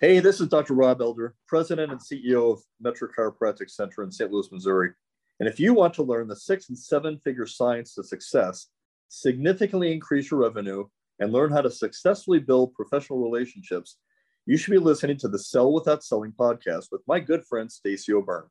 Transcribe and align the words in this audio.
Hey, 0.00 0.18
this 0.18 0.40
is 0.40 0.48
Dr. 0.48 0.72
Rob 0.72 1.02
Elder, 1.02 1.34
President 1.46 1.92
and 1.92 2.00
CEO 2.00 2.54
of 2.54 2.62
Metro 2.80 3.06
Chiropractic 3.06 3.68
Center 3.68 4.02
in 4.02 4.10
St. 4.10 4.32
Louis, 4.32 4.50
Missouri. 4.50 4.92
And 5.40 5.46
if 5.46 5.60
you 5.60 5.74
want 5.74 5.92
to 5.92 6.02
learn 6.02 6.26
the 6.26 6.36
six 6.36 6.70
and 6.70 6.78
seven 6.78 7.20
figure 7.22 7.44
science 7.44 7.92
to 7.96 8.02
success, 8.02 8.68
significantly 9.10 9.92
increase 9.92 10.30
your 10.30 10.40
revenue, 10.40 10.86
and 11.18 11.34
learn 11.34 11.52
how 11.52 11.60
to 11.60 11.70
successfully 11.70 12.38
build 12.38 12.72
professional 12.72 13.22
relationships, 13.22 13.98
you 14.46 14.56
should 14.56 14.70
be 14.70 14.78
listening 14.78 15.18
to 15.18 15.28
the 15.28 15.38
Sell 15.38 15.70
Without 15.70 16.02
Selling 16.02 16.32
podcast 16.32 16.86
with 16.90 17.02
my 17.06 17.20
good 17.20 17.44
friend, 17.44 17.70
Stacy 17.70 18.14
O'Byrne. 18.14 18.48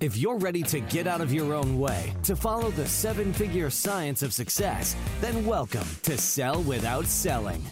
If 0.00 0.16
you're 0.16 0.38
ready 0.38 0.64
to 0.64 0.80
get 0.80 1.06
out 1.06 1.20
of 1.20 1.32
your 1.32 1.54
own 1.54 1.78
way 1.78 2.12
to 2.24 2.34
follow 2.34 2.72
the 2.72 2.88
seven 2.88 3.32
figure 3.32 3.70
science 3.70 4.24
of 4.24 4.34
success, 4.34 4.96
then 5.20 5.46
welcome 5.46 5.86
to 6.02 6.18
Sell 6.18 6.62
Without 6.62 7.06
Selling. 7.06 7.64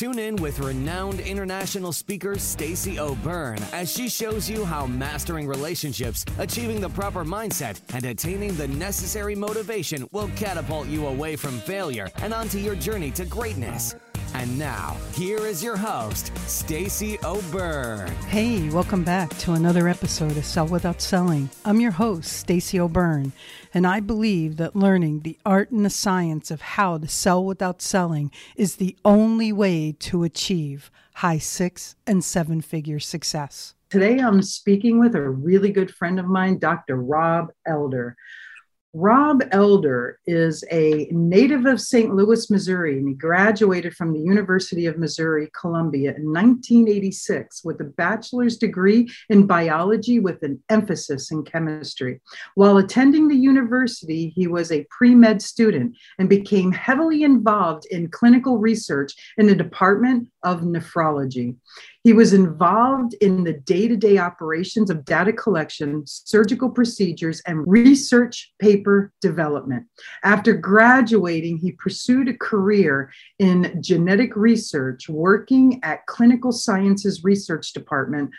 Tune 0.00 0.18
in 0.18 0.36
with 0.36 0.60
renowned 0.60 1.20
international 1.20 1.92
speaker 1.92 2.38
Stacy 2.38 2.98
O'Byrne 2.98 3.62
as 3.74 3.92
she 3.92 4.08
shows 4.08 4.48
you 4.48 4.64
how 4.64 4.86
mastering 4.86 5.46
relationships, 5.46 6.24
achieving 6.38 6.80
the 6.80 6.88
proper 6.88 7.22
mindset, 7.22 7.78
and 7.92 8.06
attaining 8.06 8.56
the 8.56 8.68
necessary 8.68 9.34
motivation 9.34 10.08
will 10.10 10.30
catapult 10.36 10.88
you 10.88 11.06
away 11.06 11.36
from 11.36 11.58
failure 11.58 12.08
and 12.22 12.32
onto 12.32 12.56
your 12.56 12.74
journey 12.76 13.10
to 13.10 13.26
greatness. 13.26 13.94
And 14.32 14.58
now, 14.58 14.96
here 15.12 15.44
is 15.44 15.62
your 15.62 15.76
host, 15.76 16.32
Stacy 16.48 17.18
O'Byrne. 17.22 18.08
Hey, 18.28 18.70
welcome 18.70 19.04
back 19.04 19.28
to 19.40 19.52
another 19.52 19.86
episode 19.86 20.36
of 20.38 20.46
Sell 20.46 20.68
Without 20.68 21.02
Selling. 21.02 21.50
I'm 21.66 21.78
your 21.78 21.90
host, 21.90 22.32
Stacy 22.32 22.80
O'Byrne, 22.80 23.32
and 23.72 23.86
I 23.86 24.00
believe 24.00 24.56
that 24.56 24.76
learning 24.76 25.20
the 25.20 25.38
art 25.44 25.70
and 25.70 25.84
the 25.84 25.90
science 25.90 26.50
of 26.50 26.60
how 26.60 26.98
to 26.98 27.08
sell 27.08 27.44
without 27.44 27.80
selling 27.82 28.30
is 28.56 28.76
the 28.76 28.96
only 29.04 29.52
way 29.52 29.92
to 30.00 30.24
achieve 30.24 30.90
high 31.14 31.38
six 31.38 31.96
and 32.06 32.24
seven 32.24 32.60
figure 32.60 33.00
success. 33.00 33.74
Today, 33.90 34.18
I'm 34.18 34.42
speaking 34.42 35.00
with 35.00 35.16
a 35.16 35.28
really 35.28 35.72
good 35.72 35.92
friend 35.92 36.20
of 36.20 36.26
mine, 36.26 36.58
Dr. 36.58 36.96
Rob 36.96 37.50
Elder. 37.66 38.16
Rob 38.92 39.44
Elder 39.52 40.18
is 40.26 40.64
a 40.72 41.06
native 41.12 41.64
of 41.64 41.80
St. 41.80 42.12
Louis, 42.12 42.50
Missouri, 42.50 42.98
and 42.98 43.06
he 43.06 43.14
graduated 43.14 43.94
from 43.94 44.12
the 44.12 44.18
University 44.18 44.86
of 44.86 44.98
Missouri 44.98 45.48
Columbia 45.58 46.10
in 46.16 46.32
1986 46.32 47.62
with 47.62 47.80
a 47.80 47.84
bachelor's 47.84 48.56
degree 48.56 49.08
in 49.28 49.46
biology 49.46 50.18
with 50.18 50.42
an 50.42 50.60
emphasis 50.70 51.30
in 51.30 51.44
chemistry. 51.44 52.20
While 52.56 52.78
attending 52.78 53.28
the 53.28 53.36
university, 53.36 54.32
he 54.34 54.48
was 54.48 54.72
a 54.72 54.86
pre 54.90 55.14
med 55.14 55.40
student 55.40 55.96
and 56.18 56.28
became 56.28 56.72
heavily 56.72 57.22
involved 57.22 57.86
in 57.92 58.10
clinical 58.10 58.58
research 58.58 59.12
in 59.38 59.46
the 59.46 59.54
Department 59.54 60.26
of 60.42 60.62
Nephrology. 60.62 61.56
He 62.02 62.12
was 62.12 62.32
involved 62.32 63.14
in 63.20 63.44
the 63.44 63.52
day 63.52 63.86
to 63.88 63.96
day 63.96 64.18
operations 64.18 64.88
of 64.88 65.04
data 65.04 65.32
collection, 65.32 66.02
surgical 66.06 66.70
procedures, 66.70 67.42
and 67.46 67.62
research 67.66 68.52
paper 68.58 69.12
development. 69.20 69.86
After 70.24 70.54
graduating, 70.54 71.58
he 71.58 71.72
pursued 71.72 72.28
a 72.28 72.36
career 72.36 73.12
in 73.38 73.82
genetic 73.82 74.34
research, 74.34 75.08
working 75.08 75.80
at 75.82 76.06
Clinical 76.06 76.52
Sciences 76.52 77.22
Research 77.22 77.72
Department 77.72 78.30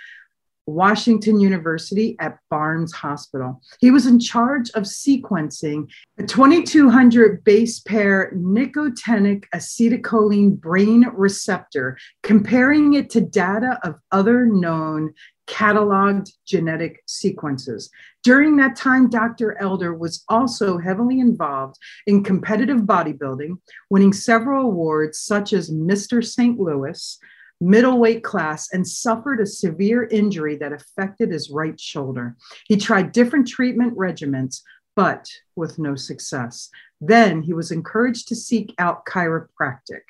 Washington 0.72 1.40
University 1.40 2.16
at 2.20 2.38
Barnes 2.50 2.94
Hospital. 2.94 3.62
He 3.80 3.92
was 3.92 4.06
in 4.06 4.20
charge 4.20 4.70
of 4.72 4.84
sequencing 4.84 5.90
a 6.18 6.24
2200 6.24 7.44
base 7.44 7.80
pair 7.80 8.32
nicotinic 8.36 9.46
acetylcholine 9.54 10.60
brain 10.60 11.06
receptor, 11.14 11.98
comparing 12.24 12.94
it 12.94 13.10
to 13.12 13.22
data 13.22 13.80
of 13.84 13.96
other 14.12 14.46
known 14.46 15.14
cataloged 15.48 16.32
genetic 16.46 17.02
sequences. 17.08 17.90
During 18.24 18.56
that 18.58 18.76
time, 18.76 19.10
Dr. 19.10 19.60
Elder 19.60 19.94
was 19.94 20.24
also 20.30 20.78
heavily 20.78 21.20
involved 21.20 21.78
in 22.08 22.24
competitive 22.24 22.82
bodybuilding, 22.82 23.58
winning 23.90 24.14
several 24.14 24.68
awards 24.68 25.20
such 25.20 25.52
as 25.54 25.70
Mr. 25.70 26.24
St. 26.26 26.58
Louis, 26.58 27.20
middleweight 27.62 28.24
class 28.24 28.74
and 28.74 28.86
suffered 28.86 29.40
a 29.40 29.46
severe 29.46 30.06
injury 30.06 30.56
that 30.58 30.74
affected 30.74 31.32
his 31.32 31.50
right 31.52 31.80
shoulder. 31.80 32.36
He 32.68 32.76
tried 32.76 33.12
different 33.12 33.48
treatment 33.48 33.96
regimens, 33.96 34.62
but 34.96 35.30
with 35.56 35.80
no 35.80 35.96
success. 35.96 36.70
Then 37.00 37.42
he 37.42 37.54
was 37.54 37.72
encouraged 37.72 38.28
to 38.28 38.36
seek 38.36 38.74
out 38.78 39.06
chiropractic. 39.06 40.02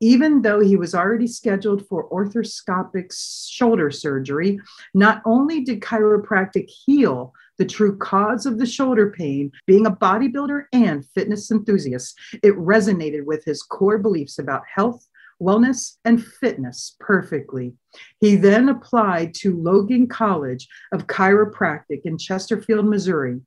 Even 0.00 0.40
though 0.40 0.60
he 0.60 0.76
was 0.76 0.94
already 0.94 1.26
scheduled 1.26 1.86
for 1.86 2.08
orthoscopic 2.08 3.12
shoulder 3.12 3.90
surgery, 3.90 4.58
not 4.94 5.20
only 5.26 5.60
did 5.60 5.80
chiropractic 5.80 6.68
heal 6.68 7.34
the 7.58 7.64
true 7.64 7.96
cause 7.96 8.46
of 8.46 8.58
the 8.58 8.66
shoulder 8.66 9.10
pain, 9.10 9.50
being 9.66 9.86
a 9.86 9.90
bodybuilder 9.90 10.64
and 10.72 11.06
fitness 11.14 11.50
enthusiast, 11.50 12.18
it 12.42 12.54
resonated 12.56 13.24
with 13.24 13.44
his 13.44 13.62
core 13.62 13.98
beliefs 13.98 14.38
about 14.38 14.62
health, 14.74 15.06
wellness, 15.40 15.96
and 16.04 16.24
fitness 16.24 16.96
perfectly. 17.00 17.74
He 18.20 18.36
then 18.36 18.68
applied 18.68 19.34
to 19.34 19.56
Logan 19.56 20.06
College 20.06 20.68
of 20.92 21.06
Chiropractic 21.06 22.02
in 22.04 22.18
Chesterfield, 22.18 22.86
Missouri, 22.86 23.40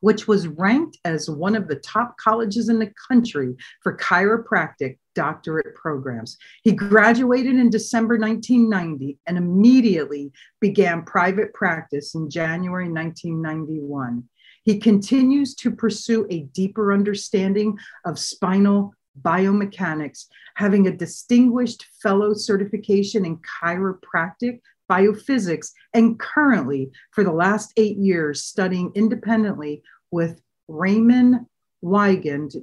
which 0.00 0.28
was 0.28 0.48
ranked 0.48 0.98
as 1.04 1.30
one 1.30 1.56
of 1.56 1.66
the 1.66 1.76
top 1.76 2.14
colleges 2.18 2.68
in 2.68 2.78
the 2.78 2.92
country 3.08 3.54
for 3.82 3.96
chiropractic 3.96 4.98
doctorate 5.14 5.74
programs. 5.76 6.36
He 6.62 6.72
graduated 6.72 7.54
in 7.54 7.70
December 7.70 8.18
1990 8.18 9.18
and 9.26 9.38
immediately 9.38 10.32
began 10.60 11.04
private 11.04 11.54
practice 11.54 12.14
in 12.14 12.28
January 12.28 12.90
1991. 12.90 14.24
He 14.64 14.78
continues 14.78 15.54
to 15.56 15.70
pursue 15.70 16.26
a 16.30 16.40
deeper 16.40 16.92
understanding 16.92 17.78
of 18.04 18.18
spinal 18.18 18.94
biomechanics, 19.20 20.26
having 20.54 20.86
a 20.86 20.96
distinguished 20.96 21.86
fellow 22.02 22.34
certification 22.34 23.24
in 23.24 23.38
chiropractic, 23.38 24.60
biophysics, 24.90 25.70
and 25.92 26.18
currently, 26.18 26.90
for 27.12 27.24
the 27.24 27.32
last 27.32 27.72
eight 27.76 27.96
years, 27.96 28.42
studying 28.42 28.92
independently 28.94 29.82
with 30.10 30.40
Raymond 30.68 31.46
Weigand, 31.82 32.54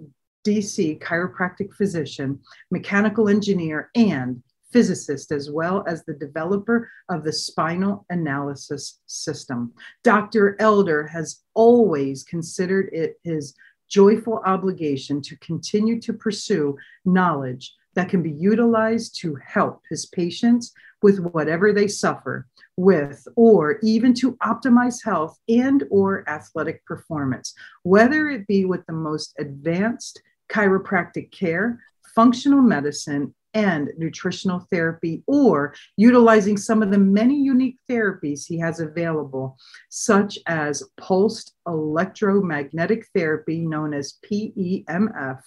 DC 0.46 1.00
chiropractic 1.00 1.74
physician, 1.74 2.40
mechanical 2.72 3.30
engineer, 3.30 3.90
and 3.96 4.42
physicist, 4.72 5.32
as 5.32 5.52
well 5.52 5.84
as 5.88 6.04
the 6.06 6.14
developer 6.14 6.90
of 7.10 7.24
the 7.24 7.34
spinal 7.34 8.06
analysis 8.10 9.00
system. 9.06 9.74
Dr. 10.04 10.56
Elder 10.60 11.08
has 11.08 11.42
always 11.54 12.24
considered 12.24 12.90
it 12.94 13.20
his 13.24 13.54
joyful 13.92 14.42
obligation 14.46 15.22
to 15.22 15.38
continue 15.38 16.00
to 16.02 16.14
pursue 16.14 16.78
knowledge 17.06 17.76
that 17.94 18.10
can 18.10 18.24
be 18.24 18.32
utilized 18.32 19.20
to 19.20 19.36
help 19.46 19.82
his 19.90 20.06
patients 20.08 20.72
with 21.02 21.20
whatever 21.20 21.74
they 21.74 21.88
suffer 21.88 22.48
with 22.78 23.28
or 23.36 23.80
even 23.84 24.14
to 24.14 24.34
optimize 24.38 25.04
health 25.04 25.38
and 25.50 25.84
or 25.92 26.28
athletic 26.30 26.86
performance. 26.86 27.54
Whether 27.84 28.30
it 28.30 28.48
be 28.48 28.66
with 28.66 28.86
the 28.86 28.94
most 28.94 29.36
advanced 29.38 30.22
chiropractic 30.50 31.32
care 31.32 31.80
functional 32.16 32.62
medicine 32.62 33.34
and 33.54 33.92
nutritional 33.98 34.60
therapy, 34.72 35.24
or 35.28 35.74
utilizing 35.98 36.58
some 36.58 36.82
of 36.82 36.92
the 36.92 36.98
many 36.98 37.36
unique 37.36 37.78
therapies 37.90 38.46
he 38.46 38.60
has 38.60 38.80
available, 38.80 39.58
such 39.90 40.40
as 40.48 40.84
pulsed 40.98 41.54
electromagnetic 41.68 43.08
therapy, 43.16 43.60
known 43.60 43.94
as 43.94 44.18
PEMF, 44.30 45.42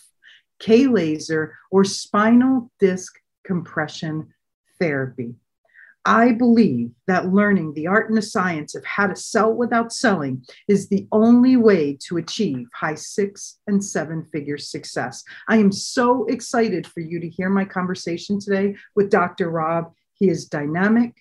K 0.59 0.87
laser, 0.87 1.57
or 1.71 1.85
spinal 1.85 2.71
disc 2.79 3.15
compression 3.45 4.33
therapy. 4.79 5.35
I 6.07 6.33
believe 6.33 6.91
that 7.07 7.33
learning 7.33 7.73
the 7.73 7.87
art 7.87 8.09
and 8.09 8.17
the 8.17 8.23
science 8.23 8.75
of 8.75 8.85
how 8.85 9.07
to 9.07 9.17
sell 9.17 9.53
without 9.53 9.93
selling 9.93 10.45
is 10.69 10.89
the 10.89 11.07
only 11.13 11.57
way 11.57 11.97
to 12.09 12.19
achieve 12.19 12.67
high 12.75 12.95
six 12.95 13.59
and 13.67 13.83
seven 13.83 14.27
figure 14.31 14.59
success. 14.59 15.25
I 15.49 15.57
am 15.57 15.73
so 15.73 16.27
excited 16.27 16.87
for 16.87 17.01
you 17.01 17.21
to 17.21 17.29
hear 17.29 17.49
my 17.49 17.65
conversation 17.65 18.39
today 18.39 18.77
with 18.95 19.11
Dr. 19.11 19.51
Rob. 19.51 19.93
He 20.15 20.29
is 20.29 20.47
dynamic, 20.47 21.15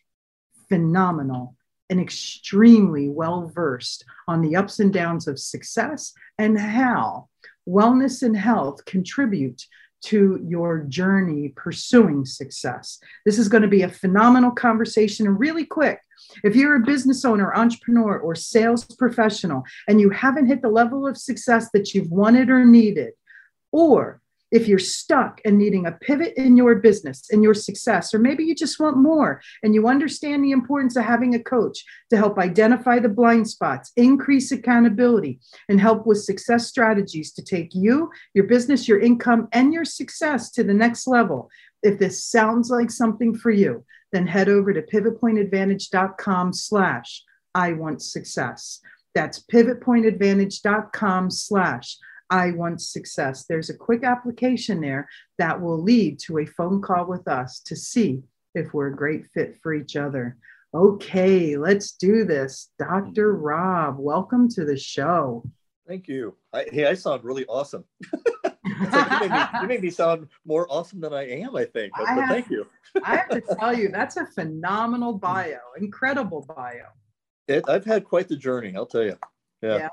phenomenal, 0.68 1.56
and 1.90 2.00
extremely 2.00 3.07
well 3.07 3.48
versed 3.48 4.04
on 4.28 4.42
the 4.42 4.56
ups 4.56 4.80
and 4.80 4.92
downs 4.92 5.28
of 5.28 5.40
success 5.40 6.13
and 6.38 6.60
how 6.60 7.30
wellness 7.68 8.22
and 8.22 8.36
health 8.36 8.84
contribute 8.86 9.66
to 10.04 10.40
your 10.46 10.80
journey 10.80 11.50
pursuing 11.56 12.26
success. 12.26 13.00
This 13.26 13.40
is 13.40 13.48
going 13.48 13.64
to 13.64 13.70
be 13.70 13.84
a 13.84 13.90
phenomenal 13.90 14.52
conversation 14.52 15.28
and 15.28 15.40
really 15.40 15.66
quick. 15.66 16.00
If 16.44 16.56
you're 16.56 16.76
a 16.76 16.86
business 16.86 17.26
owner, 17.26 17.54
entrepreneur, 17.54 18.18
or 18.18 18.36
sales 18.36 18.86
professional 18.86 19.64
and 19.88 20.00
you 20.00 20.10
haven't 20.10 20.48
hit 20.48 20.62
the 20.62 20.70
level 20.70 21.08
of 21.08 21.18
success 21.18 21.70
that 21.74 21.94
you've 21.94 22.12
wanted 22.12 22.50
or 22.50 22.66
needed, 22.66 23.14
or 23.72 24.22
if 24.54 24.68
you're 24.68 24.78
stuck 24.78 25.42
and 25.44 25.58
needing 25.58 25.88
a 25.88 25.92
pivot 25.92 26.34
in 26.38 26.56
your 26.56 26.76
business 26.76 27.30
in 27.32 27.42
your 27.42 27.56
success 27.56 28.14
or 28.14 28.20
maybe 28.20 28.44
you 28.46 28.54
just 28.54 28.80
want 28.80 28.96
more 28.96 29.42
and 29.64 29.74
you 29.74 29.88
understand 29.88 30.44
the 30.44 30.52
importance 30.52 30.96
of 30.96 31.04
having 31.04 31.34
a 31.34 31.44
coach 31.44 31.84
to 32.12 32.16
help 32.16 32.38
identify 32.38 33.00
the 33.00 33.10
blind 33.10 33.50
spots 33.50 33.92
increase 33.98 34.52
accountability 34.52 35.40
and 35.68 35.82
help 35.82 36.06
with 36.06 36.24
success 36.24 36.68
strategies 36.68 37.34
to 37.34 37.44
take 37.44 37.74
you 37.74 38.10
your 38.36 38.46
business 38.46 38.88
your 38.88 39.00
income 39.00 39.48
and 39.52 39.74
your 39.74 39.86
success 39.86 40.52
to 40.52 40.64
the 40.64 40.74
next 40.74 41.08
level. 41.08 41.50
If 41.82 41.98
this 41.98 42.24
sounds 42.24 42.70
like 42.70 42.92
something 42.92 43.36
for 43.36 43.52
you 43.52 43.84
then 44.12 44.28
head 44.28 44.48
over 44.48 44.72
to 44.72 44.82
pivotpointadvantage.com 44.84 46.54
slash 46.54 47.24
i 47.56 47.74
want 47.74 48.02
success. 48.04 48.80
That's 49.16 49.44
pivotpointadvantage.com 49.52 51.32
slash 51.32 51.98
I 52.33 52.50
want 52.50 52.81
success. 52.81 53.45
There's 53.45 53.69
a 53.69 53.75
quick 53.75 54.03
application 54.03 54.81
there 54.81 55.07
that 55.38 55.62
will 55.62 55.80
lead 55.80 56.18
to 56.21 56.39
a 56.39 56.47
phone 56.47 56.81
call 56.81 57.06
with 57.06 57.27
us 57.27 57.59
to 57.65 57.75
see 57.75 58.24
if 58.56 58.74
we're 58.74 58.88
a 58.88 58.95
great 58.95 59.27
fit 59.35 59.59
for 59.62 59.71
each 59.71 59.95
other. 59.95 60.38
Okay, 60.74 61.57
let's 61.57 61.91
do 61.91 62.25
this. 62.25 62.71
Dr. 62.80 63.35
Mm-hmm. 63.35 63.44
Rob, 63.44 63.97
welcome 64.00 64.50
to 64.50 64.65
the 64.65 64.75
show. 64.75 65.44
Thank 65.88 66.07
you. 66.07 66.35
I, 66.51 66.65
hey, 66.71 66.88
I 66.88 66.95
sound 66.95 67.24
really 67.24 67.45
awesome. 67.45 67.83
like 68.12 68.56
you, 68.65 69.19
make 69.19 69.31
me, 69.31 69.38
you, 69.62 69.68
make 69.68 69.81
me, 69.83 69.89
sound 69.91 70.27
more 70.44 70.65
awesome 70.71 71.01
than 71.01 71.13
I 71.13 71.30
am, 71.30 71.56
I 71.56 71.65
think. 71.65 71.94
But, 71.95 72.09
I 72.09 72.13
have, 72.13 72.30
thank 72.30 72.50
you. 72.50 72.65
I 73.03 73.18
have 73.18 73.30
to 73.30 73.41
tell 73.59 73.77
you, 73.77 73.89
that's 73.89 74.18
a 74.18 74.25
phenomenal 74.25 75.19
bio, 75.19 75.59
incredible 75.77 76.47
bio. 76.47 76.85
It, 77.47 77.63
I've 77.69 77.85
had 77.85 78.06
quite 78.06 78.27
the 78.27 78.38
journey, 78.38 78.74
I'll 78.75 78.88
tell 78.88 79.03
you. 79.03 79.19
Yeah. 79.62 79.77
yeah. 79.77 79.89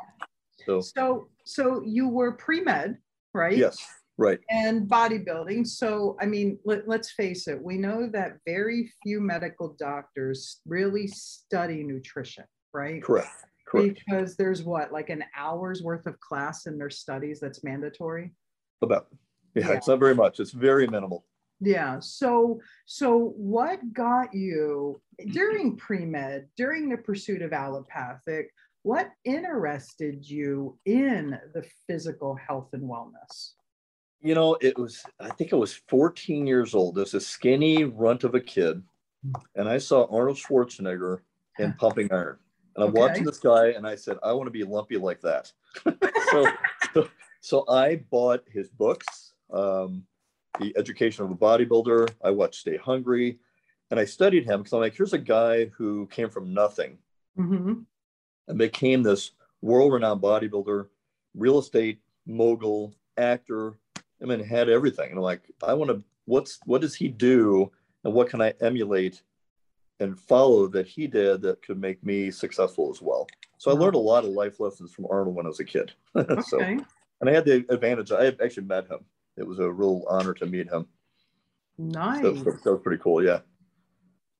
So, 0.64 0.80
so, 0.80 1.28
so 1.44 1.82
you 1.84 2.08
were 2.08 2.32
pre 2.32 2.60
med, 2.60 2.98
right? 3.34 3.56
Yes, 3.56 3.86
right. 4.18 4.38
And 4.50 4.88
bodybuilding. 4.88 5.66
So, 5.66 6.16
I 6.20 6.26
mean, 6.26 6.58
let, 6.64 6.88
let's 6.88 7.12
face 7.12 7.48
it, 7.48 7.62
we 7.62 7.76
know 7.76 8.08
that 8.12 8.38
very 8.46 8.92
few 9.02 9.20
medical 9.20 9.76
doctors 9.78 10.60
really 10.66 11.06
study 11.06 11.82
nutrition, 11.82 12.44
right? 12.72 13.02
Correct. 13.02 13.28
Correct. 13.70 14.02
Because 14.04 14.36
there's 14.36 14.64
what, 14.64 14.92
like 14.92 15.10
an 15.10 15.24
hour's 15.36 15.82
worth 15.82 16.06
of 16.06 16.18
class 16.18 16.66
in 16.66 16.76
their 16.76 16.90
studies 16.90 17.38
that's 17.38 17.62
mandatory? 17.62 18.34
About, 18.82 19.06
yeah, 19.54 19.68
yeah. 19.68 19.74
it's 19.74 19.86
not 19.86 20.00
very 20.00 20.14
much. 20.14 20.40
It's 20.40 20.50
very 20.50 20.88
minimal. 20.88 21.24
Yeah. 21.60 22.00
So, 22.00 22.60
so 22.86 23.32
what 23.36 23.92
got 23.92 24.34
you 24.34 25.00
during 25.32 25.76
pre 25.76 26.04
med, 26.04 26.48
during 26.56 26.88
the 26.88 26.96
pursuit 26.96 27.42
of 27.42 27.52
allopathic? 27.52 28.50
What 28.82 29.10
interested 29.24 30.26
you 30.26 30.78
in 30.86 31.38
the 31.54 31.64
physical 31.86 32.34
health 32.34 32.68
and 32.72 32.82
wellness? 32.82 33.52
You 34.20 34.34
know, 34.34 34.56
it 34.60 34.78
was, 34.78 35.02
I 35.18 35.30
think 35.30 35.52
I 35.52 35.56
was 35.56 35.74
14 35.88 36.46
years 36.46 36.74
old. 36.74 36.94
There's 36.94 37.14
a 37.14 37.20
skinny 37.20 37.84
runt 37.84 38.24
of 38.24 38.34
a 38.34 38.40
kid, 38.40 38.82
and 39.54 39.68
I 39.68 39.78
saw 39.78 40.06
Arnold 40.10 40.38
Schwarzenegger 40.38 41.18
in 41.58 41.72
Pumping 41.74 42.12
Iron. 42.12 42.38
And 42.74 42.84
I'm 42.84 42.90
okay. 42.90 43.00
watching 43.00 43.24
this 43.24 43.38
guy, 43.38 43.68
and 43.68 43.86
I 43.86 43.96
said, 43.96 44.18
I 44.22 44.32
want 44.32 44.46
to 44.46 44.50
be 44.50 44.64
lumpy 44.64 44.96
like 44.96 45.20
that. 45.22 45.52
so, 46.30 46.46
so, 46.94 47.08
so, 47.40 47.64
I 47.68 47.96
bought 48.10 48.44
his 48.50 48.68
books, 48.68 49.34
um, 49.52 50.04
The 50.58 50.74
Education 50.76 51.24
of 51.24 51.30
a 51.30 51.34
Bodybuilder. 51.34 52.10
I 52.22 52.30
watched 52.30 52.60
Stay 52.60 52.76
Hungry, 52.76 53.40
and 53.90 53.98
I 54.00 54.04
studied 54.04 54.44
him 54.44 54.60
because 54.60 54.72
I'm 54.72 54.80
like, 54.80 54.94
here's 54.94 55.12
a 55.12 55.18
guy 55.18 55.66
who 55.76 56.06
came 56.06 56.30
from 56.30 56.54
nothing. 56.54 56.98
Mm-hmm 57.38 57.80
and 58.50 58.58
became 58.58 59.02
this 59.02 59.30
world 59.62 59.92
renowned 59.92 60.20
bodybuilder, 60.20 60.86
real 61.34 61.58
estate 61.58 62.00
mogul, 62.26 62.94
actor. 63.16 63.78
I 64.20 64.26
mean, 64.26 64.40
had 64.40 64.68
everything. 64.68 65.08
And 65.10 65.18
I'm 65.18 65.22
like, 65.22 65.42
I 65.62 65.72
want 65.72 65.90
to, 65.90 66.02
what's, 66.26 66.58
what 66.66 66.82
does 66.82 66.94
he 66.94 67.08
do? 67.08 67.70
And 68.04 68.12
what 68.12 68.28
can 68.28 68.42
I 68.42 68.52
emulate 68.60 69.22
and 70.00 70.18
follow 70.18 70.66
that 70.68 70.86
he 70.86 71.06
did 71.06 71.42
that 71.42 71.62
could 71.62 71.80
make 71.80 72.04
me 72.04 72.30
successful 72.30 72.90
as 72.90 73.00
well? 73.00 73.26
So 73.58 73.70
I 73.70 73.74
learned 73.74 73.94
a 73.94 73.98
lot 73.98 74.24
of 74.24 74.30
life 74.30 74.58
lessons 74.58 74.92
from 74.92 75.06
Arnold 75.10 75.36
when 75.36 75.46
I 75.46 75.48
was 75.48 75.60
a 75.60 75.64
kid. 75.64 75.92
Okay. 76.16 76.42
so, 76.42 76.60
and 76.60 77.28
I 77.28 77.32
had 77.32 77.44
the 77.44 77.64
advantage, 77.68 78.10
I 78.10 78.28
actually 78.42 78.64
met 78.64 78.90
him. 78.90 79.00
It 79.36 79.46
was 79.46 79.58
a 79.58 79.70
real 79.70 80.04
honor 80.08 80.34
to 80.34 80.46
meet 80.46 80.68
him. 80.68 80.86
Nice. 81.78 82.22
So, 82.22 82.32
that 82.32 82.72
was 82.72 82.80
pretty 82.82 83.02
cool. 83.02 83.22
Yeah. 83.24 83.40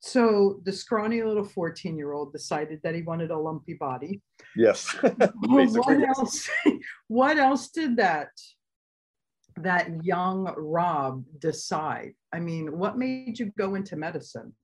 So 0.01 0.61
the 0.65 0.73
scrawny 0.73 1.23
little 1.23 1.45
14 1.45 1.97
year 1.97 2.13
old 2.13 2.33
decided 2.33 2.81
that 2.83 2.95
he 2.95 3.03
wanted 3.03 3.31
a 3.31 3.39
lumpy 3.39 3.75
body. 3.75 4.23
Yes. 4.57 4.89
what 5.47 6.09
else? 6.19 6.51
what 7.09 7.39
else 7.39 7.69
did 7.69 7.97
that 7.99 8.31
that 9.59 10.03
young 10.03 10.53
Rob 10.57 11.25
decide? 11.39 12.15
I 12.33 12.41
mean, 12.41 12.79
what 12.79 12.97
made 12.97 13.39
you 13.39 13.53
go 13.59 13.75
into 13.75 13.95
medicine? 13.95 14.55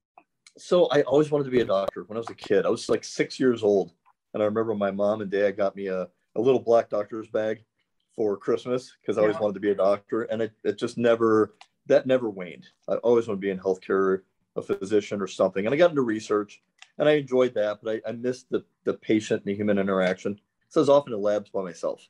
So 0.57 0.87
I 0.87 1.03
always 1.03 1.31
wanted 1.31 1.45
to 1.45 1.51
be 1.51 1.61
a 1.61 1.67
doctor 1.67 2.05
when 2.05 2.17
I 2.17 2.21
was 2.21 2.31
a 2.31 2.35
kid. 2.35 2.65
I 2.65 2.71
was 2.71 2.89
like 2.89 3.05
six 3.05 3.39
years 3.39 3.63
old. 3.63 3.93
And 4.33 4.43
I 4.43 4.47
remember 4.47 4.75
my 4.75 4.91
mom 4.91 5.21
and 5.21 5.31
dad 5.31 5.59
got 5.59 5.77
me 5.77 5.89
a, 5.89 6.09
a 6.35 6.41
little 6.41 6.61
black 6.61 6.89
doctor's 6.89 7.29
bag 7.29 7.63
for 8.15 8.39
Christmas 8.39 8.97
because 9.01 9.19
I 9.19 9.23
always 9.23 9.39
wanted 9.39 9.55
to 9.55 9.61
be 9.61 9.71
a 9.71 9.75
doctor. 9.75 10.23
And 10.23 10.41
it, 10.41 10.53
it 10.65 10.79
just 10.79 10.97
never, 10.97 11.57
that 11.87 12.07
never 12.07 12.31
waned. 12.31 12.67
I 12.89 12.95
always 12.97 13.29
wanted 13.29 13.43
to 13.43 13.47
be 13.47 13.51
in 13.51 13.59
healthcare 13.59 14.21
a 14.57 14.63
physician 14.63 15.21
or 15.21 15.27
something. 15.27 15.67
And 15.67 15.75
I 15.75 15.79
got 15.79 15.91
into 15.91 16.03
research 16.03 16.63
and 16.99 17.09
I 17.09 17.13
enjoyed 17.13 17.55
that, 17.55 17.81
but 17.83 18.03
I, 18.07 18.11
I 18.11 18.13
missed 18.13 18.51
the, 18.51 18.65
the 18.85 18.95
patient 18.95 19.43
and 19.45 19.53
the 19.53 19.57
human 19.57 19.79
interaction. 19.79 20.41
So 20.69 20.81
I 20.81 20.83
was 20.83 20.89
often 20.89 21.13
in 21.13 21.21
labs 21.21 21.51
by 21.51 21.63
myself. 21.63 22.07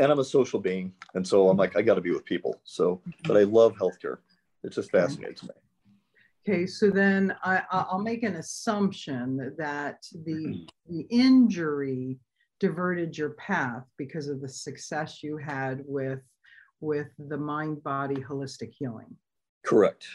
And 0.00 0.10
I'm 0.10 0.18
a 0.18 0.24
social 0.24 0.58
being. 0.60 0.92
And 1.14 1.26
so 1.26 1.48
I'm 1.48 1.56
like, 1.56 1.76
I 1.76 1.82
got 1.82 1.94
to 1.94 2.00
be 2.00 2.10
with 2.10 2.24
people. 2.24 2.60
So, 2.64 3.00
but 3.24 3.36
I 3.36 3.44
love 3.44 3.76
healthcare. 3.76 4.18
It 4.64 4.72
just 4.72 4.90
fascinates 4.90 5.42
me. 5.42 5.50
Okay, 6.46 6.66
so 6.66 6.90
then 6.90 7.34
I, 7.42 7.62
I'll 7.70 8.00
make 8.02 8.22
an 8.22 8.34
assumption 8.34 9.54
that 9.56 9.98
the, 10.24 10.32
mm-hmm. 10.32 10.96
the 10.96 11.06
injury 11.10 12.18
diverted 12.60 13.16
your 13.16 13.30
path 13.30 13.84
because 13.96 14.28
of 14.28 14.40
the 14.40 14.48
success 14.48 15.22
you 15.22 15.36
had 15.36 15.82
with 15.86 16.20
with 16.80 17.08
the 17.18 17.36
mind 17.36 17.82
body 17.82 18.16
holistic 18.16 18.72
healing. 18.72 19.16
Correct. 19.64 20.06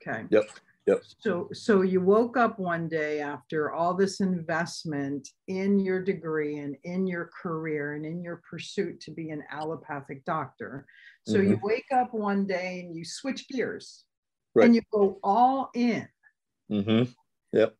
Okay. 0.00 0.24
Yep. 0.30 0.44
Yep. 0.88 1.02
So, 1.18 1.48
so 1.52 1.82
you 1.82 2.00
woke 2.00 2.38
up 2.38 2.58
one 2.58 2.88
day 2.88 3.20
after 3.20 3.72
all 3.72 3.92
this 3.92 4.20
investment 4.20 5.28
in 5.46 5.78
your 5.78 6.02
degree 6.02 6.60
and 6.60 6.76
in 6.84 7.06
your 7.06 7.30
career 7.42 7.92
and 7.92 8.06
in 8.06 8.22
your 8.22 8.40
pursuit 8.48 8.98
to 9.02 9.10
be 9.10 9.28
an 9.28 9.44
allopathic 9.50 10.24
doctor. 10.24 10.86
So 11.26 11.34
mm-hmm. 11.34 11.50
you 11.50 11.60
wake 11.62 11.84
up 11.94 12.14
one 12.14 12.46
day 12.46 12.80
and 12.80 12.96
you 12.96 13.04
switch 13.04 13.46
gears 13.48 14.04
right. 14.54 14.64
and 14.64 14.74
you 14.74 14.80
go 14.90 15.18
all 15.22 15.68
in. 15.74 16.08
Mm-hmm. 16.72 17.10
Yep. 17.52 17.74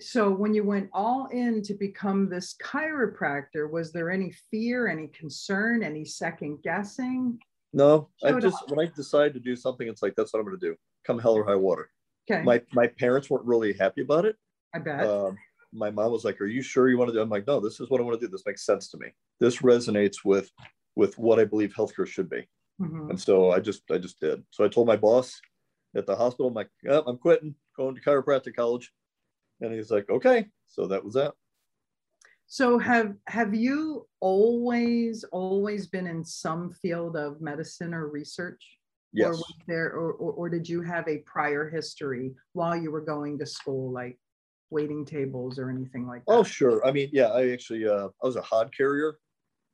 So 0.00 0.30
when 0.30 0.54
you 0.54 0.64
went 0.64 0.88
all 0.94 1.26
in 1.26 1.60
to 1.64 1.74
become 1.74 2.30
this 2.30 2.56
chiropractor, 2.62 3.70
was 3.70 3.92
there 3.92 4.10
any 4.10 4.32
fear, 4.50 4.88
any 4.88 5.08
concern, 5.08 5.82
any 5.82 6.06
second 6.06 6.62
guessing? 6.62 7.38
No, 7.74 8.08
I 8.24 8.32
just 8.40 8.62
up. 8.62 8.70
when 8.70 8.86
I 8.86 8.90
decide 8.96 9.34
to 9.34 9.40
do 9.40 9.56
something, 9.56 9.86
it's 9.88 10.02
like 10.02 10.14
that's 10.16 10.32
what 10.32 10.40
I'm 10.40 10.46
going 10.46 10.58
to 10.58 10.66
do. 10.68 10.76
Come 11.06 11.18
hell 11.18 11.34
or 11.34 11.44
high 11.44 11.54
water. 11.54 11.90
Okay. 12.30 12.42
My 12.42 12.60
my 12.72 12.86
parents 12.86 13.30
weren't 13.30 13.44
really 13.44 13.72
happy 13.72 14.02
about 14.02 14.24
it. 14.24 14.36
I 14.74 14.78
bet. 14.78 15.06
Um, 15.06 15.38
my 15.72 15.90
mom 15.90 16.12
was 16.12 16.24
like, 16.24 16.40
"Are 16.40 16.46
you 16.46 16.62
sure 16.62 16.88
you 16.88 16.98
want 16.98 17.08
to 17.08 17.14
do?" 17.14 17.20
I'm 17.20 17.28
like, 17.28 17.46
"No, 17.46 17.60
this 17.60 17.80
is 17.80 17.90
what 17.90 18.00
I 18.00 18.04
want 18.04 18.18
to 18.20 18.26
do. 18.26 18.30
This 18.30 18.46
makes 18.46 18.64
sense 18.64 18.88
to 18.90 18.98
me. 18.98 19.08
This 19.40 19.58
resonates 19.58 20.24
with 20.24 20.50
with 20.96 21.18
what 21.18 21.38
I 21.38 21.44
believe 21.44 21.74
healthcare 21.74 22.06
should 22.06 22.28
be." 22.28 22.48
Mm-hmm. 22.80 23.10
And 23.10 23.20
so 23.20 23.52
I 23.52 23.60
just 23.60 23.82
I 23.90 23.98
just 23.98 24.20
did. 24.20 24.44
So 24.50 24.64
I 24.64 24.68
told 24.68 24.86
my 24.86 24.96
boss 24.96 25.40
at 25.94 26.06
the 26.06 26.16
hospital, 26.16 26.48
I'm 26.48 26.54
like, 26.54 26.70
oh, 26.88 27.04
"I'm 27.06 27.18
quitting, 27.18 27.54
going 27.76 27.94
to 27.94 28.00
chiropractic 28.00 28.56
college," 28.56 28.92
and 29.60 29.72
he's 29.72 29.90
like, 29.90 30.08
"Okay." 30.10 30.46
So 30.66 30.86
that 30.86 31.04
was 31.04 31.14
that. 31.14 31.34
So 32.48 32.78
have 32.78 33.14
have 33.26 33.54
you 33.54 34.06
always 34.20 35.24
always 35.32 35.86
been 35.88 36.06
in 36.06 36.24
some 36.24 36.72
field 36.72 37.16
of 37.16 37.40
medicine 37.40 37.92
or 37.92 38.08
research? 38.08 38.75
Yes. 39.16 39.28
Or 39.28 39.30
was 39.30 39.54
there 39.66 39.86
or, 39.92 40.12
or, 40.12 40.32
or 40.32 40.48
did 40.50 40.68
you 40.68 40.82
have 40.82 41.08
a 41.08 41.18
prior 41.18 41.70
history 41.70 42.34
while 42.52 42.76
you 42.76 42.90
were 42.90 43.00
going 43.00 43.38
to 43.38 43.46
school, 43.46 43.90
like 43.90 44.18
waiting 44.68 45.06
tables 45.06 45.58
or 45.58 45.70
anything 45.70 46.06
like 46.06 46.22
that? 46.26 46.32
Oh, 46.32 46.42
sure. 46.42 46.86
I 46.86 46.92
mean, 46.92 47.08
yeah, 47.14 47.28
I 47.28 47.48
actually 47.48 47.88
uh, 47.88 48.08
I 48.22 48.26
was 48.26 48.36
a 48.36 48.42
hod 48.42 48.76
carrier, 48.76 49.16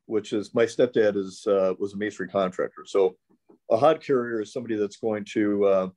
which 0.07 0.33
is 0.33 0.55
my 0.55 0.65
stepdad 0.65 1.17
is 1.17 1.45
uh, 1.49 1.75
was 1.81 1.95
a 1.95 1.97
masonry 1.97 2.29
contractor. 2.29 2.85
So 2.87 3.17
a 3.69 3.77
hod 3.77 4.01
carrier 4.01 4.43
is 4.43 4.53
somebody 4.53 4.77
that's 4.77 4.99
going 4.99 5.27
to 5.33 5.65
uh, 5.65 5.89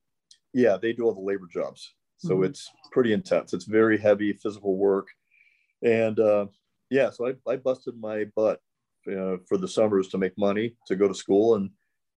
yeah, 0.54 0.78
they 0.82 0.92
do 0.92 1.04
all 1.04 1.14
the 1.14 1.22
labor 1.22 1.48
jobs. 1.54 1.94
So 2.18 2.36
mm-hmm. 2.36 2.46
it's 2.46 2.68
pretty 2.92 3.14
intense. 3.14 3.54
It's 3.54 3.66
very 3.66 4.00
heavy 4.00 4.34
physical 4.34 4.76
work. 4.76 5.08
And 5.84 6.20
uh, 6.20 6.48
yeah, 6.90 7.12
so 7.12 7.28
I, 7.28 7.34
I 7.48 7.58
busted 7.58 7.96
my 8.00 8.26
butt 8.36 8.60
uh, 9.08 9.38
for 9.48 9.58
the 9.58 9.68
summers 9.68 10.08
to 10.08 10.18
make 10.18 10.36
money 10.36 10.78
to 10.88 10.96
go 10.96 11.08
to 11.08 11.14
school. 11.14 11.56
And, 11.56 11.70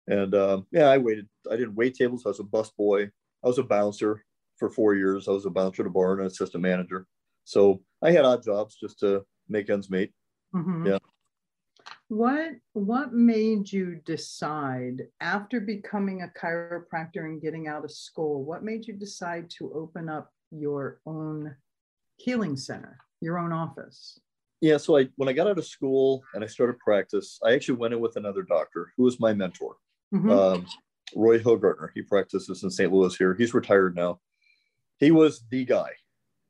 and 0.08 0.34
um, 0.36 0.68
yeah, 0.72 0.90
I 0.90 0.98
waited. 0.98 1.28
I 1.52 1.56
didn't 1.56 1.76
wait 1.76 1.96
tables. 1.96 2.24
I 2.26 2.30
was 2.30 2.40
a 2.40 2.44
bus 2.44 2.72
boy. 2.72 3.04
I 3.04 3.48
was 3.48 3.58
a 3.58 3.64
bouncer 3.64 4.24
for 4.58 4.70
four 4.70 4.96
years. 4.96 5.28
I 5.28 5.32
was 5.32 5.46
a 5.46 5.50
bouncer 5.50 5.84
at 5.84 5.88
a 5.88 5.92
bar 5.92 6.14
and 6.14 6.22
an 6.22 6.28
assistant 6.28 6.64
manager. 6.64 7.06
So 7.44 7.82
I 8.02 8.12
had 8.12 8.26
odd 8.26 8.44
jobs 8.44 8.76
just 8.76 9.00
to 9.00 9.24
make 9.48 9.70
ends 9.70 9.90
meet. 9.90 10.12
Mm-hmm. 10.56 10.88
Yeah. 10.88 10.98
what 12.08 12.52
what 12.72 13.12
made 13.12 13.70
you 13.72 14.00
decide 14.06 15.04
after 15.20 15.60
becoming 15.60 16.22
a 16.22 16.40
chiropractor 16.40 17.26
and 17.26 17.42
getting 17.42 17.68
out 17.68 17.84
of 17.84 17.92
school 17.92 18.46
what 18.46 18.64
made 18.64 18.88
you 18.88 18.94
decide 18.94 19.50
to 19.50 19.74
open 19.74 20.08
up 20.08 20.32
your 20.52 21.02
own 21.06 21.54
healing 22.16 22.56
center 22.56 22.98
your 23.20 23.38
own 23.38 23.52
office 23.52 24.18
yeah 24.62 24.78
so 24.78 24.98
i 24.98 25.06
when 25.18 25.28
i 25.28 25.34
got 25.34 25.48
out 25.48 25.58
of 25.58 25.66
school 25.66 26.24
and 26.34 26.46
i 26.46 26.48
started 26.48 26.80
practice 26.80 27.40
i 27.44 27.52
actually 27.52 27.76
went 27.76 27.94
in 27.94 28.00
with 28.00 28.16
another 28.16 28.42
doctor 28.42 28.94
who 28.96 29.04
was 29.04 29.20
my 29.20 29.34
mentor 29.34 29.76
mm-hmm. 30.14 30.30
um, 30.30 30.66
roy 31.16 31.40
Hilgartner. 31.40 31.90
he 31.94 32.02
practices 32.02 32.64
in 32.64 32.70
st 32.70 32.92
louis 32.92 33.16
here 33.16 33.34
he's 33.34 33.54
retired 33.54 33.96
now 33.96 34.20
he 35.00 35.12
was 35.12 35.44
the 35.52 35.66
guy 35.66 35.90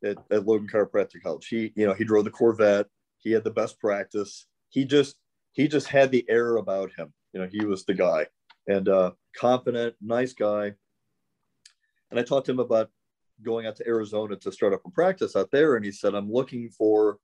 at, 0.04 0.18
at 0.32 0.46
logan 0.46 0.68
chiropractic 0.68 1.22
college 1.24 1.48
he 1.48 1.72
you 1.76 1.86
know 1.86 1.94
he 1.94 2.04
drove 2.04 2.26
the 2.26 2.32
corvette 2.32 2.88
he 3.18 3.32
had 3.32 3.44
the 3.44 3.52
best 3.52 3.80
practice 3.80 4.48
he 4.70 4.86
just 4.86 5.16
he 5.58 5.68
just 5.68 5.88
had 5.88 6.12
the 6.12 6.24
air 6.30 6.58
about 6.58 6.92
him. 6.96 7.12
You 7.34 7.42
know, 7.42 7.50
he 7.52 7.66
was 7.66 7.84
the 7.84 7.96
guy 7.96 8.28
and 8.68 8.88
uh, 8.88 9.12
confident, 9.36 9.96
nice 10.00 10.34
guy. 10.34 10.74
And 12.12 12.20
I 12.20 12.24
talked 12.24 12.46
to 12.46 12.52
him 12.52 12.60
about 12.60 12.90
going 13.44 13.66
out 13.66 13.76
to 13.78 13.88
Arizona 13.88 14.36
to 14.36 14.52
start 14.52 14.74
up 14.74 14.86
a 14.86 14.92
practice 14.92 15.36
out 15.36 15.50
there. 15.52 15.76
And 15.76 15.84
he 15.84 15.92
said, 15.92 16.14
I'm 16.14 16.32
looking 16.32 16.70
for 16.70 17.18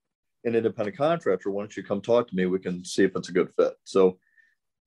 an 0.45 0.55
independent 0.55 0.97
contractor. 0.97 1.51
Why 1.51 1.61
don't 1.61 1.77
you 1.77 1.83
come 1.83 2.01
talk 2.01 2.27
to 2.27 2.35
me? 2.35 2.47
We 2.47 2.59
can 2.59 2.83
see 2.83 3.03
if 3.03 3.15
it's 3.15 3.29
a 3.29 3.33
good 3.33 3.51
fit. 3.55 3.73
So 3.83 4.17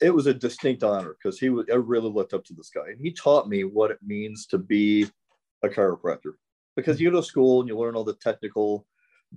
it 0.01 0.11
was 0.11 0.27
a 0.27 0.35
distinct 0.35 0.83
honor 0.83 1.17
because 1.17 1.39
he 1.39 1.49
was, 1.49 1.67
I 1.73 1.77
really 1.77 2.11
looked 2.11 2.35
up 2.35 2.45
to 2.45 2.55
this 2.55 2.71
guy. 2.71 2.89
And 2.89 3.01
he 3.01 3.13
taught 3.13 3.49
me 3.49 3.65
what 3.65 3.91
it 3.91 3.99
means 4.05 4.47
to 4.49 4.59
be 4.59 5.07
a 5.63 5.69
chiropractor. 5.69 6.33
Because 6.75 7.01
you 7.01 7.11
go 7.11 7.21
to 7.21 7.27
school 7.27 7.61
and 7.61 7.69
you 7.69 7.79
learn 7.79 7.97
all 7.97 8.05
the 8.05 8.15
technical 8.15 8.87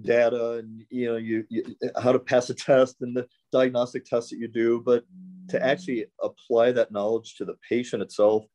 data 0.01 0.59
and 0.59 0.85
you 0.91 1.07
know 1.07 1.17
you, 1.17 1.43
you, 1.49 1.63
how 1.99 2.11
to 2.11 2.19
pass 2.19 2.49
a 2.49 2.53
test 2.53 2.97
and 3.01 3.17
the 3.17 3.27
diagnostic 3.51 4.05
tests 4.05 4.29
that 4.29 4.37
you 4.37 4.47
do 4.47 4.81
but 4.85 5.03
to 5.49 5.61
actually 5.65 6.05
apply 6.21 6.71
that 6.71 6.91
knowledge 6.91 7.33
to 7.35 7.43
the 7.43 7.55
patient 7.67 8.01
itself 8.01 8.45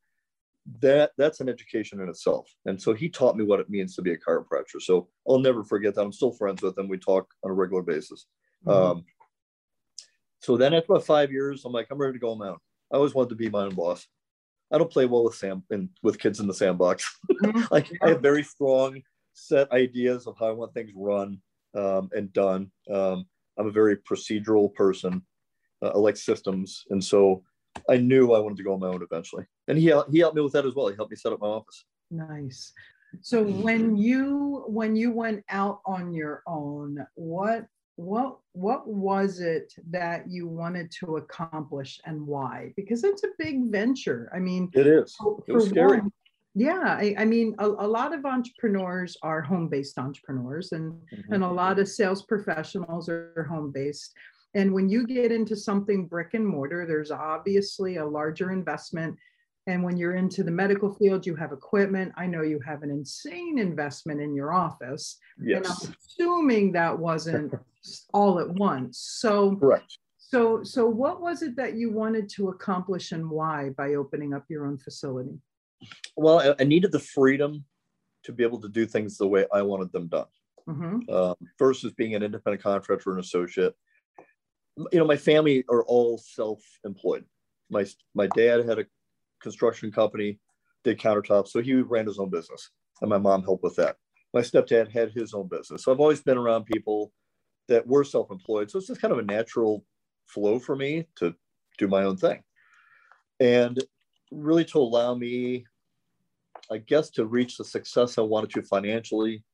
that 0.80 1.12
that's 1.18 1.40
an 1.40 1.49
education 1.49 2.00
in 2.00 2.08
itself. 2.08 2.49
And 2.66 2.80
so 2.80 2.94
he 2.94 3.08
taught 3.08 3.37
me 3.37 3.44
what 3.44 3.61
it 3.61 3.68
means 3.68 3.94
to 3.96 4.02
be 4.02 4.12
a 4.12 4.18
chiropractor. 4.18 4.80
So 4.80 5.08
i'll 5.28 5.38
never 5.38 5.62
forget 5.62 5.94
that. 5.94 6.02
I'm 6.02 6.12
still 6.12 6.32
friends 6.32 6.62
with 6.62 6.78
him. 6.78 6.88
We 6.88 6.99
talk 6.99 7.28
on 7.44 7.50
a 7.50 7.54
regular 7.54 7.82
basis. 7.82 8.26
Mm-hmm. 8.66 8.99
um, 8.99 9.04
so 10.44 10.56
then 10.56 10.74
after 10.74 10.92
about 10.92 11.06
five 11.06 11.32
years 11.32 11.64
i'm 11.64 11.72
like 11.72 11.86
i'm 11.90 11.98
ready 11.98 12.12
to 12.12 12.18
go 12.18 12.30
on 12.30 12.38
my 12.38 12.48
own 12.48 12.58
i 12.92 12.96
always 12.96 13.14
wanted 13.14 13.30
to 13.30 13.34
be 13.34 13.48
my 13.48 13.62
own 13.62 13.74
boss 13.74 14.06
i 14.72 14.78
don't 14.78 14.92
play 14.92 15.06
well 15.06 15.24
with 15.24 15.34
sam 15.34 15.62
and 15.70 15.88
with 16.02 16.18
kids 16.18 16.40
in 16.40 16.46
the 16.46 16.54
sandbox 16.54 17.18
mm-hmm. 17.32 17.62
like 17.70 17.90
i 18.02 18.08
have 18.08 18.20
very 18.20 18.42
strong 18.42 19.00
set 19.34 19.70
ideas 19.72 20.26
of 20.26 20.36
how 20.38 20.46
I 20.46 20.52
want 20.52 20.72
things 20.72 20.92
run 20.94 21.40
um, 21.76 22.08
and 22.12 22.32
done. 22.32 22.70
Um, 22.90 23.26
I'm 23.58 23.66
a 23.66 23.72
very 23.72 23.96
procedural 23.96 24.72
person. 24.72 25.22
Uh, 25.82 25.88
I 25.88 25.98
like 25.98 26.16
systems, 26.16 26.84
and 26.90 27.02
so 27.02 27.42
I 27.90 27.98
knew 27.98 28.32
I 28.32 28.38
wanted 28.38 28.56
to 28.58 28.62
go 28.62 28.72
on 28.72 28.80
my 28.80 28.88
own 28.88 29.02
eventually. 29.02 29.44
And 29.68 29.76
he 29.76 29.92
he 30.10 30.18
helped 30.20 30.36
me 30.36 30.42
with 30.42 30.52
that 30.54 30.66
as 30.66 30.74
well. 30.74 30.88
He 30.88 30.96
helped 30.96 31.10
me 31.10 31.16
set 31.16 31.32
up 31.32 31.40
my 31.40 31.48
office. 31.48 31.84
Nice. 32.10 32.72
So 33.20 33.44
when 33.44 33.96
you 33.96 34.64
when 34.66 34.96
you 34.96 35.12
went 35.12 35.44
out 35.50 35.80
on 35.84 36.14
your 36.14 36.42
own, 36.46 37.04
what 37.14 37.66
what 37.96 38.38
what 38.52 38.86
was 38.86 39.40
it 39.40 39.72
that 39.90 40.28
you 40.28 40.48
wanted 40.48 40.90
to 41.00 41.16
accomplish 41.16 42.00
and 42.04 42.26
why? 42.26 42.72
Because 42.76 43.04
it's 43.04 43.24
a 43.24 43.28
big 43.38 43.70
venture. 43.70 44.30
I 44.34 44.38
mean, 44.38 44.70
it 44.74 44.86
is. 44.86 45.16
it 45.46 45.52
was 45.52 45.68
scary. 45.68 45.98
One, 45.98 46.12
yeah, 46.56 46.96
I, 46.98 47.14
I 47.18 47.24
mean, 47.24 47.56
a, 47.58 47.66
a, 47.66 47.88
lot 47.88 48.14
of 48.14 48.24
entrepreneurs 48.24 49.16
are 49.22 49.42
home-based 49.42 49.98
entrepreneurs, 49.98 50.70
and 50.70 50.92
mm-hmm. 50.92 51.32
and 51.32 51.42
a 51.42 51.50
lot 51.50 51.80
of 51.80 51.88
sales 51.88 52.22
professionals 52.22 53.08
are 53.08 53.46
home-based. 53.48 54.12
And 54.54 54.72
when 54.72 54.88
you 54.88 55.04
get 55.04 55.32
into 55.32 55.56
something 55.56 56.06
brick 56.06 56.34
and 56.34 56.46
mortar, 56.46 56.86
there's 56.86 57.10
obviously 57.10 57.96
a 57.96 58.06
larger 58.06 58.52
investment. 58.52 59.16
And 59.66 59.83
when 59.83 59.97
you're 59.97 60.16
into 60.16 60.42
the 60.42 60.50
medical 60.50 60.92
field, 60.92 61.26
you 61.26 61.35
have 61.37 61.52
equipment. 61.52 62.12
I 62.16 62.26
know 62.26 62.42
you 62.42 62.61
have 62.66 62.83
an 62.83 62.90
insane 62.90 63.59
investment 63.59 64.21
in 64.21 64.35
your 64.35 64.52
office. 64.52 65.18
Yes. 65.42 65.56
And 65.56 65.66
I'm 65.66 65.97
assuming 66.06 66.73
that 66.73 66.99
wasn't 66.99 67.54
all 68.12 68.40
at 68.40 68.49
once. 68.49 68.99
So 68.99 69.56
correct. 69.56 69.99
So 70.18 70.62
so 70.64 70.87
what 70.87 71.21
was 71.21 71.42
it 71.42 71.56
that 71.56 71.75
you 71.75 71.92
wanted 71.92 72.28
to 72.30 72.49
accomplish 72.49 73.12
and 73.12 73.30
why 73.30 73.71
by 73.76 73.94
opening 73.94 74.35
up 74.35 74.44
your 74.49 74.66
own 74.66 74.78
facility? 74.78 75.38
well, 76.16 76.54
I 76.59 76.64
needed 76.64 76.92
the 76.92 77.00
freedom 77.00 77.64
to 78.25 78.33
be 78.33 78.42
able 78.42 78.61
to 78.61 78.68
do 78.68 78.87
things 78.87 79.18
the 79.18 79.28
way 79.28 79.47
I 79.52 79.62
wanted 79.62 79.92
them 79.92 80.09
done. 80.09 80.26
Mm-hmm. 80.68 81.14
Um, 81.14 81.35
versus 81.59 81.92
being 81.92 82.14
an 82.14 82.23
independent 82.23 82.62
contractor 82.62 83.11
or 83.11 83.14
an 83.14 83.21
associate. 83.21 83.75
You 84.92 84.99
know, 84.99 85.06
my 85.06 85.16
family 85.16 85.62
are 85.68 85.85
all 85.85 86.16
self-employed. 86.18 87.25
My 87.71 87.85
my 88.14 88.28
dad 88.28 88.66
had 88.66 88.78
a 88.78 88.87
construction 89.44 89.92
company, 89.92 90.40
did 90.82 90.98
countertops, 90.98 91.48
so 91.48 91.62
he 91.62 91.74
ran 91.74 92.06
his 92.06 92.18
own 92.18 92.30
business, 92.30 92.70
and 93.00 93.08
my 93.08 93.18
mom 93.18 93.44
helped 93.44 93.62
with 93.62 93.76
that. 93.76 93.96
My 94.32 94.40
stepdad 94.40 94.90
had 94.90 95.12
his 95.12 95.32
own 95.32 95.46
business, 95.46 95.84
so 95.84 95.92
I've 95.92 96.00
always 96.00 96.22
been 96.22 96.38
around 96.38 96.64
people 96.66 97.12
that 97.68 97.86
were 97.86 98.02
self-employed. 98.02 98.70
So 98.70 98.78
it's 98.78 98.88
just 98.88 99.00
kind 99.00 99.12
of 99.12 99.20
a 99.20 99.22
natural 99.22 99.84
flow 100.26 100.58
for 100.58 100.74
me 100.74 101.06
to 101.20 101.34
do 101.78 101.86
my 101.86 102.02
own 102.02 102.16
thing, 102.16 102.42
and 103.38 103.78
really 104.32 104.64
to 104.64 104.78
allow 104.78 105.14
me 105.14 105.64
I 106.70 106.78
guess 106.78 107.10
to 107.10 107.26
reach 107.26 107.58
the 107.58 107.64
success 107.64 108.16
I 108.16 108.22
wanted 108.22 108.50
to 108.50 108.62
financially, 108.62 109.44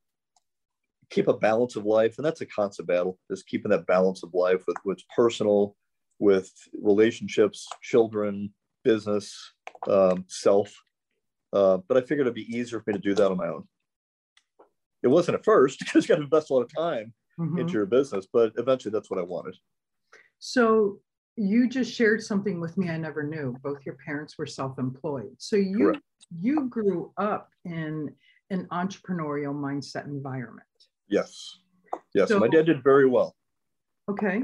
keep 1.11 1.27
a 1.27 1.35
balance 1.35 1.75
of 1.77 1.85
life, 1.85 2.17
and 2.17 2.25
that's 2.25 2.41
a 2.41 2.47
constant 2.47 2.87
battle. 2.87 3.19
Is 3.31 3.43
keeping 3.43 3.71
that 3.71 3.87
balance 3.87 4.23
of 4.23 4.33
life 4.33 4.63
with 4.67 4.77
what's 4.85 5.05
personal, 5.15 5.77
with 6.19 6.53
relationships, 6.81 7.67
children, 7.83 8.53
business, 8.83 9.53
um, 9.89 10.25
self. 10.29 10.75
Uh, 11.53 11.79
but 11.89 11.97
I 11.97 12.01
figured 12.01 12.27
it'd 12.27 12.35
be 12.35 12.57
easier 12.57 12.81
for 12.81 12.91
me 12.91 12.95
to 12.95 13.01
do 13.01 13.15
that 13.15 13.31
on 13.31 13.37
my 13.37 13.49
own. 13.49 13.65
It 15.03 15.09
wasn't 15.09 15.37
at 15.37 15.45
first 15.45 15.79
because 15.81 16.05
you 16.05 16.15
got 16.15 16.17
to 16.17 16.25
invest 16.25 16.51
a 16.51 16.55
lot 16.55 16.63
of 16.63 16.75
time 16.75 17.13
mm-hmm. 17.39 17.59
into 17.59 17.73
your 17.73 17.87
business, 17.87 18.27
but 18.33 18.53
eventually 18.57 18.93
that's 18.93 19.11
what 19.11 19.19
I 19.19 19.23
wanted. 19.23 19.57
So 20.39 21.01
you 21.37 21.69
just 21.69 21.93
shared 21.93 22.23
something 22.23 22.61
with 22.61 22.77
me 22.77 22.89
I 22.91 22.97
never 22.97 23.23
knew. 23.23 23.57
Both 23.63 23.85
your 23.85 23.97
parents 24.05 24.37
were 24.39 24.47
self-employed. 24.47 25.37
So 25.39 25.57
you 25.57 25.79
Correct. 25.79 26.03
you 26.41 26.69
grew 26.69 27.13
up 27.17 27.51
in 27.65 28.11
an 28.51 28.67
entrepreneurial 28.73 29.55
mindset 29.55 30.07
environment. 30.07 30.67
Yes. 31.09 31.59
Yes. 32.15 32.29
So, 32.29 32.39
my 32.39 32.49
dad 32.49 32.67
did 32.67 32.83
very 32.83 33.09
well. 33.09 33.37
Okay. 34.09 34.43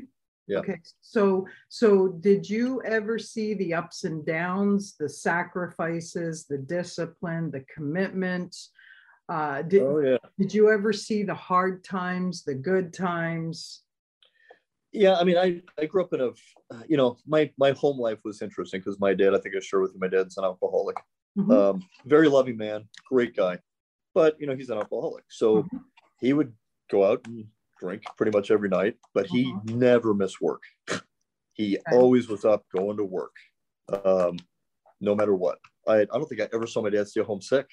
Yeah. 0.48 0.58
Okay. 0.58 0.80
So 1.00 1.46
so 1.68 2.08
did 2.08 2.48
you 2.48 2.82
ever 2.84 3.18
see 3.18 3.54
the 3.54 3.74
ups 3.74 4.04
and 4.04 4.24
downs, 4.24 4.94
the 4.98 5.08
sacrifices, 5.08 6.46
the 6.46 6.58
discipline, 6.58 7.50
the 7.50 7.64
commitment? 7.72 8.56
Uh, 9.28 9.62
did, 9.62 9.82
oh, 9.82 9.98
yeah. 9.98 10.18
did 10.38 10.54
you 10.54 10.70
ever 10.70 10.92
see 10.92 11.24
the 11.24 11.34
hard 11.34 11.82
times, 11.82 12.44
the 12.44 12.54
good 12.54 12.92
times? 12.92 13.82
yeah 14.96 15.16
i 15.16 15.24
mean 15.24 15.36
i 15.36 15.60
i 15.80 15.84
grew 15.84 16.02
up 16.02 16.12
in 16.12 16.20
a 16.20 16.30
you 16.88 16.96
know 16.96 17.16
my 17.26 17.50
my 17.58 17.72
home 17.72 17.98
life 17.98 18.18
was 18.24 18.42
interesting 18.42 18.80
because 18.80 18.98
my 18.98 19.12
dad 19.12 19.34
i 19.34 19.38
think 19.38 19.54
i 19.54 19.60
shared 19.60 19.82
with 19.82 19.92
you 19.92 20.00
my 20.00 20.08
dad's 20.08 20.38
an 20.38 20.44
alcoholic 20.44 20.96
mm-hmm. 21.38 21.50
um, 21.50 21.82
very 22.06 22.28
loving 22.28 22.56
man 22.56 22.88
great 23.08 23.36
guy 23.36 23.58
but 24.14 24.40
you 24.40 24.46
know 24.46 24.56
he's 24.56 24.70
an 24.70 24.78
alcoholic 24.78 25.24
so 25.28 25.62
mm-hmm. 25.62 25.76
he 26.20 26.32
would 26.32 26.52
go 26.90 27.04
out 27.04 27.20
and 27.26 27.44
drink 27.80 28.02
pretty 28.16 28.36
much 28.36 28.50
every 28.50 28.68
night 28.68 28.96
but 29.14 29.26
he 29.26 29.46
mm-hmm. 29.46 29.78
never 29.78 30.14
missed 30.14 30.40
work 30.40 30.62
he 31.52 31.78
always 31.92 32.28
was 32.28 32.44
up 32.44 32.64
going 32.74 32.96
to 32.96 33.04
work 33.04 33.34
um, 34.04 34.36
no 35.00 35.14
matter 35.14 35.34
what 35.34 35.58
I, 35.86 36.00
I 36.00 36.04
don't 36.04 36.28
think 36.28 36.40
i 36.40 36.48
ever 36.54 36.66
saw 36.66 36.82
my 36.82 36.90
dad 36.90 37.08
stay 37.08 37.22
home 37.22 37.42
sick 37.42 37.66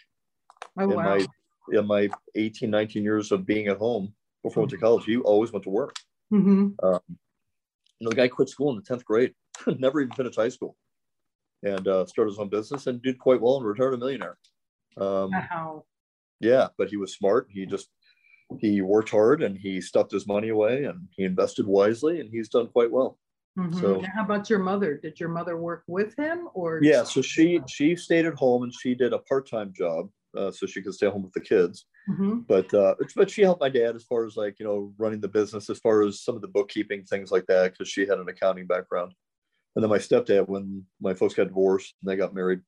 oh, 0.80 0.84
in 0.84 0.90
wow. 0.90 1.04
my 1.04 1.26
in 1.78 1.88
my 1.88 2.10
18 2.36 2.70
19 2.70 3.04
years 3.04 3.32
of 3.32 3.46
being 3.46 3.68
at 3.68 3.78
home 3.78 4.14
before 4.44 4.62
I 4.62 4.64
went 4.64 4.72
to 4.72 4.76
mm-hmm. 4.76 4.86
college 4.86 5.06
he 5.06 5.18
always 5.18 5.52
went 5.52 5.64
to 5.64 5.70
work 5.70 5.96
Mm-hmm. 6.34 6.86
Um, 6.86 7.00
you 8.00 8.06
know, 8.06 8.10
the 8.10 8.16
guy 8.16 8.28
quit 8.28 8.50
school 8.50 8.72
in 8.72 8.76
the 8.78 8.96
10th 8.96 9.06
grade, 9.06 9.34
never 9.78 10.02
even 10.02 10.14
finished 10.14 10.36
high 10.36 10.50
school, 10.50 10.76
and 11.62 11.88
uh, 11.88 12.06
started 12.06 12.32
his 12.32 12.40
own 12.40 12.50
business 12.50 12.88
and 12.88 13.02
did 13.02 13.20
quite 13.20 13.42
well 13.42 13.58
and 13.58 13.66
returned 13.66 13.94
a 13.94 13.98
millionaire. 13.98 14.38
Um, 14.98 15.32
wow. 15.32 15.86
Yeah, 16.40 16.70
but 16.78 16.90
he 16.90 16.98
was 16.98 17.14
smart. 17.14 17.48
He 17.50 17.66
just 17.66 17.90
he 18.60 18.82
worked 18.82 19.10
hard 19.10 19.44
and 19.44 19.58
he 19.58 19.82
stuffed 19.82 20.12
his 20.12 20.28
money 20.28 20.50
away 20.50 20.86
and 20.86 21.08
he 21.12 21.24
invested 21.24 21.66
wisely 21.66 22.20
and 22.20 22.30
he's 22.30 22.50
done 22.50 22.68
quite 22.68 22.92
well. 22.92 23.18
Mm-hmm. 23.58 23.80
So 23.80 24.02
how 24.16 24.24
about 24.24 24.50
your 24.50 24.60
mother? 24.60 24.98
Did 24.98 25.20
your 25.20 25.30
mother 25.30 25.58
work 25.58 25.84
with 25.88 26.16
him 26.18 26.50
or? 26.54 26.80
Yeah, 26.82 27.04
so 27.04 27.22
she 27.22 27.62
she 27.68 27.96
stayed 27.96 28.26
at 28.26 28.34
home 28.34 28.64
and 28.64 28.74
she 28.74 28.96
did 28.96 29.14
a 29.14 29.20
part 29.20 29.48
time 29.48 29.72
job 29.76 30.10
uh, 30.36 30.52
so 30.52 30.66
she 30.66 30.82
could 30.82 30.94
stay 30.94 31.08
home 31.08 31.24
with 31.24 31.34
the 31.34 31.40
kids. 31.40 31.86
Mm-hmm. 32.10 32.40
But 32.48 32.74
uh, 32.74 32.96
but 33.16 33.30
she 33.30 33.44
helped 33.44 33.62
my 33.62 33.70
dad 33.70 33.96
as 33.96 34.04
far 34.04 34.26
as 34.26 34.36
like 34.36 34.60
you 34.60 34.66
know 34.66 34.94
running 34.98 35.22
the 35.22 35.28
business, 35.28 35.70
as 35.70 35.80
far 35.80 36.02
as 36.02 36.24
some 36.24 36.36
of 36.36 36.42
the 36.42 36.48
bookkeeping 36.48 37.04
things 37.04 37.32
like 37.32 37.46
that, 37.48 37.74
because 37.74 37.90
she 37.90 38.02
had 38.02 38.18
an 38.18 38.28
accounting 38.28 38.68
background. 38.68 39.14
And 39.76 39.84
then 39.84 39.90
my 39.90 39.98
stepdad, 39.98 40.48
when 40.48 40.84
my 41.02 41.14
folks 41.14 41.34
got 41.34 41.48
divorced 41.48 41.96
and 42.02 42.12
they 42.12 42.16
got 42.16 42.34
married, 42.34 42.62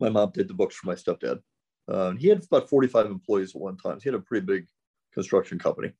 my 0.00 0.08
mom 0.08 0.32
did 0.34 0.48
the 0.48 0.54
books 0.54 0.74
for 0.74 0.86
my 0.86 0.94
stepdad. 0.94 1.40
Uh, 1.88 2.12
he 2.12 2.28
had 2.28 2.42
about 2.42 2.68
45 2.68 3.06
employees 3.06 3.54
at 3.54 3.60
one 3.60 3.76
time. 3.76 3.98
He 4.02 4.08
had 4.08 4.14
a 4.14 4.20
pretty 4.20 4.46
big 4.46 4.66
construction 5.12 5.58
company. 5.58 5.92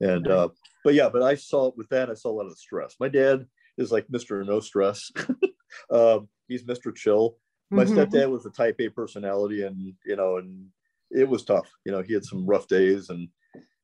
And 0.00 0.28
uh, 0.28 0.48
but 0.84 0.94
yeah, 0.94 1.08
but 1.08 1.22
I 1.22 1.34
saw 1.34 1.72
with 1.76 1.88
that 1.88 2.08
I 2.08 2.14
saw 2.14 2.30
a 2.30 2.36
lot 2.38 2.46
of 2.46 2.56
stress. 2.56 2.94
My 3.00 3.08
dad 3.08 3.46
is 3.78 3.90
like 3.90 4.06
Mr. 4.08 4.46
No 4.46 4.60
Stress. 4.60 5.10
um, 5.90 6.28
he's 6.46 6.64
Mr. 6.64 6.94
Chill. 6.94 7.36
My 7.70 7.84
mm-hmm. 7.84 7.98
stepdad 7.98 8.30
was 8.30 8.46
a 8.46 8.50
Type 8.50 8.76
A 8.80 8.88
personality, 8.88 9.64
and 9.64 9.94
you 10.06 10.16
know, 10.16 10.36
and 10.36 10.66
it 11.10 11.28
was 11.28 11.44
tough. 11.44 11.68
You 11.84 11.92
know, 11.92 12.02
he 12.02 12.14
had 12.14 12.24
some 12.24 12.46
rough 12.46 12.68
days, 12.68 13.10
and 13.10 13.28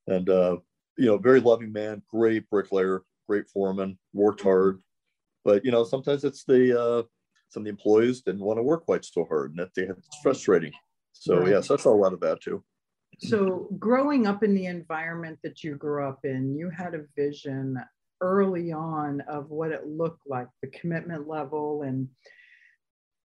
and 0.06 0.28
uh, 0.30 0.56
you 0.96 1.06
know, 1.06 1.18
very 1.18 1.40
loving 1.40 1.72
man, 1.72 2.02
great 2.08 2.48
bricklayer, 2.48 3.02
great 3.28 3.48
foreman, 3.48 3.98
worked 4.12 4.42
hard. 4.42 4.80
But 5.44 5.64
you 5.64 5.72
know, 5.72 5.84
sometimes 5.84 6.24
it's 6.24 6.44
the 6.44 6.80
uh, 6.80 7.02
some 7.48 7.62
of 7.62 7.64
the 7.64 7.70
employees 7.70 8.22
didn't 8.22 8.44
want 8.44 8.58
to 8.58 8.62
work 8.62 8.84
quite 8.84 9.04
so 9.04 9.24
hard, 9.24 9.50
and 9.50 9.58
that 9.58 9.74
they 9.74 9.82
had, 9.82 9.96
it's 9.98 10.18
frustrating. 10.22 10.72
So 11.14 11.38
right. 11.38 11.50
yes, 11.50 11.70
I 11.70 11.76
saw 11.76 11.94
a 11.94 11.96
lot 11.96 12.12
of 12.12 12.20
that 12.20 12.42
too. 12.42 12.62
So 13.18 13.68
growing 13.78 14.26
up 14.26 14.42
in 14.42 14.54
the 14.54 14.66
environment 14.66 15.38
that 15.42 15.62
you 15.62 15.76
grew 15.76 16.06
up 16.06 16.20
in, 16.24 16.54
you 16.54 16.68
had 16.68 16.94
a 16.94 17.04
vision 17.16 17.78
early 18.20 18.72
on 18.72 19.20
of 19.22 19.50
what 19.50 19.70
it 19.70 19.86
looked 19.86 20.26
like, 20.26 20.48
the 20.62 20.68
commitment 20.68 21.28
level 21.28 21.82
and 21.82 22.08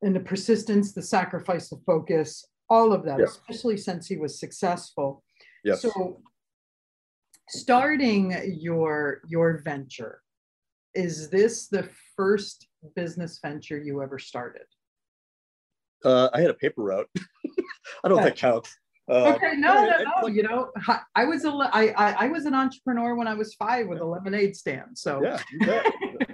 and 0.01 0.15
the 0.15 0.19
persistence, 0.22 0.93
the 0.93 1.01
sacrifice, 1.01 1.67
the 1.67 1.81
focus, 1.86 2.46
all 2.69 2.93
of 2.93 3.03
that, 3.03 3.19
especially 3.19 3.75
since 3.75 4.08
he 4.08 4.15
was 4.15 4.39
successful. 4.39 5.24
Yes. 5.65 5.81
So 5.81 6.22
starting 7.50 8.34
your 8.62 9.22
your 9.27 9.62
venture, 9.65 10.22
is 10.93 11.29
this 11.29 11.67
the 11.67 11.89
first 12.15 12.67
business 12.96 13.39
venture 13.41 13.77
you 13.77 14.01
ever 14.01 14.19
started? 14.19 14.67
Uh, 16.05 16.29
I 16.34 16.39
had 16.39 16.50
a 16.50 16.53
paper 16.53 16.84
route. 16.84 17.10
I 18.03 18.10
don't 18.10 18.24
think 18.24 18.36
counts. 18.36 18.75
Uh, 19.10 19.34
okay, 19.36 19.56
no, 19.56 19.74
no, 19.74 20.03
no. 20.22 20.27
you 20.27 20.44
know, 20.44 20.70
I 21.15 21.25
was 21.25 21.44
a, 21.44 21.50
I, 21.50 21.94
I, 21.98 22.25
I 22.25 22.27
was 22.27 22.46
an 22.46 22.53
entrepreneur 22.53 23.15
when 23.15 23.27
I 23.27 23.34
was 23.34 23.56
five 23.56 23.88
with 23.88 24.01
a 24.01 24.06
lemonade 24.06 24.56
stand. 24.56 24.96
So 24.96 25.24
yeah, 25.24 25.82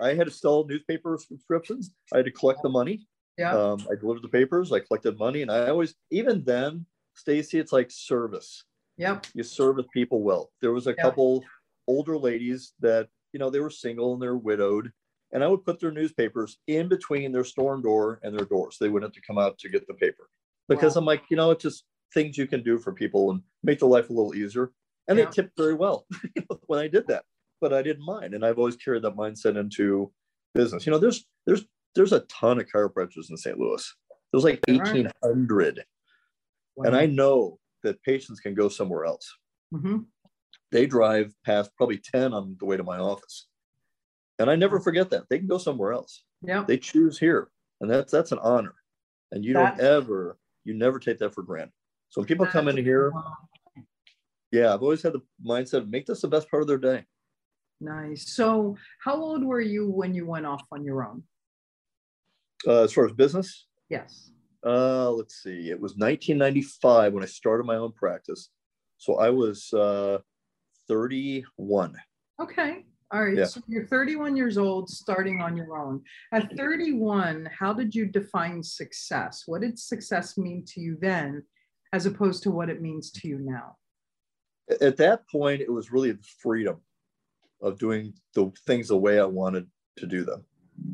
I 0.01 0.13
had 0.13 0.25
to 0.25 0.31
sell 0.31 0.65
newspaper 0.67 1.17
subscriptions. 1.17 1.91
I 2.13 2.17
had 2.17 2.25
to 2.25 2.31
collect 2.31 2.61
the 2.63 2.69
money. 2.69 3.07
Yeah. 3.37 3.55
Um, 3.55 3.85
I 3.89 3.95
delivered 3.95 4.23
the 4.23 4.29
papers. 4.29 4.73
I 4.73 4.79
collected 4.79 5.17
money, 5.17 5.41
and 5.41 5.51
I 5.51 5.69
always, 5.69 5.95
even 6.11 6.43
then, 6.43 6.85
Stacy, 7.13 7.59
it's 7.59 7.71
like 7.71 7.91
service. 7.91 8.65
Yep. 8.97 9.27
You 9.33 9.43
service 9.43 9.85
people 9.93 10.21
well. 10.21 10.51
There 10.61 10.73
was 10.73 10.87
a 10.87 10.91
yep. 10.91 10.97
couple 10.97 11.45
older 11.87 12.17
ladies 12.17 12.73
that 12.81 13.07
you 13.31 13.39
know 13.39 13.49
they 13.49 13.61
were 13.61 13.69
single 13.69 14.13
and 14.13 14.21
they're 14.21 14.35
widowed, 14.35 14.91
and 15.31 15.45
I 15.45 15.47
would 15.47 15.63
put 15.63 15.79
their 15.79 15.91
newspapers 15.91 16.57
in 16.67 16.89
between 16.89 17.31
their 17.31 17.45
storm 17.45 17.81
door 17.81 18.19
and 18.21 18.37
their 18.37 18.45
doors. 18.45 18.75
They 18.81 18.89
wouldn't 18.89 19.15
have 19.15 19.21
to 19.21 19.25
come 19.25 19.37
out 19.37 19.57
to 19.59 19.69
get 19.69 19.87
the 19.87 19.93
paper 19.93 20.29
because 20.67 20.95
wow. 20.95 20.99
I'm 20.99 21.05
like, 21.05 21.23
you 21.29 21.37
know, 21.37 21.51
it's 21.51 21.63
just 21.63 21.83
things 22.13 22.37
you 22.37 22.47
can 22.47 22.63
do 22.63 22.77
for 22.77 22.93
people 22.93 23.31
and 23.31 23.41
make 23.63 23.79
their 23.79 23.89
life 23.89 24.09
a 24.09 24.13
little 24.13 24.35
easier. 24.35 24.71
And 25.07 25.17
yeah. 25.17 25.25
they 25.25 25.31
tipped 25.31 25.57
very 25.57 25.73
well 25.73 26.07
when 26.67 26.79
I 26.79 26.87
did 26.87 27.07
that, 27.07 27.25
but 27.61 27.73
I 27.73 27.81
didn't 27.81 28.05
mind. 28.05 28.33
And 28.33 28.45
I've 28.45 28.57
always 28.57 28.75
carried 28.75 29.03
that 29.03 29.15
mindset 29.15 29.57
into 29.57 30.11
business. 30.55 30.85
You 30.85 30.91
know, 30.91 30.97
there's 30.97 31.25
there's 31.45 31.65
there's 31.93 32.13
a 32.13 32.21
ton 32.21 32.59
of 32.59 32.65
chiropractors 32.73 33.29
in 33.29 33.37
St. 33.37 33.59
Louis. 33.59 33.93
There's 34.31 34.43
like 34.43 34.59
1,800, 34.67 35.83
wow. 36.75 36.85
and 36.85 36.95
I 36.95 37.05
know 37.05 37.59
that 37.83 38.01
patients 38.03 38.39
can 38.39 38.53
go 38.53 38.67
somewhere 38.67 39.05
else. 39.05 39.31
Mm-hmm. 39.73 39.99
They 40.71 40.87
drive 40.87 41.33
past 41.45 41.71
probably 41.77 41.99
10 41.99 42.33
on 42.33 42.57
the 42.59 42.65
way 42.65 42.75
to 42.75 42.83
my 42.83 42.97
office, 42.97 43.47
and 44.39 44.49
I 44.49 44.55
never 44.55 44.79
forget 44.79 45.11
that 45.11 45.25
they 45.29 45.37
can 45.37 45.47
go 45.47 45.57
somewhere 45.57 45.93
else. 45.93 46.23
Yeah, 46.41 46.63
they 46.67 46.77
choose 46.77 47.19
here, 47.19 47.49
and 47.79 47.89
that's 47.89 48.11
that's 48.11 48.31
an 48.31 48.39
honor. 48.41 48.73
And 49.31 49.43
you 49.43 49.53
don't 49.53 49.79
ever, 49.79 50.37
you 50.65 50.73
never 50.73 50.99
take 50.99 51.19
that 51.19 51.33
for 51.33 51.43
granted. 51.43 51.71
So 52.09 52.21
when 52.21 52.27
people 52.27 52.45
come 52.45 52.67
in 52.67 52.77
here, 52.77 53.13
yeah, 54.51 54.73
I've 54.73 54.81
always 54.81 55.01
had 55.01 55.13
the 55.13 55.21
mindset 55.45 55.79
of 55.79 55.89
make 55.89 56.05
this 56.05 56.21
the 56.21 56.27
best 56.27 56.49
part 56.49 56.61
of 56.61 56.67
their 56.67 56.77
day. 56.77 57.05
Nice. 57.81 58.33
So 58.33 58.75
how 59.03 59.15
old 59.15 59.43
were 59.43 59.61
you 59.61 59.89
when 59.89 60.13
you 60.13 60.25
went 60.25 60.45
off 60.45 60.63
on 60.71 60.83
your 60.83 61.05
own? 61.07 61.23
Uh, 62.67 62.83
as 62.83 62.93
far 62.93 63.05
as 63.05 63.11
business? 63.11 63.67
Yes. 63.89 64.31
Uh, 64.65 65.11
let's 65.11 65.43
see. 65.43 65.69
It 65.69 65.79
was 65.79 65.95
1995 65.97 67.13
when 67.13 67.23
I 67.23 67.27
started 67.27 67.65
my 67.65 67.75
own 67.75 67.91
practice. 67.91 68.49
So 68.97 69.17
I 69.17 69.29
was 69.29 69.71
uh, 69.73 70.19
31. 70.87 71.95
Okay. 72.41 72.85
All 73.15 73.23
right. 73.23 73.37
Yeah. 73.37 73.45
So 73.45 73.61
you're 73.67 73.85
31 73.85 74.35
years 74.35 74.57
old, 74.57 74.89
starting 74.89 75.41
on 75.41 75.55
your 75.55 75.77
own. 75.77 76.01
At 76.33 76.55
31, 76.57 77.49
how 77.57 77.71
did 77.71 77.95
you 77.95 78.05
define 78.05 78.61
success? 78.61 79.43
What 79.45 79.61
did 79.61 79.79
success 79.79 80.37
mean 80.37 80.65
to 80.67 80.81
you 80.81 80.97
then? 80.99 81.43
as 81.95 82.05
opposed 82.05 82.43
to 82.43 82.51
what 82.51 82.69
it 82.69 82.81
means 82.81 83.09
to 83.09 83.27
you 83.27 83.39
now? 83.39 83.77
At 84.81 84.97
that 84.97 85.29
point, 85.29 85.61
it 85.61 85.71
was 85.71 85.93
really 85.93 86.11
the 86.11 86.27
freedom 86.41 86.81
of 87.61 87.79
doing 87.79 88.13
the 88.33 88.51
things 88.67 88.89
the 88.89 88.97
way 88.97 89.17
I 89.19 89.25
wanted 89.25 89.67
to 89.97 90.05
do 90.05 90.25
them. 90.25 90.43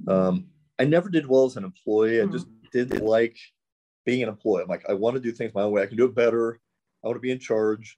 Um, 0.07 0.47
I 0.77 0.85
never 0.85 1.09
did 1.09 1.25
well 1.25 1.45
as 1.45 1.57
an 1.57 1.63
employee. 1.63 2.21
I 2.21 2.25
just 2.25 2.45
hmm. 2.45 2.53
didn't 2.71 3.03
like 3.03 3.35
being 4.05 4.21
an 4.21 4.29
employee. 4.29 4.61
I'm 4.61 4.69
like, 4.69 4.87
I 4.87 4.93
want 4.93 5.15
to 5.15 5.21
do 5.21 5.31
things 5.31 5.53
my 5.55 5.63
own 5.63 5.71
way. 5.71 5.81
I 5.81 5.87
can 5.87 5.97
do 5.97 6.05
it 6.05 6.13
better. 6.13 6.59
I 7.03 7.07
want 7.07 7.15
to 7.15 7.21
be 7.21 7.31
in 7.31 7.39
charge. 7.39 7.97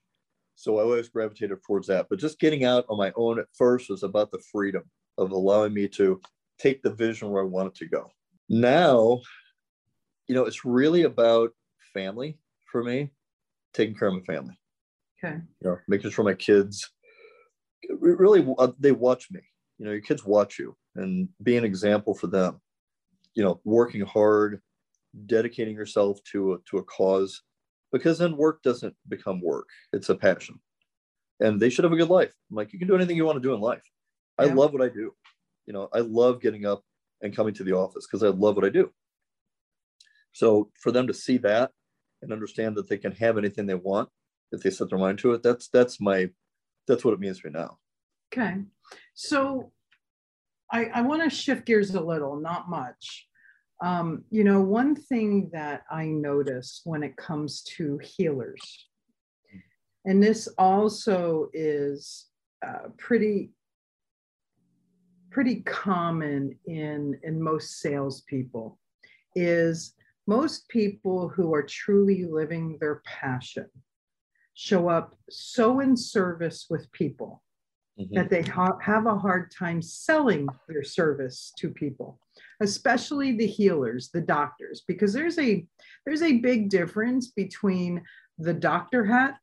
So 0.56 0.78
I 0.78 0.84
always 0.84 1.10
gravitated 1.10 1.58
towards 1.66 1.88
that. 1.88 2.08
But 2.10 2.20
just 2.20 2.40
getting 2.40 2.64
out 2.64 2.86
on 2.90 2.98
my 2.98 3.12
own 3.16 3.40
at 3.40 3.48
first 3.54 3.90
was 3.90 4.04
about 4.04 4.32
the 4.32 4.42
freedom 4.52 4.84
of 5.18 5.32
allowing 5.32 5.74
me 5.74 5.88
to 5.90 6.22
take 6.60 6.82
the 6.82 6.94
vision 6.94 7.30
where 7.30 7.44
I 7.44 7.48
wanted 7.48 7.76
to 7.76 7.88
go. 7.88 8.10
Now, 8.50 9.22
you 10.28 10.36
know, 10.36 10.46
it's 10.46 10.64
really 10.66 11.04
about 11.04 11.52
family 11.94 12.40
for 12.66 12.84
me, 12.84 13.12
taking 13.74 13.96
care 13.96 14.08
of 14.08 14.16
my 14.16 14.22
family. 14.22 14.58
Okay. 15.24 15.38
You 15.62 15.70
know, 15.70 15.78
making 15.88 16.12
sure 16.12 16.26
my 16.26 16.34
kids 16.34 16.90
really 17.90 18.46
uh, 18.58 18.72
they 18.80 18.92
watch 18.92 19.30
me. 19.32 19.42
You 19.78 19.86
know, 19.86 19.92
your 19.92 20.02
kids 20.02 20.26
watch 20.26 20.60
you 20.60 20.76
and 20.96 21.28
be 21.42 21.58
an 21.58 21.66
example 21.66 22.14
for 22.14 22.28
them. 22.28 22.62
You 23.34 23.44
know, 23.44 23.60
working 23.64 24.02
hard, 24.02 24.62
dedicating 25.26 25.76
yourself 25.76 26.20
to 26.32 26.54
a, 26.54 26.58
to 26.70 26.78
a 26.78 26.84
cause, 26.84 27.42
because 27.94 28.18
then 28.18 28.36
work 28.36 28.62
doesn't 28.64 28.96
become 29.08 29.40
work. 29.40 29.70
It's 29.94 30.10
a 30.10 30.16
passion, 30.16 30.60
and 31.40 31.62
they 31.62 31.70
should 31.70 31.86
have 31.86 31.94
a 31.94 31.98
good 31.98 32.10
life. 32.10 32.34
I'm 32.50 32.58
like, 32.58 32.74
you 32.74 32.80
can 32.80 32.90
do 32.90 32.96
anything 32.96 33.16
you 33.16 33.26
want 33.26 33.38
to 33.38 33.48
do 33.48 33.54
in 33.54 33.62
life. 33.62 33.90
Yeah. 34.40 34.48
I 34.48 34.50
love 34.50 34.74
what 34.74 34.82
I 34.82 34.90
do. 34.90 35.14
You 35.66 35.72
know, 35.72 35.88
I 35.94 36.00
love 36.00 36.42
getting 36.42 36.66
up 36.66 36.84
and 37.22 37.34
coming 37.34 37.54
to 37.54 37.64
the 37.64 37.74
office 37.74 38.06
because 38.06 38.24
I 38.24 38.28
love 38.28 38.58
what 38.58 38.66
I 38.66 38.70
do. 38.70 38.92
So 40.34 40.70
for 40.82 40.92
them 40.92 41.08
to 41.08 41.14
see 41.14 41.38
that 41.38 41.72
and 42.22 42.34
understand 42.34 42.76
that 42.76 42.90
they 42.90 42.98
can 42.98 43.14
have 43.14 43.38
anything 43.38 43.66
they 43.66 43.76
want 43.76 44.10
if 44.52 44.64
they 44.64 44.72
set 44.72 44.90
their 44.90 45.00
mind 45.00 45.20
to 45.20 45.34
it. 45.34 45.44
That's 45.44 45.70
that's 45.70 46.02
my 46.02 46.30
that's 46.88 47.06
what 47.06 47.14
it 47.14 47.20
means 47.20 47.44
right 47.44 47.54
now. 47.54 47.78
Okay. 48.34 48.56
So 49.14 49.72
I, 50.72 50.86
I 50.86 51.02
want 51.02 51.24
to 51.24 51.30
shift 51.30 51.66
gears 51.66 51.94
a 51.94 52.02
little, 52.02 52.36
not 52.36 52.70
much. 52.70 53.28
Um, 53.84 54.24
you 54.30 54.46
know, 54.46 54.62
one 54.62 54.96
thing 54.96 55.50
that 55.52 55.84
I 55.92 56.06
notice 56.06 56.80
when 56.86 57.04
it 57.04 57.18
comes 57.18 57.64
to 57.76 58.00
healers, 58.02 58.88
and 60.06 60.24
this 60.24 60.48
also 60.58 61.50
is 61.54 62.28
uh, 62.66 62.90
pretty 62.98 63.52
pretty 65.32 65.64
common 65.64 66.58
in 66.66 67.20
in 67.24 67.44
most 67.44 67.82
salespeople, 67.82 68.80
is 69.36 69.96
most 70.28 70.70
people 70.70 71.28
who 71.28 71.54
are 71.54 71.64
truly 71.64 72.24
living 72.24 72.78
their 72.80 73.02
passion 73.06 73.70
show 74.54 74.88
up 74.88 75.18
so 75.30 75.82
in 75.82 75.98
service 75.98 76.68
with 76.70 76.90
people 76.94 77.44
mm-hmm. 78.00 78.16
that 78.16 78.30
they 78.30 78.44
ha- 78.44 78.78
have 78.82 79.08
a 79.08 79.18
hard 79.18 79.52
time 79.52 79.82
selling 79.82 80.48
their 80.70 80.84
service 80.84 81.52
to 81.58 81.70
people 81.70 82.20
especially 82.64 83.38
the 83.38 83.48
healers 83.48 84.10
the 84.14 84.22
doctors 84.22 84.82
because 84.88 85.14
there's 85.14 85.38
a 85.38 85.66
there's 86.06 86.24
a 86.24 86.40
big 86.40 86.70
difference 86.70 87.28
between 87.28 88.02
the 88.40 88.54
doctor 88.54 89.06
hat 89.06 89.38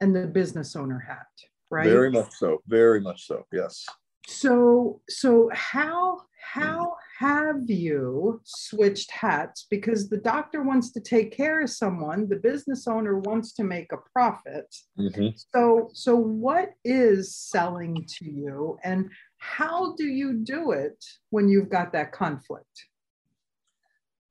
and 0.00 0.14
the 0.14 0.26
business 0.26 0.76
owner 0.76 0.98
hat 0.98 1.26
right? 1.70 1.86
Very 1.86 2.10
much 2.10 2.32
so 2.32 2.62
very 2.66 3.00
much 3.00 3.26
so 3.26 3.44
yes. 3.52 3.84
So 4.26 5.00
so 5.08 5.50
how 5.52 6.22
how 6.52 6.94
have 7.18 7.68
you 7.68 8.40
switched 8.44 9.10
hats? 9.10 9.66
Because 9.68 10.08
the 10.08 10.18
doctor 10.18 10.62
wants 10.62 10.92
to 10.92 11.00
take 11.00 11.36
care 11.36 11.62
of 11.62 11.70
someone 11.70 12.28
the 12.28 12.36
business 12.36 12.86
owner 12.86 13.18
wants 13.18 13.52
to 13.54 13.64
make 13.64 13.92
a 13.92 13.98
profit. 14.12 14.74
Mm-hmm. 14.98 15.28
so 15.54 15.90
so 15.92 16.16
what 16.16 16.70
is 16.84 17.34
selling 17.34 18.06
to 18.18 18.30
you? 18.30 18.78
And 18.84 19.10
how 19.38 19.94
do 19.96 20.04
you 20.04 20.34
do 20.34 20.72
it 20.72 21.02
when 21.30 21.48
you've 21.48 21.70
got 21.70 21.92
that 21.92 22.12
conflict 22.12 22.86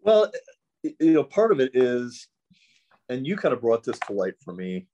well 0.02 0.32
you 0.84 1.14
know 1.14 1.24
part 1.24 1.52
of 1.52 1.60
it 1.60 1.72
is 1.74 2.28
and 3.10 3.26
you 3.26 3.36
kind 3.36 3.54
of 3.54 3.62
brought 3.62 3.84
this 3.84 4.00
to 4.00 4.14
light 4.14 4.34
for 4.44 4.54
me 4.54 4.88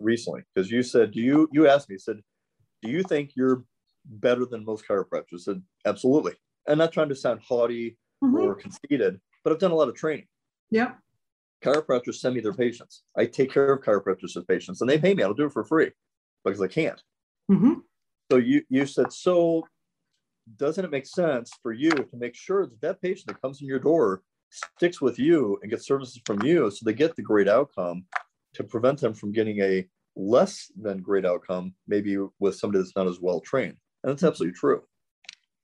recently 0.00 0.42
because 0.54 0.70
you 0.70 0.82
said 0.82 1.12
do 1.12 1.20
you 1.20 1.48
you 1.52 1.68
asked 1.68 1.88
me 1.88 1.98
said 1.98 2.20
do 2.82 2.90
you 2.90 3.02
think 3.02 3.32
you're 3.36 3.64
better 4.04 4.44
than 4.44 4.64
most 4.64 4.86
chiropractors 4.86 5.34
I 5.34 5.38
said 5.38 5.62
absolutely 5.86 6.34
I'm 6.68 6.78
not 6.78 6.92
trying 6.92 7.08
to 7.08 7.16
sound 7.16 7.40
haughty 7.40 7.96
mm-hmm. 8.22 8.36
or 8.36 8.54
conceited, 8.54 9.20
but 9.44 9.52
I've 9.52 9.58
done 9.58 9.70
a 9.70 9.76
lot 9.76 9.88
of 9.88 9.94
training. 9.94 10.26
Yeah. 10.70 10.92
Chiropractors 11.64 12.14
send 12.14 12.34
me 12.34 12.40
their 12.40 12.54
patients. 12.54 13.02
I 13.16 13.26
take 13.26 13.52
care 13.52 13.72
of 13.72 13.82
chiropractors 13.82 14.36
as 14.36 14.44
patients 14.48 14.80
and 14.80 14.90
they 14.90 14.98
pay 14.98 15.14
me. 15.14 15.22
I'll 15.22 15.34
do 15.34 15.46
it 15.46 15.52
for 15.52 15.64
free 15.64 15.90
because 16.44 16.60
I 16.60 16.68
can't. 16.68 17.00
Mm-hmm. 17.50 17.74
So 18.32 18.38
you 18.38 18.62
you 18.70 18.86
said 18.86 19.12
so. 19.12 19.66
Doesn't 20.56 20.86
it 20.86 20.90
make 20.90 21.06
sense 21.06 21.50
for 21.62 21.70
you 21.70 21.90
to 21.90 22.16
make 22.16 22.34
sure 22.34 22.64
that 22.64 22.80
that 22.80 23.02
patient 23.02 23.26
that 23.26 23.42
comes 23.42 23.60
in 23.60 23.66
your 23.68 23.78
door 23.78 24.22
sticks 24.48 25.02
with 25.02 25.18
you 25.18 25.58
and 25.60 25.70
gets 25.70 25.86
services 25.86 26.18
from 26.24 26.40
you, 26.42 26.70
so 26.70 26.78
they 26.82 26.94
get 26.94 27.14
the 27.14 27.20
great 27.20 27.46
outcome, 27.46 28.06
to 28.54 28.64
prevent 28.64 29.00
them 29.00 29.12
from 29.12 29.32
getting 29.32 29.60
a 29.60 29.86
less 30.16 30.72
than 30.80 31.02
great 31.02 31.26
outcome, 31.26 31.74
maybe 31.86 32.16
with 32.40 32.56
somebody 32.56 32.82
that's 32.82 32.96
not 32.96 33.06
as 33.06 33.20
well 33.20 33.38
trained. 33.40 33.76
And 34.02 34.10
that's 34.10 34.22
absolutely 34.22 34.58
true. 34.58 34.80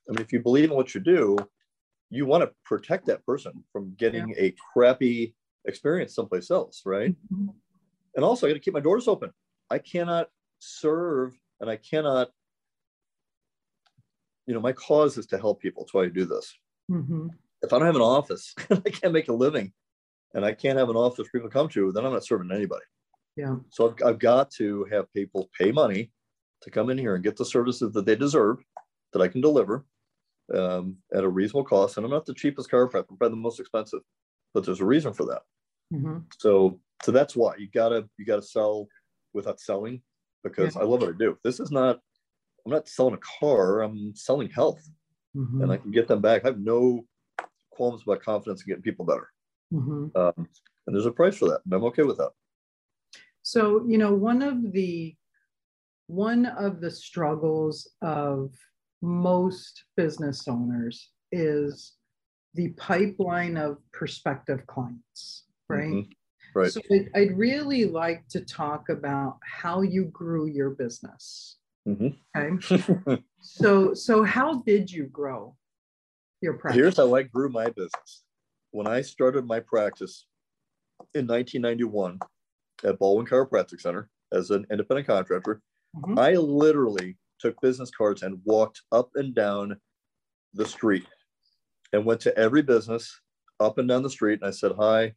I 0.07 0.13
mean, 0.13 0.21
if 0.21 0.31
you 0.31 0.41
believe 0.41 0.71
in 0.71 0.77
what 0.77 0.95
you 0.95 1.01
do, 1.01 1.39
you 2.11 2.27
want 2.27 2.45
to 2.45 2.53
protect 2.67 3.07
that 3.07 3.25
person 3.25 3.65
from 3.73 3.95
getting 3.99 4.29
yeah. 4.29 4.43
a 4.43 4.55
crappy 4.75 5.35
experience 5.65 6.15
someplace 6.15 6.51
else, 6.51 6.83
right? 6.85 7.13
Mm-hmm. 7.33 7.49
And 8.15 8.25
also, 8.27 8.47
I 8.47 8.51
got 8.51 8.55
to 8.55 8.61
keep 8.61 8.75
my 8.75 8.81
doors 8.81 9.09
open. 9.09 9.31
I 9.71 9.79
cannot 9.79 10.29
serve 10.59 11.35
and 11.61 11.71
I 11.71 11.77
cannot, 11.77 12.29
you 14.49 14.55
know, 14.55 14.61
my 14.61 14.73
cause 14.73 15.19
is 15.19 15.27
to 15.27 15.39
help 15.39 15.61
people. 15.61 15.83
That's 15.83 15.93
why 15.93 16.05
I 16.05 16.09
do 16.09 16.25
this. 16.25 16.57
Mm-hmm. 16.91 17.29
If 17.63 17.73
I 17.73 17.79
don't 17.79 17.87
have 17.87 17.97
an 17.97 18.03
office, 18.03 18.55
I 18.71 18.91
can't 18.91 19.13
make 19.13 19.29
a 19.29 19.33
living 19.33 19.73
and 20.35 20.45
I 20.45 20.53
can't 20.53 20.79
have 20.79 20.89
an 20.89 20.97
office 20.97 21.29
people 21.31 21.51
come 21.51 21.69
to, 21.69 21.93
then 21.93 22.07
I'm 22.07 22.15
not 22.15 22.25
serving 22.25 22.51
anybody. 22.51 22.85
Yeah. 23.37 23.57
So 23.69 23.91
I've, 23.91 24.07
I've 24.07 24.19
got 24.19 24.51
to 24.53 24.87
have 24.91 25.13
people 25.13 25.51
pay 25.59 25.71
money 25.71 26.11
to 26.63 26.71
come 26.71 26.89
in 26.89 26.97
here 26.97 27.15
and 27.15 27.23
get 27.23 27.37
the 27.37 27.45
services 27.45 27.93
that 27.93 28.07
they 28.07 28.17
deserve 28.17 28.59
that 29.13 29.21
I 29.21 29.29
can 29.29 29.43
deliver 29.43 29.85
um, 30.55 30.97
at 31.15 31.25
a 31.25 31.29
reasonable 31.29 31.65
cost. 31.65 31.99
And 31.99 32.07
I'm 32.07 32.11
not 32.11 32.25
the 32.25 32.35
cheapest 32.35 32.71
chiropractor, 32.71 33.11
I'm 33.11 33.19
probably 33.19 33.37
the 33.37 33.43
most 33.43 33.61
expensive, 33.61 34.01
but 34.55 34.65
there's 34.65 34.81
a 34.81 34.87
reason 34.87 35.13
for 35.13 35.27
that. 35.27 35.43
Mm-hmm. 35.93 36.21
So, 36.39 36.81
so 37.03 37.13
that's 37.13 37.37
why 37.37 37.55
you 37.59 37.69
gotta 37.73 38.09
you 38.19 38.25
gotta 38.25 38.43
sell 38.43 38.89
without 39.35 39.61
selling 39.61 40.03
because 40.43 40.75
yeah. 40.75 40.83
I 40.83 40.85
love 40.85 41.03
what 41.03 41.11
I 41.11 41.19
do. 41.19 41.39
This 41.45 41.61
is 41.61 41.71
not 41.71 42.01
I'm 42.69 42.75
not 42.75 42.89
selling 42.89 43.15
a 43.15 43.41
car. 43.41 43.81
I'm 43.81 44.15
selling 44.15 44.51
health, 44.51 44.87
mm-hmm. 45.35 45.63
and 45.63 45.73
I 45.73 45.79
can 45.79 45.91
get 45.91 46.07
them 46.07 46.21
back. 46.21 46.45
I 46.45 46.49
have 46.49 46.61
no 46.61 47.07
qualms 47.71 48.03
about 48.03 48.23
confidence 48.23 48.61
in 48.61 48.69
getting 48.69 48.83
people 48.83 49.07
better. 49.07 49.31
Mm-hmm. 49.73 50.15
Um, 50.15 50.49
and 50.87 50.95
there's 50.95 51.07
a 51.07 51.11
price 51.11 51.39
for 51.39 51.49
that, 51.49 51.61
and 51.65 51.73
I'm 51.73 51.85
okay 51.85 52.03
with 52.03 52.19
that. 52.19 52.31
So, 53.43 53.87
you 53.89 53.97
know, 53.97 54.13
one 54.13 54.43
of 54.43 54.73
the 54.73 55.17
one 56.09 56.45
of 56.45 56.83
the 56.83 56.91
struggles 56.91 57.91
of 58.03 58.53
most 59.01 59.85
business 59.97 60.47
owners 60.47 61.11
is 61.33 61.95
the 62.53 62.69
pipeline 62.71 63.57
of 63.57 63.79
prospective 63.93 64.67
clients, 64.67 65.45
right? 65.71 65.89
Mm-hmm. 65.89 66.11
Right. 66.55 66.73
So 66.73 66.81
I'd, 66.91 67.11
I'd, 67.15 67.39
really 67.39 67.85
like 67.85 68.27
to 68.31 68.41
talk 68.41 68.89
about 68.89 69.39
how 69.45 69.83
you 69.83 70.07
grew 70.07 70.47
your 70.47 70.71
business. 70.71 71.58
Mm-hmm. 71.89 72.37
Okay. 72.37 73.23
so 73.41 73.95
so 73.95 74.23
how 74.23 74.63
did 74.63 74.91
you 74.91 75.05
grow 75.05 75.57
your 76.43 76.55
practice? 76.55 76.79
Here's 76.79 76.97
how 76.99 77.15
I 77.15 77.23
grew 77.23 77.49
my 77.49 77.67
business. 77.67 78.25
When 78.73 78.87
I 78.87 79.01
started 79.01 79.47
my 79.47 79.61
practice 79.61 80.27
in 81.15 81.27
1991 81.27 82.19
at 82.85 82.99
Ballwin 82.99 83.27
Chiropractic 83.27 83.81
Center 83.81 84.11
as 84.33 84.51
an 84.51 84.67
independent 84.71 85.07
contractor, 85.07 85.63
mm-hmm. 85.97 86.19
I 86.19 86.33
literally 86.35 87.17
took 87.39 87.59
business 87.63 87.91
cards 87.91 88.23
and 88.23 88.41
walked 88.45 88.83
up 88.93 89.11
and 89.15 89.35
down 89.35 89.77
the 90.53 90.67
street 90.67 91.07
and 91.93 92.05
went 92.05 92.21
to 92.21 92.37
every 92.37 92.63
business 92.63 93.21
up 93.61 93.79
and 93.79 93.89
down 93.89 94.03
the 94.03 94.11
street. 94.11 94.41
And 94.43 94.49
I 94.49 94.53
said, 94.53 94.73
Hi, 94.79 95.15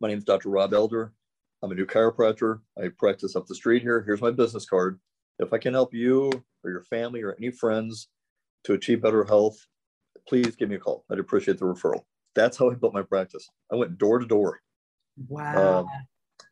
my 0.00 0.08
name 0.08 0.18
is 0.18 0.24
Dr. 0.24 0.48
Rob 0.48 0.74
Elder. 0.74 1.12
I'm 1.62 1.70
a 1.70 1.74
new 1.74 1.86
chiropractor. 1.86 2.60
I 2.76 2.88
practice 2.98 3.36
up 3.36 3.46
the 3.46 3.54
street 3.54 3.82
here. 3.82 4.02
Here's 4.02 4.20
my 4.20 4.32
business 4.32 4.66
card. 4.66 4.98
If 5.38 5.52
I 5.52 5.58
can 5.58 5.74
help 5.74 5.92
you 5.92 6.30
or 6.62 6.70
your 6.70 6.82
family 6.82 7.22
or 7.22 7.34
any 7.38 7.50
friends 7.50 8.08
to 8.64 8.74
achieve 8.74 9.02
better 9.02 9.24
health, 9.24 9.56
please 10.28 10.56
give 10.56 10.68
me 10.68 10.76
a 10.76 10.78
call. 10.78 11.04
I'd 11.10 11.18
appreciate 11.18 11.58
the 11.58 11.64
referral. 11.64 12.02
That's 12.34 12.56
how 12.56 12.70
I 12.70 12.74
built 12.74 12.94
my 12.94 13.02
practice. 13.02 13.48
I 13.72 13.76
went 13.76 13.98
door 13.98 14.18
to 14.18 14.26
door. 14.26 14.60
Wow. 15.28 15.80
Um, 15.80 15.86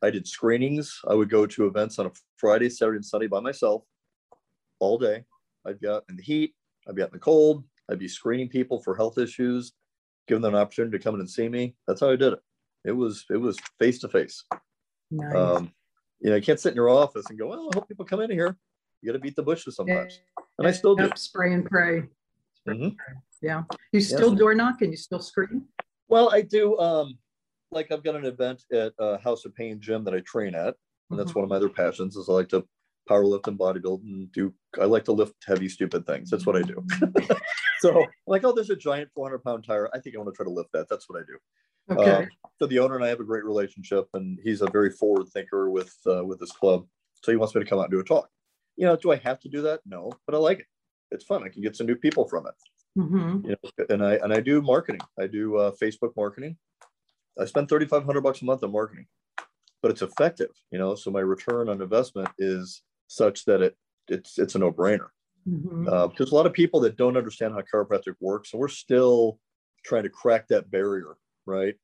I 0.02 0.10
did 0.10 0.26
screenings. 0.26 1.00
I 1.08 1.14
would 1.14 1.30
go 1.30 1.46
to 1.46 1.66
events 1.66 1.98
on 1.98 2.06
a 2.06 2.10
Friday, 2.36 2.68
Saturday, 2.68 2.96
and 2.96 3.04
Sunday 3.04 3.28
by 3.28 3.40
myself 3.40 3.84
all 4.80 4.98
day. 4.98 5.24
I'd 5.66 5.80
be 5.80 5.88
out 5.88 6.04
in 6.08 6.16
the 6.16 6.22
heat. 6.22 6.54
I'd 6.88 6.96
be 6.96 7.02
out 7.02 7.08
in 7.10 7.14
the 7.14 7.20
cold. 7.20 7.64
I'd 7.90 7.98
be 7.98 8.08
screening 8.08 8.48
people 8.48 8.82
for 8.82 8.96
health 8.96 9.18
issues, 9.18 9.72
giving 10.26 10.42
them 10.42 10.54
an 10.54 10.60
opportunity 10.60 10.98
to 10.98 11.02
come 11.02 11.14
in 11.14 11.20
and 11.20 11.30
see 11.30 11.48
me. 11.48 11.76
That's 11.86 12.00
how 12.00 12.10
I 12.10 12.16
did 12.16 12.32
it. 12.32 12.40
It 12.84 12.92
was 12.92 13.24
it 13.30 13.36
was 13.36 13.58
face 13.78 14.00
to 14.00 14.08
face. 14.08 14.44
You 16.20 16.30
know, 16.30 16.36
you 16.36 16.42
can't 16.42 16.58
sit 16.58 16.70
in 16.70 16.76
your 16.76 16.88
office 16.88 17.26
and 17.30 17.38
go, 17.38 17.48
"Well, 17.48 17.70
I 17.72 17.76
hope 17.76 17.88
people 17.88 18.04
come 18.04 18.20
in 18.20 18.30
here." 18.30 18.56
You 19.02 19.10
got 19.10 19.14
to 19.14 19.18
beat 19.18 19.36
the 19.36 19.42
bushes 19.42 19.76
sometimes, 19.76 20.20
yeah. 20.38 20.44
and 20.58 20.68
I 20.68 20.70
still 20.70 20.94
do. 20.94 21.10
Spray 21.16 21.52
and 21.52 21.64
pray. 21.64 22.02
Spray 22.54 22.74
mm-hmm. 22.74 22.84
and 22.84 22.96
pray. 22.96 23.14
Yeah, 23.42 23.62
you 23.92 24.00
still 24.00 24.30
yes. 24.30 24.38
door 24.38 24.54
knock 24.54 24.82
and 24.82 24.92
you 24.92 24.96
still 24.96 25.20
scream. 25.20 25.64
Well, 26.08 26.30
I 26.32 26.42
do. 26.42 26.78
Um, 26.78 27.18
like 27.72 27.90
I've 27.90 28.04
got 28.04 28.14
an 28.14 28.26
event 28.26 28.62
at 28.72 28.92
uh, 28.98 29.18
House 29.18 29.44
of 29.44 29.54
Pain 29.54 29.80
gym 29.80 30.04
that 30.04 30.14
I 30.14 30.20
train 30.20 30.54
at, 30.54 30.74
and 31.10 31.18
that's 31.18 31.30
mm-hmm. 31.30 31.40
one 31.40 31.44
of 31.44 31.50
my 31.50 31.56
other 31.56 31.68
passions. 31.68 32.16
Is 32.16 32.28
I 32.28 32.32
like 32.32 32.48
to 32.50 32.64
power 33.08 33.24
lift 33.24 33.48
and 33.48 33.58
bodybuild 33.58 34.02
and 34.04 34.30
do 34.32 34.54
I 34.80 34.84
like 34.84 35.04
to 35.04 35.12
lift 35.12 35.34
heavy, 35.46 35.68
stupid 35.68 36.06
things. 36.06 36.30
That's 36.30 36.46
what 36.46 36.56
I 36.56 36.62
do. 36.62 36.84
so 37.80 38.06
like, 38.26 38.44
oh, 38.44 38.52
there's 38.52 38.70
a 38.70 38.76
giant 38.76 39.10
400 39.14 39.42
pound 39.42 39.64
tire. 39.64 39.88
I 39.92 39.98
think 39.98 40.14
I 40.14 40.18
want 40.18 40.32
to 40.32 40.36
try 40.36 40.44
to 40.44 40.52
lift 40.52 40.70
that. 40.72 40.88
That's 40.88 41.08
what 41.08 41.20
I 41.20 41.24
do. 41.26 42.00
Okay. 42.00 42.24
Um, 42.24 42.28
so 42.60 42.66
the 42.66 42.78
owner 42.78 42.94
and 42.94 43.04
I 43.04 43.08
have 43.08 43.20
a 43.20 43.24
great 43.24 43.44
relationship, 43.44 44.06
and 44.14 44.38
he's 44.42 44.62
a 44.62 44.70
very 44.70 44.90
forward 44.90 45.28
thinker 45.28 45.70
with 45.70 45.94
uh, 46.06 46.24
with 46.24 46.38
this 46.38 46.52
club. 46.52 46.86
So 47.22 47.32
he 47.32 47.36
wants 47.36 47.54
me 47.54 47.62
to 47.62 47.68
come 47.68 47.78
out 47.78 47.84
and 47.84 47.92
do 47.92 48.00
a 48.00 48.04
talk. 48.04 48.28
You 48.76 48.86
know, 48.86 48.96
do 48.96 49.12
I 49.12 49.16
have 49.16 49.40
to 49.40 49.48
do 49.48 49.62
that? 49.62 49.80
No, 49.86 50.12
but 50.26 50.34
I 50.34 50.38
like 50.38 50.60
it. 50.60 50.66
It's 51.10 51.24
fun. 51.24 51.42
I 51.44 51.48
can 51.48 51.62
get 51.62 51.76
some 51.76 51.86
new 51.86 51.96
people 51.96 52.26
from 52.26 52.46
it. 52.46 52.54
Mm-hmm. 52.98 53.48
You 53.48 53.56
know, 53.62 53.84
and 53.90 54.04
I 54.04 54.14
and 54.16 54.32
I 54.32 54.40
do 54.40 54.62
marketing. 54.62 55.00
I 55.18 55.26
do 55.26 55.56
uh, 55.56 55.72
Facebook 55.82 56.12
marketing. 56.16 56.56
I 57.38 57.46
spend 57.46 57.68
3,500 57.68 58.20
bucks 58.20 58.42
a 58.42 58.44
month 58.44 58.62
on 58.62 58.72
marketing, 58.72 59.06
but 59.80 59.90
it's 59.90 60.02
effective. 60.02 60.50
You 60.70 60.78
know, 60.78 60.94
so 60.94 61.10
my 61.10 61.20
return 61.20 61.68
on 61.68 61.80
investment 61.80 62.28
is 62.38 62.82
such 63.08 63.44
that 63.46 63.62
it 63.62 63.76
it's 64.08 64.38
it's 64.38 64.54
a 64.54 64.58
no 64.58 64.72
brainer. 64.72 65.08
Mm-hmm. 65.48 65.88
Uh, 65.88 66.06
because 66.06 66.30
a 66.30 66.34
lot 66.34 66.46
of 66.46 66.52
people 66.52 66.80
that 66.80 66.96
don't 66.96 67.16
understand 67.16 67.54
how 67.54 67.62
chiropractic 67.62 68.14
works, 68.20 68.52
and 68.52 68.60
we're 68.60 68.68
still 68.68 69.38
trying 69.84 70.04
to 70.04 70.08
crack 70.08 70.48
that 70.48 70.70
barrier, 70.70 71.16
right? 71.46 71.74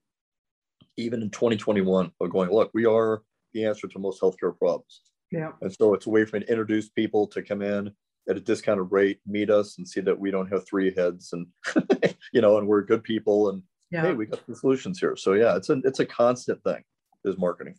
Even 0.97 1.23
in 1.23 1.31
2021, 1.31 2.13
of 2.21 2.31
going, 2.31 2.51
look, 2.51 2.71
we 2.73 2.87
are 2.87 3.23
the 3.53 3.65
answer 3.65 3.89
to 3.89 3.99
most 3.99 4.21
healthcare 4.21 4.57
problems. 4.57 5.03
Yeah. 5.31 5.53
And 5.61 5.73
so 5.73 5.95
it's 5.95 6.07
a 6.07 6.11
way 6.11 6.25
for 6.25 6.37
me 6.37 6.45
to 6.45 6.51
introduce 6.51 6.89
people 6.89 7.27
to 7.29 7.43
come 7.43 7.63
in 7.63 7.91
at 8.29 8.37
a 8.37 8.41
discounted 8.41 8.89
rate, 8.91 9.21
meet 9.27 9.51
us, 9.51 9.79
and 9.79 9.89
see 9.89 10.01
that 10.01 10.19
we 10.19 10.31
don't 10.31 10.51
have 10.53 10.67
three 10.67 10.95
heads, 10.95 11.33
and 11.33 11.47
you 12.33 12.41
know, 12.41 12.59
and 12.59 12.67
we're 12.67 12.83
good 12.83 13.03
people, 13.03 13.51
and 13.51 13.63
yeah. 13.91 14.03
hey, 14.03 14.13
we 14.13 14.27
got 14.27 14.47
the 14.47 14.55
solutions 14.55 14.99
here. 14.99 15.17
So 15.17 15.33
yeah, 15.33 15.57
it's 15.57 15.71
a 15.71 15.81
it's 15.85 16.01
a 16.01 16.07
constant 16.07 16.63
thing 16.63 16.83
is 17.25 17.39
marketing 17.39 17.75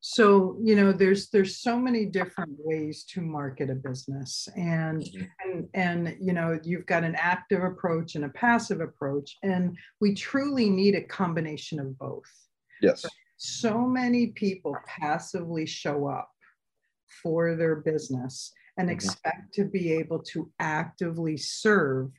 so 0.00 0.56
you 0.62 0.76
know 0.76 0.92
there's 0.92 1.28
there's 1.30 1.60
so 1.60 1.76
many 1.76 2.04
different 2.04 2.52
ways 2.58 3.04
to 3.04 3.20
market 3.20 3.68
a 3.68 3.74
business 3.74 4.48
and 4.56 5.02
mm-hmm. 5.02 5.24
and 5.44 5.68
and 5.74 6.16
you 6.20 6.32
know 6.32 6.58
you've 6.62 6.86
got 6.86 7.02
an 7.02 7.16
active 7.16 7.64
approach 7.64 8.14
and 8.14 8.24
a 8.24 8.28
passive 8.28 8.80
approach 8.80 9.36
and 9.42 9.76
we 10.00 10.14
truly 10.14 10.70
need 10.70 10.94
a 10.94 11.02
combination 11.02 11.80
of 11.80 11.98
both 11.98 12.30
yes 12.80 13.04
so 13.38 13.86
many 13.86 14.28
people 14.28 14.76
passively 14.86 15.64
show 15.64 16.06
up 16.06 16.30
for 17.22 17.56
their 17.56 17.76
business 17.76 18.52
and 18.76 18.88
mm-hmm. 18.88 18.94
expect 18.94 19.54
to 19.54 19.64
be 19.64 19.92
able 19.92 20.18
to 20.20 20.50
actively 20.60 21.36
serve 21.36 22.10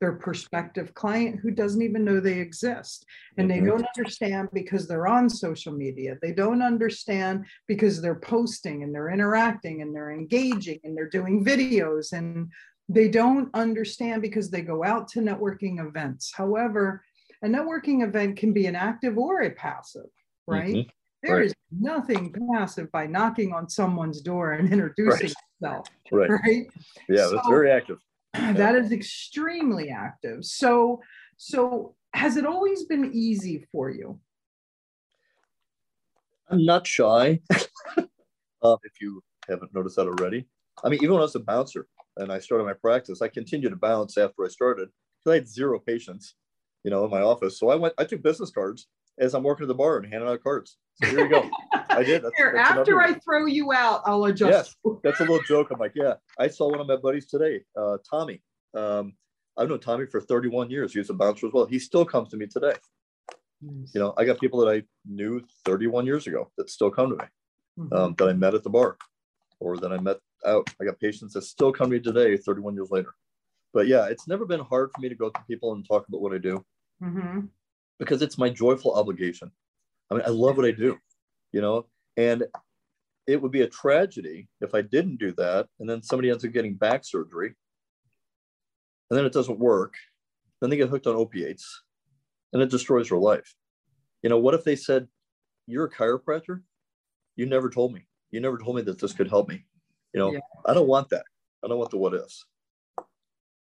their 0.00 0.12
prospective 0.12 0.94
client 0.94 1.40
who 1.40 1.50
doesn't 1.50 1.82
even 1.82 2.04
know 2.04 2.20
they 2.20 2.38
exist. 2.38 3.04
And 3.36 3.50
they 3.50 3.56
mm-hmm. 3.56 3.66
don't 3.66 3.86
understand 3.96 4.48
because 4.52 4.86
they're 4.86 5.08
on 5.08 5.28
social 5.28 5.72
media. 5.72 6.16
They 6.22 6.32
don't 6.32 6.62
understand 6.62 7.46
because 7.66 8.00
they're 8.00 8.20
posting 8.20 8.84
and 8.84 8.94
they're 8.94 9.10
interacting 9.10 9.82
and 9.82 9.92
they're 9.92 10.12
engaging 10.12 10.78
and 10.84 10.96
they're 10.96 11.08
doing 11.08 11.44
videos. 11.44 12.12
And 12.12 12.52
they 12.88 13.08
don't 13.08 13.50
understand 13.54 14.22
because 14.22 14.50
they 14.50 14.62
go 14.62 14.84
out 14.84 15.08
to 15.08 15.20
networking 15.20 15.84
events. 15.84 16.32
However, 16.34 17.02
a 17.42 17.46
networking 17.46 18.06
event 18.06 18.36
can 18.36 18.52
be 18.52 18.66
an 18.66 18.76
active 18.76 19.18
or 19.18 19.42
a 19.42 19.50
passive, 19.50 20.10
right? 20.48 20.74
Mm-hmm. 20.74 20.88
There 21.22 21.36
right. 21.36 21.46
is 21.46 21.54
nothing 21.70 22.34
passive 22.52 22.90
by 22.92 23.06
knocking 23.06 23.52
on 23.52 23.68
someone's 23.68 24.20
door 24.20 24.52
and 24.52 24.72
introducing 24.72 25.28
right. 25.28 25.34
yourself. 25.60 25.86
Right. 26.12 26.30
Right. 26.30 26.66
Yeah, 27.08 27.26
so, 27.26 27.34
that's 27.34 27.48
very 27.48 27.70
active. 27.70 27.98
that 28.32 28.74
is 28.74 28.92
extremely 28.92 29.90
active. 29.90 30.44
So, 30.44 31.00
so 31.36 31.94
has 32.14 32.36
it 32.36 32.46
always 32.46 32.84
been 32.84 33.10
easy 33.12 33.66
for 33.72 33.90
you? 33.90 34.20
I'm 36.48 36.64
not 36.64 36.86
shy. 36.86 37.40
uh, 37.52 38.76
if 38.84 39.00
you 39.00 39.22
haven't 39.48 39.74
noticed 39.74 39.96
that 39.96 40.06
already, 40.06 40.46
I 40.82 40.88
mean, 40.88 41.00
even 41.02 41.14
when 41.14 41.20
I 41.20 41.24
was 41.24 41.34
a 41.34 41.40
bouncer 41.40 41.86
and 42.16 42.32
I 42.32 42.38
started 42.38 42.64
my 42.64 42.72
practice, 42.72 43.20
I 43.20 43.28
continued 43.28 43.70
to 43.70 43.76
bounce 43.76 44.16
after 44.16 44.44
I 44.44 44.48
started 44.48 44.88
because 45.18 45.32
I 45.32 45.34
had 45.34 45.48
zero 45.48 45.78
patients, 45.78 46.34
you 46.84 46.90
know, 46.90 47.04
in 47.04 47.10
my 47.10 47.20
office. 47.20 47.58
So 47.58 47.68
I 47.68 47.74
went, 47.74 47.94
I 47.98 48.04
took 48.04 48.22
business 48.22 48.50
cards 48.50 48.86
as 49.18 49.34
I'm 49.34 49.42
working 49.42 49.64
at 49.64 49.68
the 49.68 49.74
bar 49.74 49.98
and 49.98 50.06
handing 50.06 50.28
out 50.28 50.42
cards. 50.42 50.76
So 50.94 51.08
here 51.08 51.20
you 51.20 51.28
go. 51.28 51.48
I 51.72 52.02
did. 52.02 52.22
That's, 52.22 52.36
Here, 52.36 52.52
that's 52.54 52.70
after 52.70 53.00
I 53.00 53.14
throw 53.14 53.46
you 53.46 53.72
out, 53.72 54.02
I'll 54.04 54.24
adjust. 54.24 54.76
Yes, 54.84 54.96
that's 55.04 55.20
a 55.20 55.24
little 55.24 55.42
joke. 55.42 55.68
I'm 55.70 55.78
like, 55.78 55.92
yeah. 55.94 56.14
I 56.38 56.48
saw 56.48 56.70
one 56.70 56.80
of 56.80 56.86
my 56.86 56.96
buddies 56.96 57.26
today, 57.26 57.64
uh, 57.76 57.98
Tommy. 58.08 58.42
Um, 58.74 59.14
I've 59.56 59.68
known 59.68 59.80
Tommy 59.80 60.06
for 60.06 60.20
31 60.20 60.70
years. 60.70 60.92
He 60.92 60.98
was 60.98 61.10
a 61.10 61.14
bouncer 61.14 61.46
as 61.46 61.52
well. 61.52 61.66
He 61.66 61.78
still 61.78 62.04
comes 62.04 62.30
to 62.30 62.36
me 62.36 62.46
today. 62.46 62.74
Nice. 63.60 63.94
You 63.94 64.00
know, 64.00 64.14
I 64.16 64.24
got 64.24 64.40
people 64.40 64.60
that 64.60 64.72
I 64.72 64.82
knew 65.04 65.42
31 65.64 66.06
years 66.06 66.26
ago 66.26 66.50
that 66.56 66.70
still 66.70 66.90
come 66.90 67.10
to 67.10 67.16
me, 67.16 67.24
mm-hmm. 67.78 67.92
um, 67.92 68.14
that 68.18 68.28
I 68.28 68.32
met 68.32 68.54
at 68.54 68.62
the 68.62 68.70
bar 68.70 68.96
or 69.58 69.76
that 69.78 69.92
I 69.92 69.98
met 69.98 70.18
out. 70.46 70.68
I 70.80 70.84
got 70.84 71.00
patients 71.00 71.32
that 71.34 71.42
still 71.42 71.72
come 71.72 71.90
to 71.90 71.96
me 71.96 72.00
today, 72.00 72.36
31 72.36 72.74
years 72.74 72.90
later. 72.90 73.14
But 73.74 73.88
yeah, 73.88 74.06
it's 74.06 74.28
never 74.28 74.46
been 74.46 74.60
hard 74.60 74.90
for 74.94 75.00
me 75.00 75.08
to 75.08 75.14
go 75.14 75.28
to 75.30 75.40
people 75.48 75.72
and 75.72 75.86
talk 75.86 76.06
about 76.08 76.20
what 76.20 76.32
I 76.32 76.38
do 76.38 76.64
mm-hmm. 77.02 77.40
Because 77.98 78.22
it's 78.22 78.38
my 78.38 78.48
joyful 78.48 78.94
obligation. 78.94 79.50
I 80.10 80.14
mean, 80.14 80.22
I 80.26 80.30
love 80.30 80.56
what 80.56 80.66
I 80.66 80.70
do, 80.70 80.96
you 81.52 81.60
know, 81.60 81.86
and 82.16 82.44
it 83.26 83.40
would 83.40 83.52
be 83.52 83.62
a 83.62 83.68
tragedy 83.68 84.48
if 84.60 84.74
I 84.74 84.82
didn't 84.82 85.18
do 85.18 85.32
that. 85.32 85.66
And 85.78 85.88
then 85.88 86.02
somebody 86.02 86.30
ends 86.30 86.44
up 86.44 86.52
getting 86.52 86.74
back 86.74 87.04
surgery 87.04 87.54
and 89.10 89.18
then 89.18 89.26
it 89.26 89.32
doesn't 89.32 89.58
work. 89.58 89.94
Then 90.60 90.70
they 90.70 90.76
get 90.76 90.88
hooked 90.88 91.06
on 91.06 91.14
opiates 91.14 91.82
and 92.52 92.62
it 92.62 92.70
destroys 92.70 93.10
their 93.10 93.18
life. 93.18 93.54
You 94.22 94.30
know, 94.30 94.38
what 94.38 94.54
if 94.54 94.64
they 94.64 94.76
said, 94.76 95.08
You're 95.66 95.84
a 95.84 95.90
chiropractor? 95.90 96.62
You 97.36 97.46
never 97.46 97.70
told 97.70 97.92
me. 97.92 98.06
You 98.30 98.40
never 98.40 98.58
told 98.58 98.76
me 98.76 98.82
that 98.82 98.98
this 98.98 99.12
could 99.12 99.28
help 99.28 99.48
me. 99.48 99.64
You 100.12 100.20
know, 100.20 100.32
yeah. 100.32 100.40
I 100.66 100.74
don't 100.74 100.88
want 100.88 101.10
that. 101.10 101.24
I 101.64 101.68
don't 101.68 101.78
want 101.78 101.90
the 101.90 101.98
what 101.98 102.14
ifs. 102.14 102.44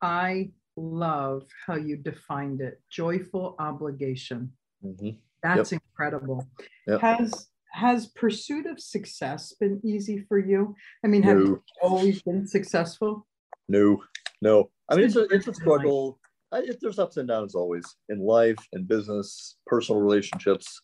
I 0.00 0.50
love 0.76 1.44
how 1.66 1.76
you 1.76 1.96
defined 1.96 2.60
it 2.60 2.80
joyful 2.90 3.56
obligation. 3.58 4.52
Mm-hmm. 4.84 5.10
That's 5.42 5.72
yep. 5.72 5.82
incredible. 5.90 6.46
Yep. 6.86 7.00
Has 7.00 7.48
has 7.72 8.06
pursuit 8.06 8.66
of 8.66 8.78
success 8.80 9.52
been 9.58 9.80
easy 9.84 10.24
for 10.28 10.38
you? 10.38 10.74
I 11.04 11.08
mean, 11.08 11.22
have 11.24 11.36
no. 11.36 11.44
you 11.44 11.62
always 11.82 12.22
been 12.22 12.46
successful? 12.46 13.26
No, 13.68 14.02
no. 14.40 14.70
I 14.88 14.94
mean, 14.94 15.06
it's 15.06 15.16
a, 15.16 15.24
it's 15.24 15.48
a 15.48 15.54
struggle. 15.54 16.20
I, 16.52 16.58
it, 16.58 16.78
there's 16.80 17.00
ups 17.00 17.16
and 17.16 17.28
downs 17.28 17.54
always 17.54 17.84
in 18.08 18.20
life, 18.20 18.58
in 18.72 18.84
business, 18.84 19.56
personal 19.66 20.00
relationships, 20.00 20.80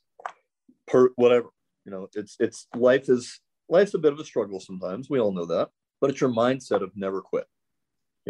per 0.88 1.10
whatever. 1.16 1.48
You 1.84 1.92
know, 1.92 2.08
it's 2.14 2.36
it's 2.40 2.66
life 2.74 3.08
is 3.08 3.40
life's 3.68 3.94
a 3.94 3.98
bit 3.98 4.12
of 4.12 4.18
a 4.18 4.24
struggle 4.24 4.60
sometimes. 4.60 5.08
We 5.08 5.20
all 5.20 5.32
know 5.32 5.46
that, 5.46 5.68
but 6.00 6.10
it's 6.10 6.20
your 6.20 6.30
mindset 6.30 6.82
of 6.82 6.90
never 6.96 7.22
quit. 7.22 7.46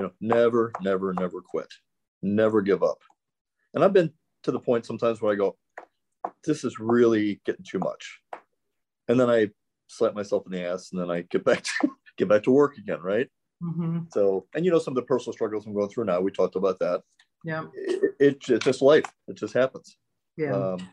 You 0.01 0.07
know, 0.07 0.13
never, 0.23 0.73
never, 0.81 1.13
never 1.13 1.43
quit, 1.43 1.69
never 2.23 2.63
give 2.63 2.83
up. 2.83 2.97
And 3.75 3.85
I've 3.85 3.93
been 3.93 4.11
to 4.45 4.51
the 4.51 4.59
point 4.59 4.87
sometimes 4.87 5.21
where 5.21 5.31
I 5.31 5.37
go, 5.37 5.59
this 6.43 6.65
is 6.65 6.81
really 6.81 7.43
getting 7.45 7.67
too 7.69 7.81
much, 7.81 8.19
and 9.09 9.21
then 9.21 9.29
I 9.29 9.51
slap 9.89 10.15
myself 10.15 10.45
in 10.47 10.53
the 10.53 10.65
ass, 10.65 10.91
and 10.91 11.03
then 11.03 11.11
I 11.11 11.21
get 11.21 11.45
back 11.45 11.65
to 11.83 11.91
get 12.17 12.29
back 12.29 12.45
to 12.45 12.51
work 12.51 12.79
again, 12.79 13.03
right? 13.03 13.29
Mm-hmm. 13.63 14.05
So, 14.11 14.47
and 14.55 14.65
you 14.65 14.71
know, 14.71 14.79
some 14.79 14.93
of 14.93 14.97
the 14.97 15.03
personal 15.03 15.35
struggles 15.35 15.67
I'm 15.67 15.75
going 15.75 15.91
through 15.91 16.07
now, 16.07 16.19
we 16.23 16.31
talked 16.31 16.57
about 16.57 16.79
that. 16.79 17.03
Yeah. 17.45 17.67
It, 17.75 18.15
it, 18.19 18.37
it's 18.49 18.65
just 18.65 18.81
life. 18.81 19.05
It 19.29 19.37
just 19.37 19.53
happens. 19.53 19.99
Yeah. 20.39 20.55
Um, 20.55 20.89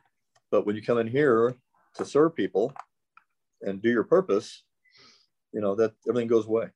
but 0.52 0.66
when 0.66 0.76
you 0.76 0.82
come 0.82 0.98
in 0.98 1.08
here 1.08 1.56
to 1.96 2.04
serve 2.04 2.36
people 2.36 2.74
and 3.62 3.82
do 3.82 3.90
your 3.90 4.04
purpose, 4.04 4.64
you 5.54 5.62
know, 5.62 5.76
that 5.76 5.94
everything 6.10 6.28
goes 6.28 6.46
away. 6.46 6.68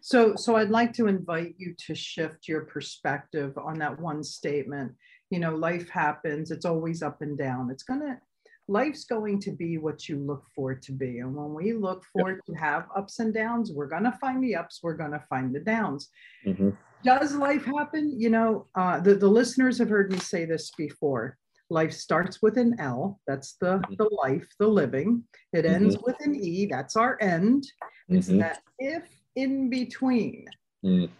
So, 0.00 0.34
so 0.36 0.56
I'd 0.56 0.70
like 0.70 0.92
to 0.94 1.06
invite 1.06 1.54
you 1.58 1.74
to 1.86 1.94
shift 1.94 2.48
your 2.48 2.62
perspective 2.62 3.56
on 3.58 3.78
that 3.78 3.98
one 4.00 4.22
statement. 4.22 4.92
You 5.30 5.38
know, 5.38 5.54
life 5.54 5.88
happens, 5.88 6.50
it's 6.50 6.64
always 6.64 7.02
up 7.02 7.22
and 7.22 7.38
down. 7.38 7.70
It's 7.70 7.82
going 7.82 8.00
to, 8.00 8.18
life's 8.66 9.04
going 9.04 9.40
to 9.40 9.52
be 9.52 9.78
what 9.78 10.08
you 10.08 10.16
look 10.18 10.44
for 10.54 10.72
it 10.72 10.82
to 10.82 10.92
be. 10.92 11.18
And 11.18 11.34
when 11.34 11.54
we 11.54 11.72
look 11.72 12.04
for 12.12 12.30
yep. 12.30 12.44
to 12.46 12.54
have 12.54 12.86
ups 12.96 13.18
and 13.18 13.32
downs, 13.32 13.72
we're 13.72 13.86
going 13.86 14.04
to 14.04 14.18
find 14.20 14.42
the 14.42 14.56
ups, 14.56 14.80
we're 14.82 14.96
going 14.96 15.12
to 15.12 15.24
find 15.28 15.54
the 15.54 15.60
downs. 15.60 16.08
Mm-hmm. 16.46 16.70
Does 17.04 17.34
life 17.34 17.64
happen? 17.64 18.14
You 18.18 18.30
know, 18.30 18.66
uh, 18.74 19.00
the, 19.00 19.14
the 19.14 19.28
listeners 19.28 19.78
have 19.78 19.88
heard 19.88 20.12
me 20.12 20.18
say 20.18 20.44
this 20.44 20.70
before. 20.76 21.36
Life 21.70 21.92
starts 21.92 22.42
with 22.42 22.58
an 22.58 22.74
L, 22.80 23.20
that's 23.26 23.56
the, 23.60 23.78
mm-hmm. 23.78 23.94
the 23.96 24.10
life, 24.12 24.48
the 24.58 24.66
living. 24.66 25.22
It 25.52 25.64
mm-hmm. 25.64 25.74
ends 25.74 25.96
with 26.02 26.16
an 26.20 26.34
E, 26.34 26.66
that's 26.66 26.96
our 26.96 27.16
end. 27.20 27.64
It's 28.08 28.28
mm-hmm. 28.28 28.38
that 28.38 28.62
if 28.78 29.04
in 29.36 29.70
between. 29.70 30.46
Mm. 30.84 31.10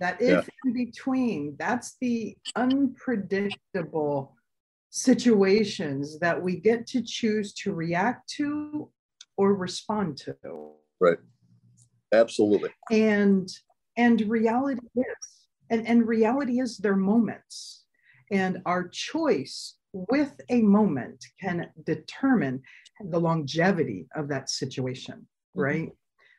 That 0.00 0.20
if 0.20 0.28
yeah. 0.28 0.42
in 0.64 0.72
between, 0.72 1.56
that's 1.58 1.96
the 2.00 2.36
unpredictable 2.56 4.34
situations 4.94 6.20
that 6.20 6.40
we 6.40 6.54
get 6.54 6.86
to 6.86 7.02
choose 7.02 7.52
to 7.52 7.72
react 7.74 8.28
to 8.28 8.88
or 9.36 9.52
respond 9.56 10.16
to 10.16 10.36
right 11.00 11.18
absolutely 12.12 12.70
and 12.92 13.48
and 13.96 14.20
reality 14.28 14.80
is 14.94 15.04
and 15.70 15.84
and 15.88 16.06
reality 16.06 16.60
is 16.60 16.78
their 16.78 16.94
moments 16.94 17.86
and 18.30 18.62
our 18.66 18.86
choice 18.86 19.74
with 19.92 20.40
a 20.48 20.62
moment 20.62 21.24
can 21.40 21.68
determine 21.84 22.62
the 23.10 23.18
longevity 23.18 24.06
of 24.14 24.28
that 24.28 24.48
situation 24.48 25.16
mm-hmm. 25.16 25.60
right 25.60 25.92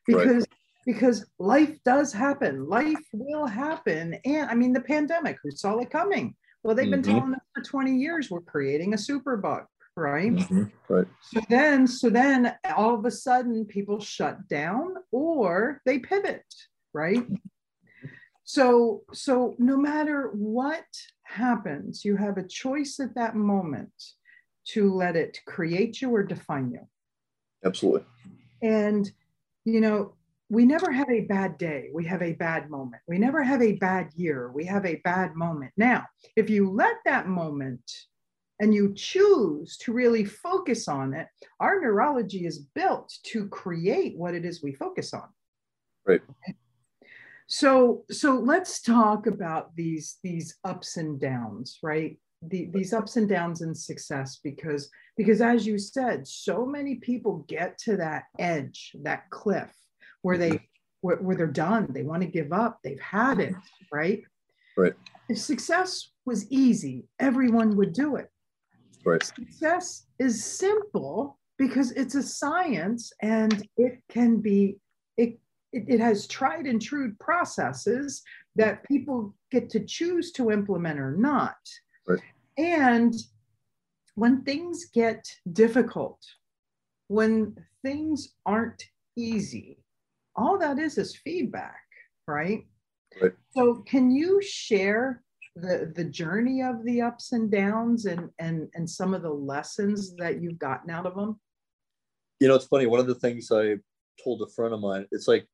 because 0.08 0.28
right. 0.28 0.50
Because 0.86 1.26
life 1.39 1.78
does 1.84 2.13
happen 2.13 2.67
life 2.67 3.06
will 3.13 3.45
happen 3.45 4.15
and 4.26 4.50
i 4.50 4.56
mean 4.56 4.74
the 4.74 4.82
pandemic 4.82 5.38
who 5.43 5.52
saw 5.52 5.78
it 5.80 5.89
coming 5.89 6.36
well, 6.65 6.74
they've 6.74 6.89
been 6.89 7.04
mm-hmm. 7.04 7.19
telling 7.19 7.34
us 7.36 7.41
for 7.54 7.62
20 7.62 7.95
years 7.95 8.32
we're 8.32 8.41
creating 8.41 8.95
a 8.95 8.98
super 8.98 9.38
bug, 9.38 9.65
right? 9.95 10.32
Mm-hmm. 10.32 10.63
Right. 10.89 11.06
So 11.21 11.39
then, 11.48 11.86
so 11.86 12.10
then 12.10 12.56
all 12.76 12.95
of 12.95 13.06
a 13.06 13.12
sudden 13.12 13.65
people 13.65 14.00
shut 14.00 14.48
down 14.48 14.95
or 15.12 15.80
they 15.86 16.00
pivot, 16.00 16.43
right? 16.91 17.24
So, 18.45 19.04
so 19.13 19.54
no 19.60 19.78
matter 19.78 20.32
what 20.34 20.88
happens, 21.21 22.04
you 22.04 22.15
have 22.15 22.39
a 22.39 22.48
choice 22.48 23.00
at 23.00 23.13
that 23.13 23.36
moment 23.36 23.93
to 24.69 24.91
let 24.91 25.15
it 25.15 25.38
create 25.45 26.02
you 26.02 26.10
or 26.15 26.24
define 26.24 26.71
you. 26.71 26.88
Absolutely. 27.63 28.08
And 28.63 29.12
you 29.65 29.82
know, 29.82 30.15
we 30.49 30.65
never 30.65 30.91
have 30.91 31.10
a 31.10 31.21
bad 31.21 31.58
day. 31.58 31.89
We 31.91 32.05
have 32.05 32.21
a 32.21 32.34
bad 32.34 32.69
moment. 32.69 33.01
We 33.08 33.17
never 33.17 33.41
have 33.43 33.62
a 33.62 33.73
bad 33.73 34.10
year. 34.15 34.51
We 34.53 34.65
have 34.65 34.86
a 34.86 35.01
bad 35.03 35.36
moment. 35.36 35.71
Now, 35.75 36.05
if 36.36 36.49
you 36.49 36.69
let 36.69 36.97
that 37.05 37.27
moment 37.27 37.91
and 38.60 38.73
you 38.73 38.93
choose 38.93 39.77
to 39.77 39.91
really 39.91 40.23
focus 40.23 40.88
on 40.88 41.13
it, 41.13 41.27
our 41.60 41.81
neurology 41.81 42.45
is 42.45 42.60
built 42.75 43.12
to 43.23 43.47
create 43.47 44.17
what 44.17 44.36
it 44.36 44.45
is 44.45 44.62
we 44.62 44.73
focus 44.73 45.13
on. 45.13 45.27
Right. 46.05 46.21
So, 47.47 48.05
so 48.12 48.34
let's 48.34 48.81
talk 48.81 49.27
about 49.27 49.75
these 49.75 50.17
these 50.23 50.58
ups 50.63 50.97
and 50.97 51.19
downs, 51.19 51.79
right? 51.81 52.17
The, 52.41 52.69
these 52.71 52.93
ups 52.93 53.17
and 53.17 53.27
downs 53.27 53.62
in 53.62 53.73
success 53.73 54.39
because 54.43 54.89
because 55.17 55.41
as 55.41 55.65
you 55.65 55.79
said 55.79 56.27
so 56.27 56.63
many 56.63 56.95
people 56.95 57.45
get 57.47 57.77
to 57.79 57.97
that 57.97 58.25
edge 58.38 58.95
that 59.01 59.29
cliff 59.31 59.71
where 60.26 60.40
they 60.40 60.50
mm-hmm. 60.50 60.66
where, 61.02 61.18
where 61.18 61.36
they're 61.36 61.48
done. 61.68 61.86
They 61.92 62.02
want 62.02 62.24
to 62.24 62.28
give 62.28 62.52
up. 62.52 62.80
They've 62.84 63.00
had 63.00 63.40
it 63.40 63.54
right? 63.92 64.24
Right. 64.76 64.94
If 65.30 65.38
success 65.38 66.10
was 66.26 66.52
easy 66.52 67.06
everyone 67.20 67.78
would 67.78 67.94
do 67.94 68.16
it. 68.16 68.30
Right. 69.06 69.24
Success 69.24 70.08
is 70.18 70.44
simple 70.44 71.38
because 71.60 71.92
it's 71.92 72.16
a 72.16 72.24
science 72.24 73.14
and 73.22 73.68
it 73.78 74.02
can 74.10 74.38
be 74.38 74.78
it 75.16 75.38
it, 75.72 75.84
it 75.88 76.00
has 76.00 76.26
tried 76.28 76.66
and 76.66 76.82
true 76.82 77.14
processes 77.20 78.24
that 78.56 78.84
people 78.88 79.36
get 79.52 79.70
to 79.70 79.86
choose 79.86 80.32
to 80.32 80.50
implement 80.50 81.00
or 81.00 81.16
not. 81.16 81.62
Right. 82.08 82.20
and 82.58 83.14
when 84.16 84.44
things 84.44 84.86
get 84.94 85.24
difficult 85.54 86.20
when 87.08 87.56
things 87.84 88.36
aren't 88.46 88.84
easy 89.16 89.80
all 90.36 90.58
that 90.60 90.80
is 90.80 90.98
is 90.98 91.15
feedback, 91.15 91.82
right? 92.28 92.65
Right. 93.21 93.34
So 93.52 93.84
can 93.88 94.12
you 94.12 94.41
share 94.41 95.24
the 95.56 95.91
the 95.95 96.04
journey 96.04 96.62
of 96.62 96.84
the 96.84 97.02
ups 97.02 97.32
and 97.32 97.50
downs 97.50 98.06
and 98.06 98.30
and 98.39 98.67
and 98.74 98.89
some 98.89 99.13
of 99.13 99.21
the 99.21 99.30
lessons 99.30 100.15
that 100.17 100.41
you've 100.41 100.60
gotten 100.60 100.89
out 100.89 101.06
of 101.06 101.15
them? 101.15 101.39
You 102.39 102.50
know, 102.50 102.56
it's 102.56 102.65
funny. 102.65 102.88
One 102.88 103.00
of 103.00 103.08
the 103.08 103.15
things 103.15 103.52
I 103.52 103.78
told 104.24 104.41
a 104.41 104.48
friend 104.48 104.74
of 104.74 104.82
mine, 104.82 105.08
it's 105.12 105.28
like 105.28 105.48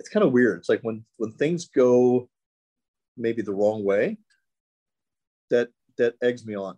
it's 0.00 0.08
kind 0.08 0.24
of 0.24 0.32
weird. 0.32 0.58
It's 0.58 0.68
like 0.68 0.80
when 0.82 1.04
when 1.16 1.32
things 1.32 1.68
go 1.68 2.28
maybe 3.16 3.42
the 3.42 3.54
wrong 3.54 3.84
way, 3.84 4.18
that 5.50 5.68
that 5.98 6.14
eggs 6.22 6.44
me 6.46 6.56
on. 6.56 6.76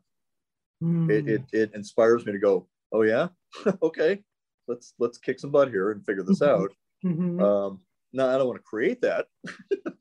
Mm. 0.82 1.10
It, 1.10 1.28
it 1.28 1.42
it 1.52 1.74
inspires 1.74 2.26
me 2.26 2.32
to 2.32 2.38
go, 2.38 2.66
oh 2.92 3.02
yeah, 3.02 3.28
okay, 3.82 4.22
let's 4.68 4.94
let's 4.98 5.18
kick 5.18 5.38
some 5.38 5.50
butt 5.50 5.68
here 5.68 5.92
and 5.92 6.04
figure 6.04 6.22
this 6.22 6.42
out. 6.42 6.72
Mm-hmm. 7.04 7.40
Um, 7.40 7.80
no, 8.12 8.28
I 8.28 8.38
don't 8.38 8.46
want 8.46 8.58
to 8.58 8.64
create 8.64 9.00
that. 9.02 9.26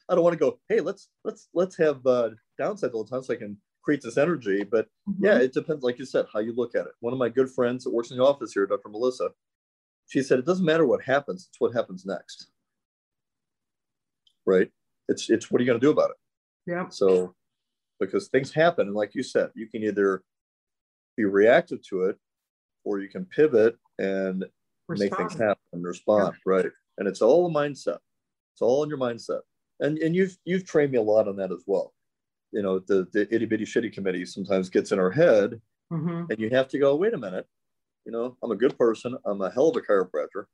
I 0.09 0.15
don't 0.15 0.23
want 0.23 0.33
to 0.33 0.39
go, 0.39 0.59
hey, 0.67 0.81
let's 0.81 1.09
let's 1.23 1.49
let's 1.53 1.77
have 1.77 2.05
uh, 2.05 2.29
downsides 2.59 2.93
all 2.93 3.03
the 3.03 3.09
time 3.09 3.23
so 3.23 3.33
I 3.33 3.37
can 3.37 3.57
create 3.83 4.01
this 4.01 4.17
energy. 4.17 4.63
But 4.63 4.87
mm-hmm. 5.07 5.25
yeah, 5.25 5.37
it 5.37 5.53
depends, 5.53 5.83
like 5.83 5.99
you 5.99 6.05
said, 6.05 6.25
how 6.33 6.39
you 6.39 6.53
look 6.55 6.75
at 6.75 6.85
it. 6.85 6.93
One 6.99 7.13
of 7.13 7.19
my 7.19 7.29
good 7.29 7.49
friends 7.49 7.83
that 7.83 7.93
works 7.93 8.11
in 8.11 8.17
the 8.17 8.23
office 8.23 8.53
here, 8.53 8.65
Dr. 8.65 8.89
Melissa, 8.89 9.29
she 10.07 10.23
said, 10.23 10.39
it 10.39 10.45
doesn't 10.45 10.65
matter 10.65 10.85
what 10.85 11.03
happens, 11.03 11.47
it's 11.49 11.59
what 11.59 11.73
happens 11.73 12.05
next. 12.05 12.47
Right? 14.45 14.69
It's 15.07 15.29
it's 15.29 15.51
what 15.51 15.61
are 15.61 15.63
you 15.63 15.69
going 15.69 15.79
to 15.79 15.85
do 15.85 15.91
about 15.91 16.11
it? 16.11 16.17
Yeah. 16.65 16.89
So 16.89 17.35
because 17.99 18.27
things 18.27 18.53
happen, 18.53 18.87
and 18.87 18.95
like 18.95 19.13
you 19.13 19.23
said, 19.23 19.49
you 19.55 19.67
can 19.67 19.83
either 19.83 20.23
be 21.17 21.25
reactive 21.25 21.81
to 21.89 22.05
it 22.05 22.17
or 22.85 22.99
you 22.99 23.09
can 23.09 23.25
pivot 23.25 23.75
and 23.97 24.45
respond. 24.87 25.11
make 25.11 25.17
things 25.17 25.33
happen 25.33 25.61
and 25.73 25.83
respond. 25.83 26.33
Yeah. 26.33 26.51
Right. 26.51 26.65
And 26.99 27.07
it's 27.07 27.21
all 27.21 27.47
a 27.47 27.49
mindset. 27.49 27.97
It's 28.53 28.61
all 28.61 28.83
in 28.83 28.89
your 28.89 28.99
mindset. 28.99 29.41
And 29.79 29.97
and 29.97 30.15
you've 30.15 30.37
you've 30.45 30.65
trained 30.65 30.91
me 30.91 30.99
a 30.99 31.01
lot 31.01 31.27
on 31.27 31.37
that 31.37 31.51
as 31.51 31.63
well. 31.65 31.93
You 32.51 32.61
know, 32.61 32.79
the 32.79 33.07
the 33.13 33.33
itty 33.33 33.45
bitty 33.45 33.65
shitty 33.65 33.91
committee 33.91 34.25
sometimes 34.25 34.69
gets 34.69 34.91
in 34.91 34.99
our 34.99 35.11
head, 35.11 35.59
mm-hmm. 35.91 36.25
and 36.29 36.39
you 36.39 36.49
have 36.51 36.67
to 36.69 36.79
go, 36.79 36.95
wait 36.95 37.13
a 37.13 37.17
minute. 37.17 37.47
You 38.05 38.11
know, 38.11 38.37
I'm 38.43 38.51
a 38.51 38.55
good 38.55 38.77
person. 38.77 39.17
I'm 39.25 39.41
a 39.41 39.49
hell 39.51 39.69
of 39.69 39.75
a 39.77 39.81
chiropractor. 39.81 40.45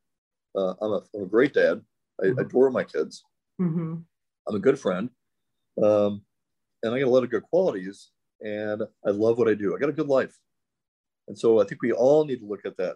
Uh, 0.55 0.73
I'm, 0.81 0.91
a, 0.91 1.01
I'm 1.15 1.23
a 1.23 1.27
great 1.27 1.53
dad. 1.53 1.81
I 2.21 2.27
mm-hmm. 2.27 2.39
adore 2.39 2.69
my 2.69 2.83
kids. 2.83 3.23
Mm-hmm. 3.61 3.95
I'm 4.47 4.55
a 4.55 4.59
good 4.59 4.79
friend. 4.79 5.09
Um, 5.81 6.21
and 6.83 6.93
I 6.93 6.99
got 6.99 7.07
a 7.07 7.09
lot 7.09 7.23
of 7.23 7.29
good 7.29 7.43
qualities 7.43 8.11
and 8.41 8.83
I 9.05 9.09
love 9.09 9.37
what 9.37 9.49
I 9.49 9.53
do. 9.53 9.75
I 9.75 9.79
got 9.79 9.89
a 9.89 9.93
good 9.93 10.07
life. 10.07 10.37
And 11.27 11.37
so 11.37 11.59
I 11.59 11.65
think 11.65 11.81
we 11.81 11.91
all 11.91 12.25
need 12.25 12.39
to 12.39 12.45
look 12.45 12.65
at 12.65 12.77
that 12.77 12.95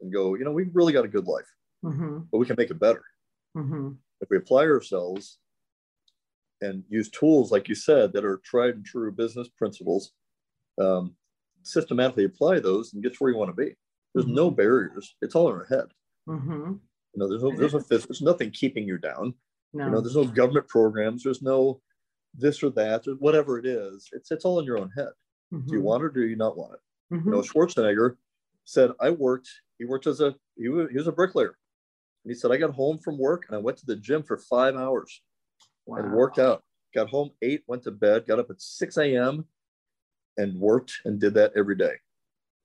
and 0.00 0.12
go, 0.12 0.34
you 0.34 0.44
know, 0.44 0.52
we 0.52 0.64
really 0.72 0.92
got 0.92 1.04
a 1.04 1.08
good 1.08 1.26
life, 1.26 1.46
mm-hmm. 1.84 2.18
but 2.30 2.38
we 2.38 2.46
can 2.46 2.56
make 2.58 2.70
it 2.70 2.80
better. 2.80 3.02
Mm-hmm. 3.56 3.90
If 4.20 4.30
we 4.30 4.36
apply 4.36 4.64
ourselves 4.64 5.38
and 6.60 6.84
use 6.88 7.10
tools, 7.10 7.50
like 7.50 7.68
you 7.68 7.74
said, 7.74 8.12
that 8.12 8.24
are 8.24 8.40
tried 8.44 8.74
and 8.74 8.84
true 8.84 9.10
business 9.12 9.48
principles, 9.48 10.12
um, 10.80 11.14
systematically 11.62 12.24
apply 12.24 12.60
those 12.60 12.92
and 12.92 13.02
get 13.02 13.12
to 13.12 13.18
where 13.18 13.32
you 13.32 13.38
want 13.38 13.50
to 13.50 13.64
be. 13.64 13.74
There's 14.14 14.26
mm-hmm. 14.26 14.34
no 14.34 14.50
barriers. 14.50 15.16
It's 15.22 15.34
all 15.34 15.48
in 15.50 15.56
our 15.56 15.66
head. 15.66 15.86
Mm-hmm. 16.28 16.72
You 16.72 17.18
know, 17.18 17.28
there's 17.28 17.42
no, 17.42 17.56
there's, 17.56 17.74
a, 17.74 17.78
there's 17.88 18.22
nothing 18.22 18.50
keeping 18.50 18.86
you 18.86 18.98
down. 18.98 19.34
No. 19.72 19.86
You 19.86 19.90
know, 19.90 20.00
there's 20.00 20.16
no 20.16 20.24
government 20.24 20.68
programs. 20.68 21.24
There's 21.24 21.42
no 21.42 21.80
this 22.34 22.62
or 22.62 22.70
that 22.70 23.06
or 23.06 23.14
whatever 23.14 23.58
it 23.58 23.66
is. 23.66 24.08
It's 24.12 24.30
it's 24.30 24.44
all 24.44 24.58
in 24.58 24.64
your 24.64 24.78
own 24.78 24.90
head. 24.96 25.10
Mm-hmm. 25.52 25.66
Do 25.66 25.72
you 25.72 25.78
mm-hmm. 25.78 25.86
want 25.86 26.02
it 26.02 26.06
or 26.06 26.10
do 26.10 26.26
you 26.26 26.36
not 26.36 26.56
want 26.56 26.74
it? 26.74 27.14
Mm-hmm. 27.14 27.28
You 27.28 27.34
know, 27.34 27.42
Schwarzenegger 27.42 28.16
said, 28.64 28.90
I 29.00 29.10
worked, 29.10 29.48
he 29.78 29.84
worked 29.84 30.06
as 30.06 30.20
a, 30.20 30.34
he 30.56 30.68
was, 30.68 30.88
he 30.90 30.96
was 30.96 31.08
a 31.08 31.12
bricklayer. 31.12 31.58
And 32.24 32.32
he 32.32 32.34
said, 32.34 32.52
I 32.52 32.56
got 32.56 32.74
home 32.74 32.98
from 32.98 33.18
work 33.18 33.44
and 33.48 33.56
I 33.56 33.60
went 33.60 33.78
to 33.78 33.86
the 33.86 33.96
gym 33.96 34.22
for 34.22 34.38
five 34.38 34.76
hours 34.76 35.22
wow. 35.86 35.98
and 35.98 36.12
worked 36.12 36.38
out. 36.38 36.62
Got 36.94 37.08
home 37.08 37.30
eight, 37.42 37.62
went 37.66 37.82
to 37.84 37.90
bed, 37.90 38.26
got 38.26 38.38
up 38.38 38.50
at 38.50 38.60
6 38.60 38.96
a.m. 38.98 39.46
and 40.36 40.60
worked 40.60 40.92
and 41.04 41.18
did 41.18 41.34
that 41.34 41.52
every 41.56 41.76
day. 41.76 41.94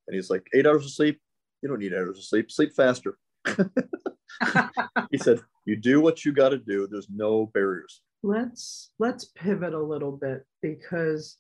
And 0.08 0.16
he's 0.16 0.30
like, 0.30 0.48
eight 0.54 0.68
hours 0.68 0.86
of 0.86 0.92
sleep. 0.92 1.20
You 1.62 1.70
don't 1.70 1.80
need 1.80 1.94
hours 1.94 2.18
of 2.18 2.24
sleep. 2.24 2.52
Sleep 2.52 2.74
faster. 2.76 3.18
he 5.12 5.18
said, 5.18 5.40
you 5.66 5.76
do 5.76 6.02
what 6.02 6.24
you 6.24 6.34
got 6.34 6.50
to 6.50 6.58
do. 6.58 6.88
There's 6.88 7.10
no 7.10 7.48
barriers 7.48 8.02
let's 8.24 8.92
let's 9.00 9.26
pivot 9.26 9.74
a 9.74 9.82
little 9.82 10.12
bit 10.12 10.46
because 10.62 11.38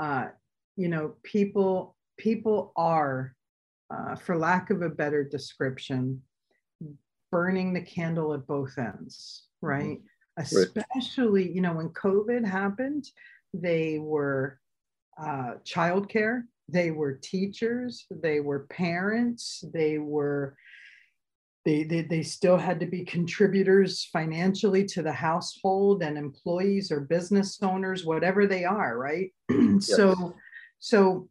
uh, 0.00 0.26
you 0.76 0.88
know 0.88 1.14
people 1.22 1.96
people 2.16 2.72
are 2.76 3.34
uh, 3.92 4.14
for 4.16 4.36
lack 4.36 4.70
of 4.70 4.82
a 4.82 4.88
better 4.88 5.24
description 5.24 6.22
burning 7.30 7.72
the 7.72 7.80
candle 7.80 8.34
at 8.34 8.46
both 8.46 8.76
ends 8.78 9.46
right 9.60 9.98
mm-hmm. 9.98 10.42
especially 10.42 11.50
you 11.50 11.60
know 11.60 11.74
when 11.74 11.88
covid 11.90 12.44
happened 12.44 13.06
they 13.54 13.98
were 13.98 14.58
uh, 15.20 15.54
childcare 15.64 16.42
they 16.68 16.90
were 16.90 17.12
teachers 17.12 18.06
they 18.10 18.40
were 18.40 18.66
parents 18.70 19.64
they 19.72 19.98
were 19.98 20.56
they, 21.68 21.82
they, 21.82 22.00
they 22.00 22.22
still 22.22 22.56
had 22.56 22.80
to 22.80 22.86
be 22.86 23.04
contributors 23.04 24.08
financially 24.10 24.86
to 24.86 25.02
the 25.02 25.12
household 25.12 26.02
and 26.02 26.16
employees 26.16 26.90
or 26.90 27.00
business 27.00 27.58
owners, 27.62 28.06
whatever 28.06 28.46
they 28.46 28.64
are, 28.64 28.96
right? 28.96 29.32
yes. 29.50 29.86
So, 29.86 30.34
so 30.78 31.28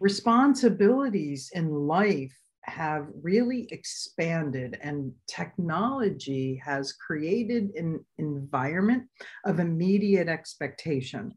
responsibilities 0.00 1.50
in 1.52 1.70
life 1.70 2.34
have 2.66 3.08
really 3.22 3.68
expanded 3.70 4.78
and 4.82 5.12
technology 5.28 6.60
has 6.64 6.92
created 6.92 7.70
an 7.76 8.04
environment 8.18 9.04
of 9.44 9.60
immediate 9.60 10.28
expectation 10.28 11.32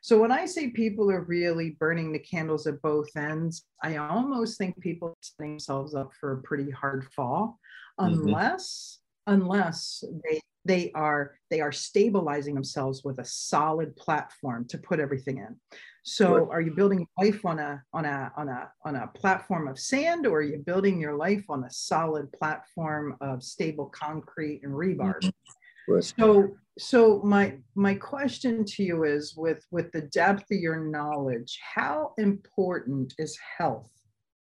so 0.00 0.18
when 0.18 0.32
I 0.32 0.46
say 0.46 0.70
people 0.70 1.10
are 1.10 1.22
really 1.22 1.70
burning 1.78 2.12
the 2.12 2.18
candles 2.18 2.66
at 2.66 2.82
both 2.82 3.16
ends, 3.16 3.64
I 3.82 3.96
almost 3.96 4.58
think 4.58 4.78
people 4.80 5.08
are 5.08 5.16
setting 5.20 5.52
themselves 5.52 5.94
up 5.94 6.10
for 6.18 6.32
a 6.32 6.42
pretty 6.42 6.70
hard 6.70 7.04
fall, 7.12 7.58
unless 7.98 8.98
mm-hmm. 9.28 9.42
unless 9.42 10.04
they 10.24 10.40
they 10.64 10.92
are 10.92 11.34
they 11.50 11.60
are 11.60 11.72
stabilizing 11.72 12.54
themselves 12.54 13.02
with 13.04 13.18
a 13.18 13.24
solid 13.24 13.96
platform 13.96 14.66
to 14.68 14.78
put 14.78 15.00
everything 15.00 15.38
in. 15.38 15.56
So 16.04 16.48
are 16.50 16.60
you 16.60 16.72
building 16.72 17.06
life 17.18 17.44
on 17.44 17.60
a 17.60 17.82
on 17.92 18.04
a 18.04 18.32
on 18.36 18.48
a 18.48 18.70
on 18.84 18.96
a 18.96 19.06
platform 19.08 19.68
of 19.68 19.78
sand 19.78 20.26
or 20.26 20.38
are 20.38 20.42
you 20.42 20.58
building 20.58 21.00
your 21.00 21.14
life 21.14 21.44
on 21.48 21.64
a 21.64 21.70
solid 21.70 22.32
platform 22.32 23.16
of 23.20 23.42
stable 23.42 23.86
concrete 23.86 24.60
and 24.64 24.72
rebar? 24.72 25.20
Mm-hmm. 25.20 25.92
Right. 25.92 26.04
So 26.04 26.56
so 26.78 27.20
my 27.22 27.58
my 27.74 27.94
question 27.94 28.64
to 28.64 28.82
you 28.82 29.04
is 29.04 29.34
with 29.36 29.64
with 29.70 29.92
the 29.92 30.02
depth 30.02 30.50
of 30.50 30.58
your 30.58 30.84
knowledge, 30.84 31.58
how 31.74 32.14
important 32.18 33.14
is 33.18 33.38
health 33.58 33.90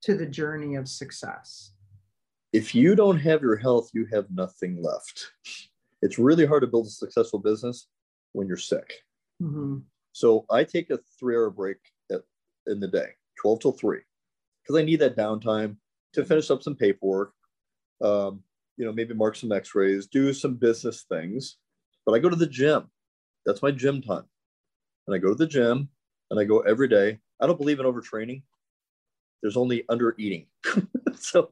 to 0.04 0.15
the 0.15 0.26
journey 0.26 0.76
of 0.76 0.88
success? 0.88 1.74
If 2.54 2.76
you 2.76 2.95
don't 2.95 3.19
have 3.19 3.41
your 3.41 3.58
health, 3.58 3.89
you 3.93 4.08
have 4.12 4.26
nothing 4.30 4.82
left. 4.82 5.32
It's 6.01 6.17
really 6.17 6.45
hard 6.45 6.61
to 6.61 6.67
build 6.67 6.87
a 6.87 6.89
successful 6.89 7.39
business 7.39 7.87
when 8.33 8.47
you're 8.47 8.57
sick. 8.57 8.91
Mm-hmm. 9.41 9.77
So 10.13 10.45
I 10.49 10.63
take 10.63 10.89
a 10.89 10.99
three 11.19 11.35
hour 11.35 11.49
break 11.49 11.77
at, 12.11 12.21
in 12.67 12.79
the 12.79 12.87
day, 12.87 13.09
12 13.41 13.59
till 13.59 13.71
3, 13.71 13.99
because 14.63 14.79
I 14.79 14.83
need 14.83 14.99
that 14.99 15.17
downtime 15.17 15.77
to 16.13 16.25
finish 16.25 16.49
up 16.51 16.63
some 16.63 16.75
paperwork. 16.75 17.33
Um, 18.01 18.43
you 18.77 18.85
know, 18.85 18.91
maybe 18.91 19.13
mark 19.13 19.35
some 19.35 19.51
x-rays, 19.51 20.07
do 20.07 20.33
some 20.33 20.55
business 20.55 21.05
things. 21.07 21.57
But 22.05 22.13
I 22.13 22.19
go 22.19 22.29
to 22.29 22.35
the 22.35 22.47
gym. 22.47 22.89
That's 23.45 23.61
my 23.61 23.71
gym 23.71 24.01
time. 24.01 24.25
And 25.07 25.15
I 25.15 25.19
go 25.19 25.29
to 25.29 25.35
the 25.35 25.47
gym 25.47 25.89
and 26.29 26.39
I 26.39 26.45
go 26.45 26.59
every 26.59 26.87
day. 26.87 27.19
I 27.39 27.47
don't 27.47 27.59
believe 27.59 27.79
in 27.79 27.85
overtraining. 27.85 28.41
There's 29.41 29.57
only 29.57 29.83
under 29.89 30.15
eating. 30.17 30.47
so 31.29 31.51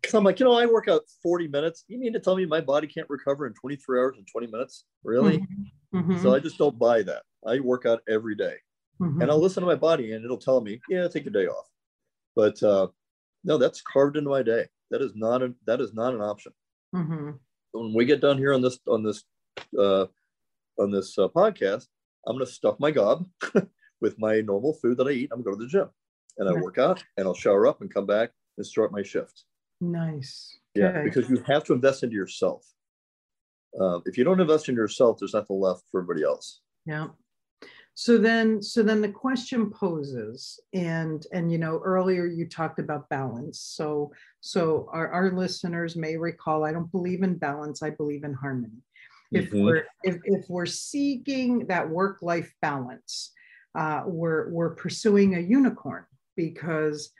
because 0.00 0.14
I'm 0.14 0.24
like, 0.24 0.40
you 0.40 0.46
know, 0.46 0.52
I 0.52 0.66
work 0.66 0.88
out 0.88 1.02
40 1.22 1.48
minutes. 1.48 1.84
You 1.88 1.98
mean 1.98 2.12
to 2.12 2.20
tell 2.20 2.36
me 2.36 2.46
my 2.46 2.60
body 2.60 2.86
can't 2.86 3.08
recover 3.08 3.46
in 3.46 3.54
23 3.54 3.98
hours 3.98 4.14
and 4.16 4.26
20 4.30 4.46
minutes? 4.48 4.84
Really? 5.04 5.38
Mm-hmm. 5.38 5.98
mm-hmm. 5.98 6.22
So 6.22 6.34
I 6.34 6.38
just 6.38 6.58
don't 6.58 6.78
buy 6.78 7.02
that. 7.02 7.22
I 7.46 7.60
work 7.60 7.86
out 7.86 8.02
every 8.08 8.34
day. 8.34 8.56
Mm-hmm. 9.00 9.22
And 9.22 9.30
I'll 9.30 9.40
listen 9.40 9.62
to 9.62 9.66
my 9.66 9.74
body 9.74 10.12
and 10.12 10.24
it'll 10.24 10.38
tell 10.38 10.60
me, 10.60 10.80
yeah, 10.88 11.08
take 11.08 11.26
a 11.26 11.30
day 11.30 11.46
off. 11.46 11.66
But 12.36 12.62
uh, 12.62 12.88
no, 13.44 13.58
that's 13.58 13.82
carved 13.82 14.16
into 14.16 14.30
my 14.30 14.42
day. 14.42 14.66
That 14.90 15.02
is 15.02 15.12
not 15.14 15.42
a, 15.42 15.54
that 15.66 15.80
is 15.80 15.92
not 15.92 16.14
an 16.14 16.20
option. 16.20 16.52
Mm-hmm. 16.94 17.30
When 17.72 17.94
we 17.94 18.04
get 18.04 18.20
done 18.20 18.38
here 18.38 18.52
on 18.52 18.60
this 18.60 18.78
on 18.86 19.02
this 19.02 19.24
uh, 19.78 20.06
on 20.78 20.90
this 20.90 21.18
uh, 21.18 21.28
podcast, 21.28 21.86
I'm 22.26 22.36
going 22.36 22.46
to 22.46 22.52
stuff 22.52 22.76
my 22.78 22.90
gob 22.90 23.26
with 24.00 24.18
my 24.18 24.40
normal 24.40 24.74
food 24.74 24.98
that 24.98 25.08
I 25.08 25.12
eat. 25.12 25.30
I'm 25.32 25.42
going 25.42 25.56
to 25.56 25.58
go 25.58 25.58
to 25.58 25.64
the 25.64 25.70
gym 25.70 25.90
and 26.38 26.48
I 26.48 26.60
work 26.60 26.78
out 26.78 27.02
and 27.16 27.26
I'll 27.26 27.34
shower 27.34 27.66
up 27.66 27.80
and 27.80 27.92
come 27.92 28.06
back 28.06 28.30
and 28.56 28.66
start 28.66 28.92
my 28.92 29.02
shift. 29.02 29.44
Nice. 29.80 30.58
Yeah, 30.74 30.86
okay. 30.88 31.04
because 31.04 31.28
you 31.28 31.42
have 31.46 31.64
to 31.64 31.72
invest 31.72 32.02
into 32.02 32.14
yourself. 32.14 32.66
Uh, 33.78 34.00
if 34.06 34.18
you 34.18 34.24
don't 34.24 34.40
invest 34.40 34.68
in 34.68 34.74
yourself, 34.74 35.18
there's 35.18 35.34
nothing 35.34 35.58
left 35.58 35.84
for 35.90 36.00
everybody 36.00 36.24
else. 36.24 36.60
Yeah 36.86 37.08
so 37.94 38.16
then 38.16 38.62
so 38.62 38.82
then 38.82 39.00
the 39.00 39.08
question 39.08 39.70
poses 39.70 40.58
and 40.72 41.26
and 41.32 41.52
you 41.52 41.58
know 41.58 41.80
earlier 41.84 42.24
you 42.24 42.46
talked 42.48 42.78
about 42.78 43.08
balance 43.10 43.60
so 43.60 44.10
so 44.40 44.88
our, 44.92 45.08
our 45.08 45.30
listeners 45.32 45.94
may 45.94 46.16
recall 46.16 46.64
i 46.64 46.72
don't 46.72 46.90
believe 46.90 47.22
in 47.22 47.36
balance 47.36 47.82
i 47.82 47.90
believe 47.90 48.24
in 48.24 48.32
harmony 48.32 48.82
if 49.30 49.50
mm-hmm. 49.50 49.64
we're 49.64 49.84
if, 50.04 50.16
if 50.24 50.44
we're 50.48 50.66
seeking 50.66 51.66
that 51.66 51.88
work 51.88 52.18
life 52.22 52.52
balance 52.62 53.32
uh, 53.74 54.02
we're 54.06 54.50
we're 54.50 54.74
pursuing 54.74 55.34
a 55.34 55.40
unicorn 55.40 56.04
because 56.36 57.10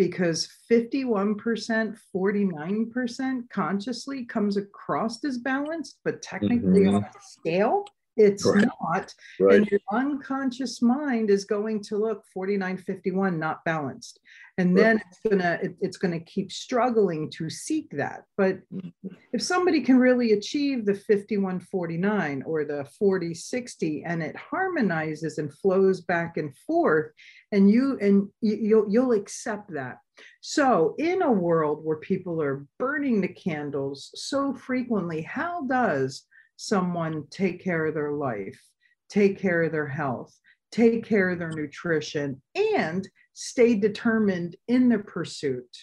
because 0.00 0.48
51% 0.70 1.98
49% 2.16 3.50
consciously 3.50 4.24
comes 4.24 4.56
across 4.56 5.22
as 5.26 5.36
balanced 5.36 5.98
but 6.06 6.22
technically 6.22 6.84
mm-hmm. 6.84 6.96
on 6.96 7.04
a 7.04 7.10
scale 7.20 7.84
it's 8.20 8.46
right. 8.46 8.66
not 8.80 9.14
right. 9.40 9.56
and 9.56 9.66
your 9.70 9.80
unconscious 9.92 10.82
mind 10.82 11.30
is 11.30 11.44
going 11.44 11.82
to 11.82 11.96
look 11.96 12.22
4951 12.34 13.38
not 13.38 13.64
balanced 13.64 14.20
and 14.58 14.76
then 14.76 14.96
right. 14.96 15.04
it's 15.08 15.20
gonna 15.26 15.58
it, 15.62 15.76
it's 15.80 15.96
gonna 15.96 16.20
keep 16.20 16.52
struggling 16.52 17.30
to 17.30 17.48
seek 17.48 17.88
that 17.92 18.24
but 18.36 18.58
mm. 18.72 18.92
if 19.32 19.42
somebody 19.42 19.80
can 19.80 19.98
really 19.98 20.32
achieve 20.32 20.84
the 20.84 20.94
5149 20.94 22.42
or 22.46 22.64
the 22.64 22.84
4060 22.98 24.04
and 24.04 24.22
it 24.22 24.36
harmonizes 24.36 25.38
and 25.38 25.52
flows 25.54 26.02
back 26.02 26.36
and 26.36 26.54
forth 26.66 27.12
and 27.52 27.70
you 27.70 27.98
and 28.00 28.28
you, 28.42 28.56
you'll 28.56 28.86
you'll 28.90 29.12
accept 29.12 29.72
that 29.72 29.98
so 30.42 30.94
in 30.98 31.22
a 31.22 31.32
world 31.32 31.80
where 31.82 31.96
people 31.96 32.42
are 32.42 32.66
burning 32.78 33.22
the 33.22 33.28
candles 33.28 34.10
so 34.14 34.52
frequently 34.52 35.22
how 35.22 35.62
does 35.62 36.26
someone 36.60 37.24
take 37.30 37.64
care 37.64 37.86
of 37.86 37.94
their 37.94 38.12
life, 38.12 38.60
take 39.08 39.38
care 39.38 39.62
of 39.62 39.72
their 39.72 39.86
health, 39.86 40.38
take 40.70 41.06
care 41.06 41.30
of 41.30 41.38
their 41.38 41.52
nutrition, 41.52 42.40
and 42.54 43.08
stay 43.32 43.74
determined 43.74 44.56
in 44.68 44.90
the 44.90 44.98
pursuit 44.98 45.74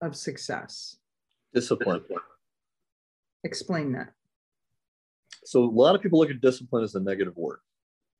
of 0.00 0.16
success. 0.16 0.96
Discipline. 1.52 2.02
Explain 3.44 3.92
that. 3.92 4.14
So 5.44 5.64
a 5.64 5.66
lot 5.66 5.94
of 5.94 6.00
people 6.00 6.18
look 6.18 6.30
at 6.30 6.40
discipline 6.40 6.82
as 6.82 6.94
a 6.94 7.00
negative 7.00 7.36
word. 7.36 7.58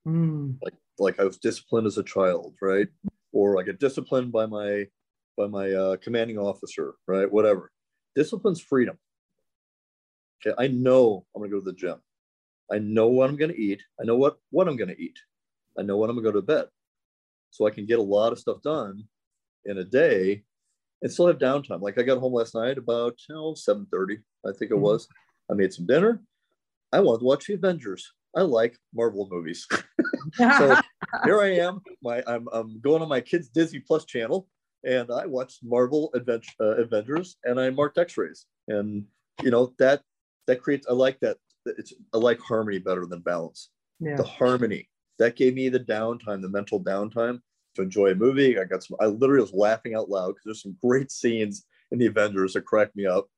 Mm. 0.06 0.56
Like 0.62 0.74
like 0.98 1.18
I 1.18 1.24
was 1.24 1.38
disciplined 1.38 1.86
as 1.86 1.96
a 1.96 2.02
child, 2.02 2.54
right? 2.60 2.88
Or 3.32 3.58
I 3.58 3.62
get 3.62 3.80
disciplined 3.80 4.32
by 4.32 4.44
my 4.44 4.84
by 5.38 5.46
my 5.46 5.70
uh, 5.70 5.96
commanding 5.96 6.36
officer, 6.36 6.92
right? 7.06 7.30
Whatever. 7.32 7.72
Discipline's 8.14 8.60
freedom. 8.60 8.98
Okay, 10.44 10.54
I 10.58 10.68
know 10.68 11.24
I'm 11.34 11.42
gonna 11.42 11.52
go 11.52 11.60
to 11.60 11.64
the 11.64 11.72
gym. 11.72 11.96
I 12.70 12.78
know 12.78 13.08
what 13.08 13.30
I'm 13.30 13.36
gonna 13.36 13.52
eat. 13.52 13.82
I 14.00 14.04
know 14.04 14.16
what 14.16 14.38
what 14.50 14.68
I'm 14.68 14.76
gonna 14.76 14.94
eat. 14.98 15.18
I 15.78 15.82
know 15.82 15.96
when 15.96 16.10
I'm 16.10 16.16
gonna 16.16 16.24
go 16.24 16.32
to 16.32 16.42
bed. 16.42 16.66
So 17.50 17.66
I 17.66 17.70
can 17.70 17.86
get 17.86 17.98
a 17.98 18.02
lot 18.02 18.32
of 18.32 18.38
stuff 18.38 18.62
done 18.62 19.04
in 19.66 19.78
a 19.78 19.84
day 19.84 20.42
and 21.02 21.12
still 21.12 21.26
have 21.26 21.38
downtime. 21.38 21.80
Like 21.80 21.98
I 21.98 22.02
got 22.02 22.18
home 22.18 22.32
last 22.32 22.54
night 22.54 22.78
about 22.78 23.18
you 23.28 23.34
know 23.34 23.54
7:30, 23.54 24.18
I 24.46 24.50
think 24.50 24.70
it 24.70 24.74
mm-hmm. 24.74 24.80
was. 24.80 25.08
I 25.50 25.54
made 25.54 25.72
some 25.72 25.86
dinner. 25.86 26.22
I 26.92 27.00
wanted 27.00 27.20
to 27.20 27.24
watch 27.24 27.46
the 27.46 27.54
Avengers. 27.54 28.12
I 28.34 28.42
like 28.42 28.78
Marvel 28.94 29.28
movies. 29.30 29.66
so 30.34 30.80
here 31.24 31.40
I 31.40 31.56
am. 31.56 31.82
My 32.02 32.22
I'm, 32.26 32.48
I'm 32.52 32.80
going 32.80 33.02
on 33.02 33.08
my 33.08 33.20
kids 33.20 33.48
Disney 33.48 33.80
Plus 33.80 34.04
channel, 34.04 34.48
and 34.84 35.10
I 35.10 35.26
watched 35.26 35.60
Marvel 35.62 36.10
Advent- 36.14 36.46
uh, 36.60 36.76
Avengers, 36.76 37.36
and 37.44 37.60
I 37.60 37.70
marked 37.70 37.98
X-rays, 37.98 38.46
and 38.68 39.04
you 39.42 39.50
know 39.50 39.74
that 39.78 40.02
that 40.46 40.60
creates 40.62 40.86
i 40.88 40.92
like 40.92 41.18
that 41.20 41.36
it's 41.66 41.92
i 42.12 42.16
like 42.18 42.40
harmony 42.40 42.78
better 42.78 43.06
than 43.06 43.20
balance. 43.20 43.70
Yeah. 44.00 44.16
the 44.16 44.24
harmony 44.24 44.88
that 45.18 45.36
gave 45.36 45.54
me 45.54 45.68
the 45.68 45.80
downtime 45.80 46.42
the 46.42 46.48
mental 46.48 46.82
downtime 46.82 47.40
to 47.74 47.82
enjoy 47.82 48.10
a 48.10 48.14
movie. 48.14 48.58
I 48.58 48.64
got 48.64 48.82
some 48.82 48.96
i 49.00 49.06
literally 49.06 49.42
was 49.42 49.52
laughing 49.52 49.94
out 49.94 50.08
loud 50.08 50.28
because 50.28 50.44
there's 50.44 50.62
some 50.62 50.76
great 50.82 51.10
scenes 51.12 51.66
in 51.90 51.98
the 51.98 52.06
avengers 52.06 52.54
that 52.54 52.64
cracked 52.64 52.96
me 52.96 53.06
up. 53.06 53.28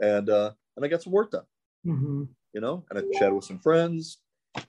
And 0.00 0.28
uh 0.28 0.52
and 0.76 0.84
i 0.84 0.88
got 0.88 1.02
some 1.02 1.12
work 1.12 1.30
done 1.30 1.44
mm-hmm. 1.86 2.24
you 2.54 2.60
know 2.60 2.84
and 2.90 2.98
i 2.98 3.18
chatted 3.18 3.34
with 3.34 3.44
some 3.44 3.58
friends 3.58 4.18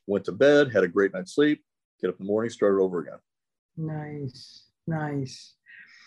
went 0.05 0.25
to 0.25 0.31
bed 0.31 0.71
had 0.71 0.83
a 0.83 0.87
great 0.87 1.13
night's 1.13 1.33
sleep 1.33 1.63
get 2.01 2.09
up 2.09 2.19
in 2.19 2.25
the 2.25 2.31
morning 2.31 2.49
started 2.49 2.81
over 2.81 2.99
again. 2.99 3.19
Nice 3.77 4.65
nice 4.87 5.55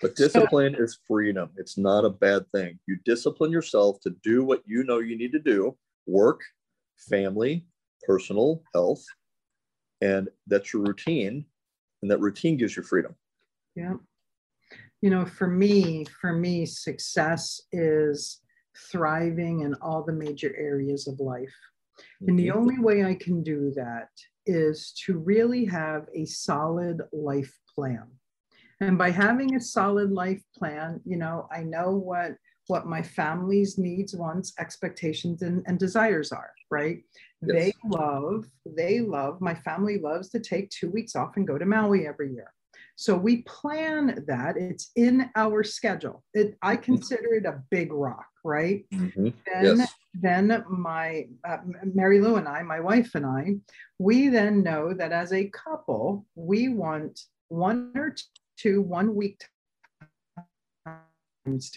but 0.05 0.17
discipline 0.17 0.75
is 0.79 0.99
freedom. 1.09 1.49
It's 1.57 1.79
not 1.79 2.05
a 2.05 2.11
bad 2.11 2.45
thing. 2.53 2.79
You 2.87 2.99
discipline 3.07 3.51
yourself 3.51 4.01
to 4.03 4.11
do 4.23 4.45
what 4.45 4.61
you 4.67 4.85
know 4.85 4.99
you 4.99 5.17
need 5.17 5.33
to 5.33 5.39
do 5.39 5.77
work, 6.07 6.43
family, 7.09 7.65
personal, 8.07 8.63
health. 8.75 9.03
And 10.03 10.29
that's 10.47 10.75
your 10.75 10.83
routine. 10.83 11.47
And 12.03 12.11
that 12.11 12.21
routine 12.21 12.59
gives 12.59 12.77
you 12.77 12.83
freedom. 12.83 13.15
Yeah. 13.75 13.95
You 15.01 15.09
know, 15.09 15.25
for 15.25 15.49
me, 15.49 16.05
for 16.21 16.35
me, 16.35 16.67
success 16.67 17.63
is 17.73 18.43
thriving 18.93 19.61
in 19.61 19.73
all 19.81 20.03
the 20.03 20.13
major 20.13 20.55
areas 20.59 21.09
of 21.09 21.19
life. 21.19 21.55
And 22.27 22.39
the 22.39 22.49
mm-hmm. 22.49 22.59
only 22.59 22.79
way 22.79 23.05
I 23.07 23.15
can 23.15 23.43
do 23.43 23.73
that 23.77 24.09
is 24.45 24.93
to 25.07 25.17
really 25.17 25.65
have 25.65 26.09
a 26.15 26.27
solid 26.27 27.01
life 27.11 27.57
plan. 27.75 28.05
And 28.81 28.99
by 28.99 29.11
having 29.11 29.55
a 29.55 29.61
solid 29.61 30.11
life 30.11 30.43
plan, 30.57 31.01
you 31.05 31.17
know, 31.17 31.49
I 31.53 31.63
know 31.63 31.93
what 31.93 32.33
what 32.67 32.87
my 32.87 33.03
family's 33.03 33.77
needs, 33.77 34.15
wants, 34.15 34.55
expectations, 34.59 35.43
and, 35.43 35.63
and 35.67 35.79
desires 35.79 36.33
are, 36.33 36.51
right? 36.71 37.03
Yes. 37.43 37.57
They 37.57 37.73
love, 37.85 38.47
they 38.65 39.01
love, 39.01 39.41
my 39.41 39.55
family 39.55 39.99
loves 39.99 40.31
to 40.31 40.41
take 40.41 40.71
two 40.71 40.91
weeks 40.91 41.15
off 41.15 41.37
and 41.37 41.47
go 41.47 41.59
to 41.59 41.67
Maui 41.67 42.07
every 42.07 42.33
year. 42.33 42.53
So 42.97 43.17
we 43.17 43.43
plan 43.43 44.25
that. 44.29 44.57
It's 44.57 44.93
in 44.97 45.29
our 45.35 45.65
schedule. 45.65 46.23
It, 46.33 46.57
I 46.63 46.77
mm-hmm. 46.77 46.85
consider 46.85 47.35
it 47.35 47.45
a 47.45 47.61
big 47.71 47.93
rock, 47.93 48.27
right? 48.45 48.85
Mm-hmm. 48.95 49.29
Then, 49.53 49.77
yes. 49.79 49.93
then 50.15 50.65
my 50.69 51.27
uh, 51.47 51.59
Mary 51.83 52.21
Lou 52.21 52.37
and 52.37 52.49
I, 52.49 52.63
my 52.63 52.81
wife 52.81 53.15
and 53.15 53.27
I, 53.27 53.57
we 53.99 54.29
then 54.29 54.63
know 54.63 54.95
that 54.95 55.13
as 55.13 55.33
a 55.33 55.51
couple, 55.51 56.25
we 56.35 56.69
want 56.69 57.21
one 57.49 57.93
or 57.97 58.15
to 58.59 58.81
one 58.83 59.15
week 59.15 59.45
times 60.87 61.73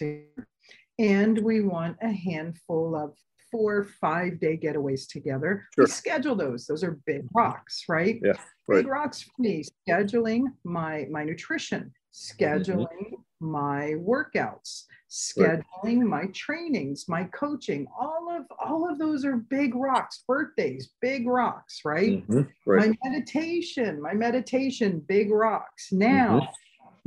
and 0.98 1.38
we 1.38 1.60
want 1.60 1.96
a 2.02 2.10
handful 2.10 2.96
of 2.96 3.14
four 3.50 3.84
five 4.00 4.38
day 4.40 4.58
getaways 4.62 5.08
together 5.08 5.66
sure. 5.74 5.84
we 5.84 5.90
schedule 5.90 6.34
those 6.34 6.66
those 6.66 6.84
are 6.84 6.98
big 7.06 7.22
rocks 7.34 7.84
right 7.88 8.20
yeah 8.22 8.32
right. 8.66 8.78
big 8.78 8.86
rocks 8.86 9.22
for 9.22 9.32
me 9.38 9.62
scheduling 9.88 10.44
my 10.64 11.06
my 11.10 11.24
nutrition 11.24 11.90
scheduling 12.14 12.86
mm-hmm. 12.86 13.50
my 13.50 13.94
workouts 13.96 14.84
scheduling 15.10 15.62
right. 16.00 16.06
my 16.06 16.26
trainings 16.34 17.06
my 17.08 17.24
coaching 17.24 17.86
all 17.98 18.28
of 18.30 18.44
all 18.58 18.90
of 18.90 18.98
those 18.98 19.24
are 19.24 19.36
big 19.36 19.74
rocks 19.74 20.24
birthdays 20.28 20.90
big 21.00 21.26
rocks 21.26 21.80
right, 21.86 22.28
mm-hmm. 22.28 22.42
right. 22.66 22.88
my 22.88 22.94
meditation 23.08 24.00
my 24.02 24.12
meditation 24.12 25.02
big 25.08 25.30
rocks 25.30 25.90
now 25.90 26.40
mm-hmm 26.40 26.52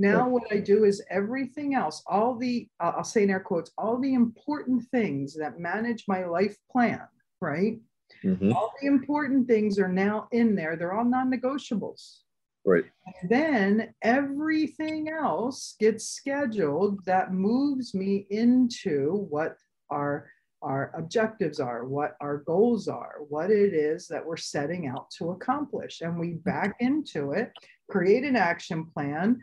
now, 0.02 0.28
what 0.28 0.44
I 0.52 0.58
do 0.58 0.84
is 0.86 1.04
everything 1.10 1.76
else, 1.76 2.04
all 2.08 2.36
the, 2.36 2.68
I'll 2.80 3.04
say 3.04 3.24
in 3.24 3.30
air 3.30 3.40
quotes, 3.40 3.72
all 3.78 4.00
the 4.00 4.14
important 4.14 4.84
things 4.90 5.36
that 5.36 5.60
manage 5.60 6.06
my 6.08 6.26
life 6.26 6.58
plan, 6.72 7.02
right? 7.40 7.80
Mm-hmm. 8.24 8.52
All 8.54 8.74
the 8.82 8.88
important 8.88 9.48
things 9.48 9.78
are 9.80 9.92
now 9.92 10.28
in 10.32 10.56
there. 10.56 10.76
They're 10.76 10.94
all 10.94 11.06
non 11.06 11.32
negotiables. 11.32 12.20
Right. 12.66 12.86
And 13.22 13.30
then 13.30 13.94
everything 14.02 15.10
else 15.10 15.76
gets 15.80 16.10
scheduled 16.10 17.04
that 17.06 17.34
moves 17.34 17.96
me 17.96 18.28
into 18.30 19.28
what 19.30 19.56
our 19.90 20.30
our 20.64 20.92
objectives 20.96 21.60
are, 21.60 21.86
what 21.86 22.16
our 22.22 22.38
goals 22.38 22.88
are, 22.88 23.16
what 23.30 23.50
it 23.50 23.74
is 23.74 24.08
that 24.08 24.24
we're 24.24 24.38
setting 24.38 24.88
out 24.88 25.10
to 25.18 25.32
accomplish. 25.32 26.02
And 26.02 26.20
we 26.20 26.34
back 26.34 26.76
into 26.80 27.32
it, 27.32 27.52
create 27.90 28.24
an 28.24 28.36
action 28.36 28.86
plan, 28.86 29.40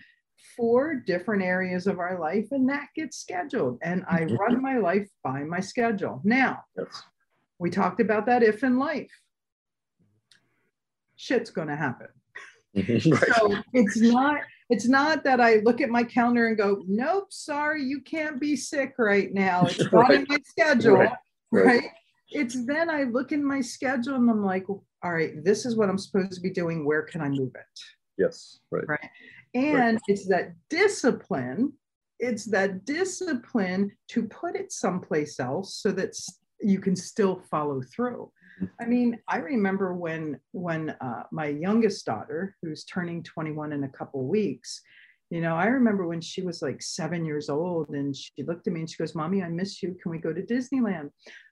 four 0.56 0.94
different 0.94 1.42
areas 1.42 1.86
of 1.86 1.98
our 1.98 2.18
life, 2.18 2.46
and 2.50 2.68
that 2.68 2.88
gets 2.94 3.18
scheduled. 3.18 3.78
And 3.82 4.04
I 4.08 4.20
mm-hmm. 4.20 4.36
run 4.36 4.62
my 4.62 4.78
life 4.78 5.08
by 5.22 5.42
my 5.44 5.60
schedule. 5.60 6.20
Now, 6.24 6.64
yes. 6.76 7.02
we 7.58 7.70
talked 7.70 8.00
about 8.00 8.26
that 8.26 8.42
if 8.42 8.62
in 8.62 8.78
life, 8.78 9.10
shit's 11.16 11.50
going 11.50 11.68
to 11.68 11.76
happen. 11.76 12.08
Mm-hmm. 12.76 13.10
right. 13.12 13.36
So 13.36 13.56
it's 13.72 14.00
not 14.00 14.40
it's 14.70 14.86
not 14.86 15.24
that 15.24 15.40
I 15.40 15.56
look 15.56 15.80
at 15.80 15.88
my 15.88 16.04
calendar 16.04 16.48
and 16.48 16.56
go, 16.56 16.82
nope, 16.86 17.32
sorry, 17.32 17.82
you 17.82 18.02
can't 18.02 18.38
be 18.38 18.54
sick 18.54 18.94
right 18.98 19.32
now. 19.32 19.64
It's 19.64 19.78
not 19.92 19.92
right. 19.92 20.20
in 20.20 20.26
my 20.28 20.38
schedule. 20.44 20.94
Right. 20.96 21.12
right. 21.50 21.66
right. 21.66 21.90
It's 22.30 22.66
then 22.66 22.90
I 22.90 23.04
look 23.04 23.32
in 23.32 23.42
my 23.42 23.62
schedule 23.62 24.16
and 24.16 24.30
I'm 24.30 24.44
like, 24.44 24.68
all 24.68 24.82
right, 25.02 25.42
this 25.42 25.64
is 25.64 25.76
what 25.76 25.88
I'm 25.88 25.96
supposed 25.96 26.32
to 26.32 26.40
be 26.42 26.50
doing. 26.50 26.84
Where 26.84 27.02
can 27.02 27.22
I 27.22 27.30
move 27.30 27.52
it? 27.54 27.80
Yes. 28.18 28.58
Right. 28.70 28.86
Right. 28.86 29.10
And 29.54 29.94
right. 29.94 29.98
it's 30.08 30.26
that 30.28 30.54
discipline, 30.68 31.72
it's 32.18 32.44
that 32.46 32.84
discipline 32.84 33.92
to 34.08 34.24
put 34.24 34.56
it 34.56 34.72
someplace 34.72 35.38
else 35.40 35.76
so 35.76 35.92
that 35.92 36.14
you 36.60 36.80
can 36.80 36.96
still 36.96 37.42
follow 37.50 37.80
through. 37.94 38.30
Mm-hmm. 38.60 38.82
I 38.82 38.86
mean, 38.86 39.18
I 39.28 39.38
remember 39.38 39.94
when 39.94 40.38
when 40.52 40.90
uh, 41.00 41.22
my 41.30 41.46
youngest 41.46 42.04
daughter, 42.04 42.56
who's 42.62 42.84
turning 42.84 43.22
21 43.22 43.72
in 43.72 43.84
a 43.84 43.88
couple 43.88 44.26
weeks, 44.26 44.82
you 45.30 45.40
know, 45.40 45.54
I 45.54 45.66
remember 45.66 46.06
when 46.06 46.20
she 46.20 46.42
was 46.42 46.62
like 46.62 46.80
seven 46.82 47.24
years 47.24 47.48
old 47.48 47.90
and 47.90 48.16
she 48.16 48.42
looked 48.46 48.66
at 48.66 48.72
me 48.72 48.80
and 48.80 48.90
she 48.90 48.96
goes, 48.96 49.14
Mommy, 49.14 49.42
I 49.42 49.48
miss 49.48 49.82
you. 49.82 49.96
Can 50.02 50.10
we 50.10 50.18
go 50.18 50.32
to 50.32 50.42
Disneyland? 50.42 51.10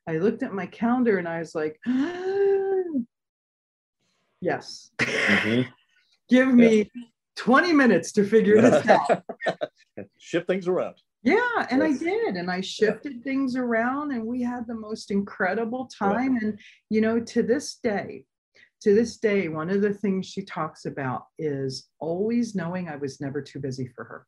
I 0.08 0.16
looked 0.16 0.42
at 0.42 0.54
my 0.54 0.66
calendar 0.66 1.18
and 1.18 1.28
I 1.28 1.40
was 1.40 1.54
like, 1.54 1.78
Yes. 4.40 4.90
Mm-hmm. 4.98 5.70
Give 6.28 6.52
me 6.52 6.90
20 7.36 7.72
minutes 7.72 8.12
to 8.12 8.24
figure 8.24 8.60
this 8.60 8.86
out. 8.88 9.22
Shift 10.18 10.46
things 10.46 10.68
around. 10.68 10.96
Yeah, 11.22 11.66
and 11.70 11.82
yes. 11.82 12.00
I 12.00 12.04
did. 12.04 12.36
And 12.36 12.50
I 12.50 12.60
shifted 12.60 13.14
yeah. 13.16 13.22
things 13.22 13.56
around 13.56 14.12
and 14.12 14.24
we 14.24 14.42
had 14.42 14.66
the 14.66 14.74
most 14.74 15.10
incredible 15.10 15.86
time. 15.86 16.36
And, 16.36 16.58
you 16.88 17.00
know, 17.00 17.18
to 17.18 17.42
this 17.42 17.78
day, 17.82 18.24
to 18.82 18.94
this 18.94 19.16
day, 19.16 19.48
one 19.48 19.70
of 19.70 19.80
the 19.80 19.92
things 19.92 20.26
she 20.26 20.42
talks 20.42 20.84
about 20.84 21.24
is 21.38 21.88
always 21.98 22.54
knowing 22.54 22.88
I 22.88 22.96
was 22.96 23.20
never 23.20 23.42
too 23.42 23.58
busy 23.58 23.90
for 23.94 24.04
her. 24.04 24.26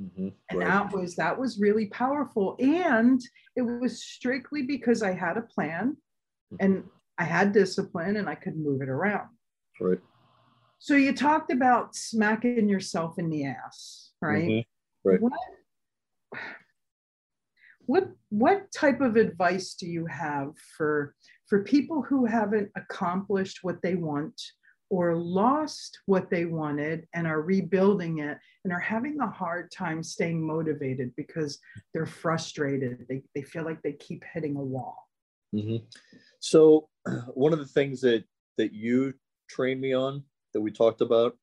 Mm-hmm. 0.00 0.28
And 0.50 0.58
right. 0.58 0.68
that 0.68 0.92
was 0.92 1.16
that 1.16 1.38
was 1.38 1.58
really 1.58 1.86
powerful. 1.86 2.56
And 2.60 3.20
it 3.56 3.62
was 3.62 4.04
strictly 4.04 4.62
because 4.62 5.02
I 5.02 5.14
had 5.14 5.36
a 5.36 5.42
plan 5.42 5.96
mm-hmm. 6.52 6.56
and 6.60 6.84
I 7.18 7.24
had 7.24 7.52
discipline 7.52 8.16
and 8.16 8.28
I 8.28 8.34
could 8.34 8.56
move 8.56 8.82
it 8.82 8.88
around. 8.88 9.28
Right. 9.80 9.98
So 10.78 10.94
you 10.94 11.12
talked 11.14 11.50
about 11.50 11.96
smacking 11.96 12.68
yourself 12.68 13.18
in 13.18 13.30
the 13.30 13.44
ass, 13.46 14.12
right? 14.20 14.48
Mm-hmm. 14.48 15.08
Right. 15.08 15.20
What 15.20 15.32
what 17.86 18.08
what 18.30 18.70
type 18.72 19.00
of 19.00 19.16
advice 19.16 19.74
do 19.74 19.86
you 19.86 20.06
have 20.06 20.52
for 20.76 21.14
for 21.46 21.62
people 21.62 22.02
who 22.02 22.26
haven't 22.26 22.70
accomplished 22.76 23.60
what 23.62 23.80
they 23.82 23.94
want 23.94 24.40
or 24.90 25.16
lost 25.16 25.98
what 26.06 26.30
they 26.30 26.44
wanted 26.44 27.06
and 27.14 27.26
are 27.26 27.42
rebuilding 27.42 28.18
it 28.18 28.38
and 28.64 28.72
are 28.72 28.80
having 28.80 29.18
a 29.20 29.30
hard 29.30 29.70
time 29.70 30.02
staying 30.02 30.44
motivated 30.44 31.12
because 31.16 31.58
they're 31.92 32.06
frustrated 32.06 33.06
they, 33.08 33.22
they 33.34 33.42
feel 33.42 33.64
like 33.64 33.80
they 33.82 33.92
keep 33.92 34.24
hitting 34.32 34.56
a 34.56 34.62
wall 34.62 35.08
mm-hmm. 35.54 35.76
so 36.40 36.88
one 37.34 37.52
of 37.52 37.58
the 37.58 37.66
things 37.66 38.00
that 38.00 38.24
that 38.58 38.72
you 38.72 39.14
trained 39.48 39.80
me 39.80 39.92
on 39.92 40.22
that 40.56 40.62
we 40.62 40.70
talked 40.70 41.02
about 41.02 41.36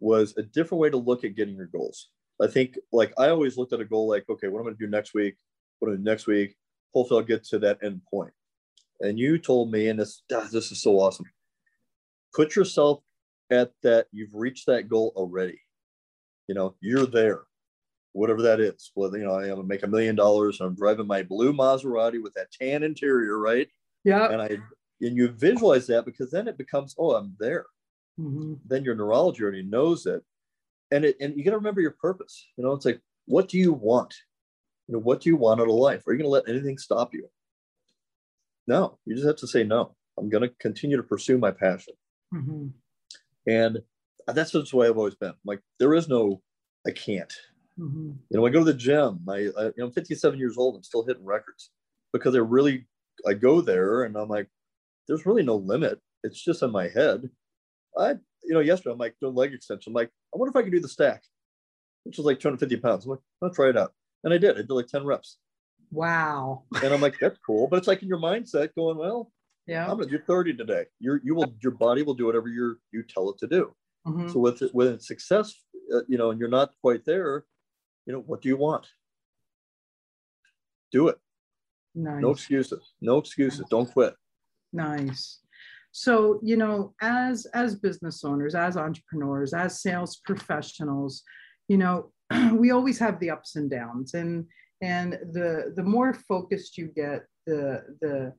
was 0.00 0.34
a 0.36 0.42
different 0.42 0.80
way 0.80 0.90
to 0.90 0.96
look 0.96 1.22
at 1.22 1.36
getting 1.36 1.54
your 1.54 1.66
goals. 1.66 2.08
I 2.42 2.48
think 2.48 2.76
like 2.90 3.12
i 3.16 3.28
always 3.28 3.56
looked 3.56 3.72
at 3.72 3.80
a 3.80 3.84
goal 3.84 4.08
like 4.08 4.24
okay 4.28 4.48
what 4.48 4.58
i'm 4.58 4.64
going 4.64 4.76
to 4.76 4.84
do 4.84 4.90
next 4.90 5.14
week? 5.14 5.36
What 5.78 5.92
am 5.92 6.02
next 6.02 6.26
week? 6.26 6.56
Hopefully 6.92 7.20
i'll 7.20 7.26
get 7.26 7.44
to 7.44 7.60
that 7.60 7.78
end 7.82 8.00
point. 8.10 8.32
point 8.32 8.32
and 9.00 9.18
you 9.18 9.38
told 9.38 9.70
me 9.70 9.88
and 9.88 10.00
this 10.00 10.22
ah, 10.34 10.48
this 10.50 10.72
is 10.72 10.82
so 10.82 10.98
awesome. 10.98 11.26
Put 12.34 12.56
yourself 12.56 13.02
at 13.50 13.70
that 13.82 14.06
you've 14.10 14.34
reached 14.34 14.66
that 14.66 14.88
goal 14.88 15.12
already. 15.14 15.60
You 16.48 16.56
know 16.56 16.74
you're 16.80 17.06
there 17.06 17.42
whatever 18.12 18.42
that 18.42 18.58
is. 18.58 18.90
Well 18.96 19.16
you 19.16 19.24
know 19.24 19.34
i'm 19.34 19.48
gonna 19.48 19.62
make 19.62 19.84
a 19.84 19.86
million 19.86 20.16
dollars 20.16 20.60
i'm 20.60 20.74
driving 20.74 21.06
my 21.06 21.22
blue 21.22 21.52
maserati 21.52 22.20
with 22.20 22.34
that 22.34 22.50
tan 22.50 22.82
interior 22.82 23.38
right? 23.38 23.68
Yeah. 24.02 24.28
And 24.32 24.42
i 24.42 24.58
and 25.02 25.16
you 25.16 25.28
visualize 25.28 25.86
that 25.86 26.04
because 26.04 26.30
then 26.30 26.48
it 26.48 26.58
becomes 26.58 26.94
oh 26.98 27.14
i'm 27.14 27.36
there 27.38 27.66
mm-hmm. 28.20 28.54
then 28.66 28.84
your 28.84 28.94
neurology 28.94 29.42
already 29.42 29.62
knows 29.62 30.06
it 30.06 30.22
and 30.90 31.04
it 31.04 31.16
and 31.20 31.36
you 31.36 31.44
got 31.44 31.52
to 31.52 31.56
remember 31.56 31.80
your 31.80 31.96
purpose 32.00 32.46
you 32.56 32.64
know 32.64 32.72
it's 32.72 32.84
like 32.84 33.00
what 33.26 33.48
do 33.48 33.58
you 33.58 33.72
want 33.72 34.14
you 34.86 34.94
know 34.94 35.00
what 35.00 35.20
do 35.20 35.28
you 35.28 35.36
want 35.36 35.60
out 35.60 35.68
of 35.68 35.74
life 35.74 36.06
are 36.06 36.12
you 36.12 36.18
going 36.18 36.26
to 36.26 36.30
let 36.30 36.48
anything 36.48 36.78
stop 36.78 37.14
you 37.14 37.28
no 38.66 38.98
you 39.06 39.14
just 39.14 39.26
have 39.26 39.36
to 39.36 39.46
say 39.46 39.64
no 39.64 39.94
i'm 40.18 40.28
going 40.28 40.42
to 40.42 40.54
continue 40.60 40.96
to 40.96 41.02
pursue 41.02 41.38
my 41.38 41.50
passion 41.50 41.94
Mm-hmm. 42.34 42.68
And 43.46 43.78
that's 44.26 44.52
just 44.52 44.70
the 44.70 44.76
way 44.76 44.88
I've 44.88 44.98
always 44.98 45.14
been. 45.14 45.34
Like 45.44 45.60
there 45.78 45.94
is 45.94 46.08
no, 46.08 46.40
I 46.86 46.90
can't. 46.90 47.32
Mm-hmm. 47.78 48.12
You 48.30 48.38
know, 48.38 48.46
I 48.46 48.50
go 48.50 48.60
to 48.60 48.64
the 48.64 48.74
gym. 48.74 49.20
I, 49.28 49.34
I, 49.34 49.64
you 49.64 49.72
know, 49.78 49.86
I'm 49.86 49.92
57 49.92 50.38
years 50.38 50.56
old. 50.56 50.76
I'm 50.76 50.82
still 50.82 51.04
hitting 51.04 51.24
records 51.24 51.70
because 52.12 52.34
I 52.34 52.38
really, 52.38 52.86
I 53.26 53.34
go 53.34 53.60
there 53.60 54.04
and 54.04 54.16
I'm 54.16 54.28
like, 54.28 54.48
there's 55.08 55.26
really 55.26 55.42
no 55.42 55.56
limit. 55.56 55.98
It's 56.22 56.42
just 56.42 56.62
in 56.62 56.70
my 56.70 56.88
head. 56.88 57.28
I, 58.00 58.10
you 58.42 58.54
know, 58.54 58.60
yesterday 58.60 58.92
I'm 58.92 58.98
like 58.98 59.16
doing 59.20 59.34
leg 59.34 59.52
extension. 59.52 59.90
I'm 59.90 59.94
like, 59.94 60.10
I 60.34 60.38
wonder 60.38 60.50
if 60.50 60.56
I 60.56 60.62
can 60.62 60.72
do 60.72 60.80
the 60.80 60.88
stack, 60.88 61.22
which 62.04 62.18
is 62.18 62.24
like 62.24 62.40
250 62.40 62.76
pounds. 62.78 63.04
I'm 63.04 63.12
like, 63.12 63.20
I'll 63.42 63.50
try 63.50 63.68
it 63.68 63.76
out. 63.76 63.92
And 64.24 64.32
I 64.32 64.38
did. 64.38 64.56
I 64.56 64.62
did 64.62 64.70
like 64.70 64.86
10 64.86 65.04
reps. 65.04 65.38
Wow. 65.90 66.64
And 66.82 66.92
I'm 66.94 67.00
like, 67.00 67.16
that's 67.20 67.38
cool. 67.44 67.66
But 67.66 67.76
it's 67.76 67.88
like 67.88 68.02
in 68.02 68.08
your 68.08 68.20
mindset 68.20 68.74
going, 68.76 68.96
well, 68.96 69.30
yeah. 69.66 69.84
I'm 69.84 69.98
gonna 69.98 70.06
do 70.10 70.18
30 70.26 70.56
today. 70.56 70.84
You're 70.98 71.20
you 71.22 71.34
will 71.34 71.54
your 71.62 71.72
body 71.72 72.02
will 72.02 72.14
do 72.14 72.26
whatever 72.26 72.48
you 72.48 72.76
you 72.92 73.02
tell 73.02 73.30
it 73.30 73.38
to 73.38 73.46
do. 73.46 73.74
Mm-hmm. 74.06 74.28
So 74.28 74.40
with 74.40 74.62
it, 74.62 74.74
with 74.74 75.02
success, 75.02 75.54
uh, 75.94 76.00
you 76.08 76.18
know, 76.18 76.30
and 76.30 76.40
you're 76.40 76.48
not 76.48 76.70
quite 76.80 77.04
there, 77.04 77.44
you 78.06 78.12
know, 78.12 78.20
what 78.20 78.42
do 78.42 78.48
you 78.48 78.56
want? 78.56 78.86
Do 80.90 81.08
it. 81.08 81.18
Nice. 81.94 82.22
No 82.22 82.30
excuses. 82.30 82.92
No 83.00 83.18
excuses. 83.18 83.64
Don't 83.70 83.92
quit. 83.92 84.14
Nice. 84.72 85.40
So, 85.92 86.38
you 86.42 86.56
know, 86.56 86.94
as 87.00 87.46
as 87.54 87.74
business 87.74 88.24
owners, 88.24 88.54
as 88.54 88.76
entrepreneurs, 88.76 89.52
as 89.52 89.80
sales 89.82 90.20
professionals, 90.24 91.22
you 91.68 91.78
know, 91.78 92.12
we 92.52 92.70
always 92.70 92.98
have 92.98 93.18
the 93.18 93.30
ups 93.30 93.56
and 93.56 93.70
downs 93.70 94.14
and 94.14 94.46
and 94.82 95.12
the 95.32 95.72
the 95.76 95.82
more 95.82 96.14
focused 96.14 96.78
you 96.78 96.86
get, 96.86 97.26
the 97.46 97.82
the 98.00 98.32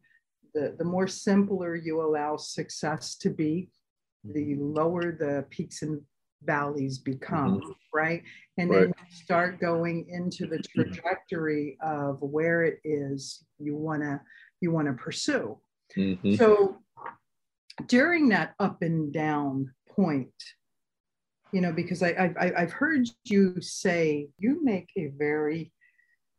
the, 0.54 0.76
the 0.78 0.84
more 0.84 1.08
simpler 1.08 1.76
you 1.76 2.02
allow 2.02 2.36
success 2.36 3.16
to 3.16 3.30
be, 3.30 3.70
the 4.24 4.54
mm-hmm. 4.54 4.74
lower 4.74 5.12
the 5.12 5.46
peaks 5.50 5.82
and 5.82 6.02
valleys 6.44 6.98
become, 6.98 7.62
mm-hmm. 7.62 7.72
right? 7.94 8.24
And 8.58 8.70
right. 8.70 8.80
then 8.82 8.94
start 9.10 9.60
going 9.60 10.08
into 10.10 10.48
the 10.48 10.60
trajectory 10.76 11.78
of 11.82 12.18
where 12.22 12.64
it 12.64 12.80
is 12.84 13.46
you 13.60 13.76
wanna 13.76 14.22
you 14.62 14.72
wanna 14.72 14.94
pursue. 14.94 15.58
Mm-hmm. 15.98 16.36
So 16.36 16.81
during 17.88 18.30
that 18.30 18.54
up 18.60 18.82
and 18.82 19.12
down 19.14 19.74
point, 19.90 20.34
you 21.52 21.62
know, 21.62 21.72
because 21.72 22.02
I, 22.02 22.34
I 22.40 22.52
I've 22.58 22.72
heard 22.72 23.08
you 23.26 23.62
say 23.62 24.30
you 24.38 24.64
make 24.64 24.90
a 24.98 25.08
very 25.18 25.72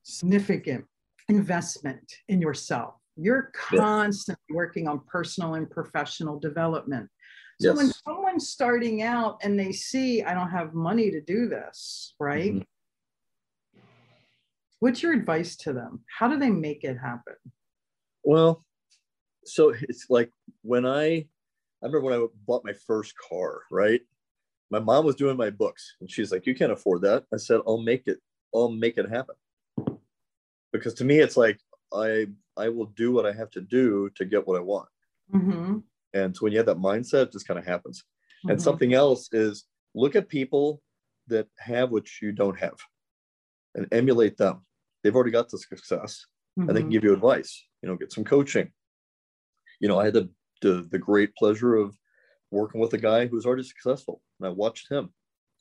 significant 0.02 0.84
investment 1.28 2.12
in 2.28 2.40
yourself 2.40 2.94
you're 3.16 3.50
constantly 3.54 4.42
yeah. 4.50 4.56
working 4.56 4.88
on 4.88 5.00
personal 5.06 5.54
and 5.54 5.70
professional 5.70 6.38
development. 6.38 7.08
So 7.60 7.68
yes. 7.68 7.76
when 7.76 7.92
someone's 8.04 8.48
starting 8.48 9.02
out 9.02 9.38
and 9.42 9.58
they 9.58 9.72
see, 9.72 10.22
I 10.22 10.34
don't 10.34 10.50
have 10.50 10.74
money 10.74 11.10
to 11.10 11.20
do 11.20 11.48
this, 11.48 12.14
right? 12.18 12.54
Mm-hmm. 12.54 13.80
What's 14.80 15.02
your 15.02 15.12
advice 15.12 15.56
to 15.58 15.72
them? 15.72 16.02
How 16.18 16.28
do 16.28 16.38
they 16.38 16.50
make 16.50 16.82
it 16.82 16.96
happen? 16.96 17.34
Well, 18.24 18.64
so 19.44 19.74
it's 19.80 20.06
like 20.08 20.30
when 20.62 20.86
I, 20.86 21.26
I 21.82 21.86
remember 21.86 22.06
when 22.06 22.20
I 22.20 22.26
bought 22.46 22.64
my 22.64 22.72
first 22.72 23.14
car, 23.16 23.62
right? 23.70 24.00
My 24.70 24.78
mom 24.78 25.04
was 25.04 25.16
doing 25.16 25.36
my 25.36 25.50
books 25.50 25.96
and 26.00 26.10
she's 26.10 26.30
like, 26.32 26.46
you 26.46 26.54
can't 26.54 26.72
afford 26.72 27.02
that. 27.02 27.24
I 27.32 27.36
said, 27.36 27.60
I'll 27.66 27.82
make 27.82 28.06
it, 28.06 28.18
I'll 28.54 28.70
make 28.70 28.96
it 28.98 29.08
happen. 29.08 29.34
Because 30.72 30.94
to 30.94 31.04
me, 31.04 31.18
it's 31.18 31.36
like, 31.36 31.58
I 31.92 32.26
I 32.56 32.68
will 32.68 32.86
do 32.86 33.12
what 33.12 33.26
I 33.26 33.32
have 33.32 33.50
to 33.50 33.60
do 33.60 34.10
to 34.14 34.24
get 34.24 34.46
what 34.46 34.58
I 34.58 34.62
want. 34.62 34.88
Mm-hmm. 35.34 35.78
And 36.14 36.36
so 36.36 36.42
when 36.42 36.52
you 36.52 36.58
have 36.58 36.66
that 36.66 36.78
mindset, 36.78 37.24
it 37.24 37.32
just 37.32 37.46
kind 37.46 37.58
of 37.58 37.66
happens. 37.66 38.00
Mm-hmm. 38.00 38.50
And 38.50 38.62
something 38.62 38.94
else 38.94 39.28
is 39.32 39.64
look 39.94 40.16
at 40.16 40.28
people 40.28 40.82
that 41.28 41.48
have 41.58 41.90
what 41.90 42.06
you 42.20 42.32
don't 42.32 42.58
have 42.58 42.76
and 43.74 43.86
emulate 43.92 44.36
them. 44.36 44.64
They've 45.02 45.14
already 45.14 45.30
got 45.30 45.48
the 45.48 45.58
success 45.58 46.26
mm-hmm. 46.58 46.68
and 46.68 46.76
they 46.76 46.80
can 46.80 46.88
mm-hmm. 46.88 46.92
give 46.92 47.04
you 47.04 47.12
advice, 47.12 47.66
you 47.82 47.88
know, 47.88 47.96
get 47.96 48.12
some 48.12 48.24
coaching. 48.24 48.70
You 49.80 49.88
know, 49.88 49.98
I 49.98 50.04
had 50.06 50.14
the, 50.14 50.30
the, 50.62 50.88
the 50.90 50.98
great 50.98 51.34
pleasure 51.34 51.74
of 51.74 51.96
working 52.50 52.80
with 52.80 52.94
a 52.94 52.98
guy 52.98 53.26
who 53.26 53.36
was 53.36 53.46
already 53.46 53.62
successful 53.62 54.22
and 54.38 54.46
I 54.46 54.50
watched 54.50 54.90
him. 54.90 55.12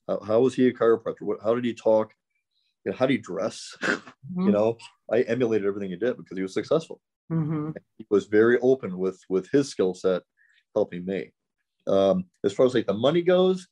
How, 0.07 0.19
how 0.19 0.39
was 0.41 0.53
he 0.53 0.67
a 0.67 0.73
chiropractor? 0.73 1.21
What, 1.21 1.39
how 1.43 1.55
did 1.55 1.65
he 1.65 1.73
talk? 1.73 2.13
You 2.85 2.91
know, 2.91 2.97
how 2.97 3.05
do 3.05 3.13
you 3.13 3.21
dress? 3.21 3.75
Mm-hmm. 4.31 4.45
You 4.45 4.51
know, 4.51 4.77
I 5.11 5.21
emulated 5.21 5.67
everything 5.67 5.89
he 5.89 5.95
did 5.95 6.15
because 6.15 6.37
he 6.37 6.43
was 6.43 6.53
successful. 6.53 7.01
Mm-hmm. 7.31 7.71
He 7.97 8.05
was 8.11 8.27
very 8.27 8.59
open 8.59 8.97
with 8.97 9.19
with 9.29 9.49
his 9.51 9.67
skill 9.67 9.95
set, 9.95 10.21
helping 10.75 11.03
me. 11.05 11.31
Um, 11.87 12.25
as 12.43 12.53
far 12.53 12.67
as 12.67 12.75
like 12.75 12.85
the 12.85 12.93
money 12.93 13.23
goes, 13.23 13.67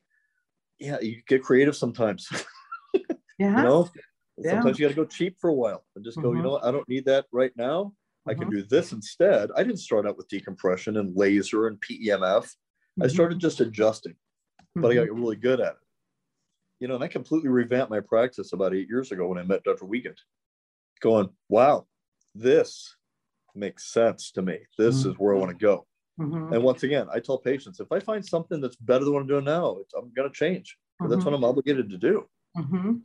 yeah, 0.79 0.99
you 1.01 1.21
get 1.27 1.43
creative 1.43 1.75
sometimes. 1.75 2.27
yeah. 3.37 3.57
You 3.57 3.63
know, 3.63 3.89
yeah. 4.39 4.53
sometimes 4.53 4.79
you 4.79 4.87
got 4.87 4.95
to 4.95 5.01
go 5.01 5.05
cheap 5.05 5.37
for 5.39 5.49
a 5.49 5.53
while 5.53 5.85
and 5.95 6.03
just 6.03 6.17
go. 6.17 6.29
Mm-hmm. 6.29 6.37
You 6.37 6.43
know. 6.43 6.59
I 6.63 6.71
don't 6.71 6.89
need 6.89 7.05
that 7.05 7.25
right 7.31 7.51
now. 7.55 7.93
I 8.27 8.33
can 8.33 8.43
mm-hmm. 8.43 8.57
do 8.57 8.63
this 8.63 8.91
instead. 8.91 9.49
I 9.55 9.63
didn't 9.63 9.79
start 9.79 10.05
out 10.05 10.17
with 10.17 10.27
decompression 10.27 10.97
and 10.97 11.15
laser 11.15 11.67
and 11.67 11.79
PEMF. 11.81 12.47
I 13.01 13.07
started 13.07 13.35
mm-hmm. 13.35 13.41
just 13.41 13.61
adjusting, 13.61 14.15
but 14.75 14.91
I 14.91 14.95
got 14.95 15.07
mm-hmm. 15.07 15.21
really 15.21 15.35
good 15.37 15.61
at 15.61 15.71
it 15.71 15.77
you 16.79 16.87
know, 16.87 16.95
and 16.95 17.03
I 17.03 17.07
completely 17.07 17.49
revamped 17.49 17.91
my 17.91 17.99
practice 17.99 18.53
about 18.53 18.73
eight 18.73 18.87
years 18.89 19.11
ago 19.11 19.27
when 19.27 19.37
I 19.37 19.43
met 19.43 19.63
Dr. 19.63 19.85
Wiegand, 19.85 20.17
going, 21.01 21.29
wow, 21.49 21.85
this 22.33 22.95
makes 23.53 23.91
sense 23.91 24.31
to 24.31 24.41
me. 24.41 24.59
This 24.77 25.01
mm-hmm. 25.01 25.11
is 25.11 25.15
where 25.19 25.35
I 25.35 25.39
want 25.39 25.51
to 25.51 25.65
go. 25.65 25.85
Mm-hmm. 26.19 26.53
And 26.53 26.63
once 26.63 26.83
again, 26.83 27.07
I 27.13 27.19
tell 27.19 27.37
patients 27.37 27.79
if 27.79 27.91
I 27.91 27.99
find 27.99 28.25
something 28.25 28.61
that's 28.61 28.75
better 28.77 29.03
than 29.03 29.13
what 29.13 29.21
I'm 29.21 29.27
doing 29.27 29.45
now, 29.45 29.77
I'm 29.97 30.11
going 30.15 30.29
to 30.29 30.35
change. 30.35 30.77
Mm-hmm. 31.01 31.11
That's 31.11 31.25
what 31.25 31.33
I'm 31.33 31.43
obligated 31.43 31.89
to 31.89 31.97
do. 31.97 32.29
Mm-hmm. 32.57 32.95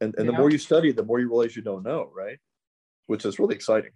And, 0.00 0.14
and 0.14 0.14
yeah. 0.16 0.24
the 0.24 0.32
more 0.32 0.50
you 0.50 0.58
study, 0.58 0.92
the 0.92 1.04
more 1.04 1.18
you 1.18 1.28
realize 1.28 1.56
you 1.56 1.62
don't 1.62 1.82
know, 1.82 2.10
right? 2.14 2.38
Which 3.06 3.24
is 3.24 3.38
really 3.38 3.56
exciting. 3.56 3.90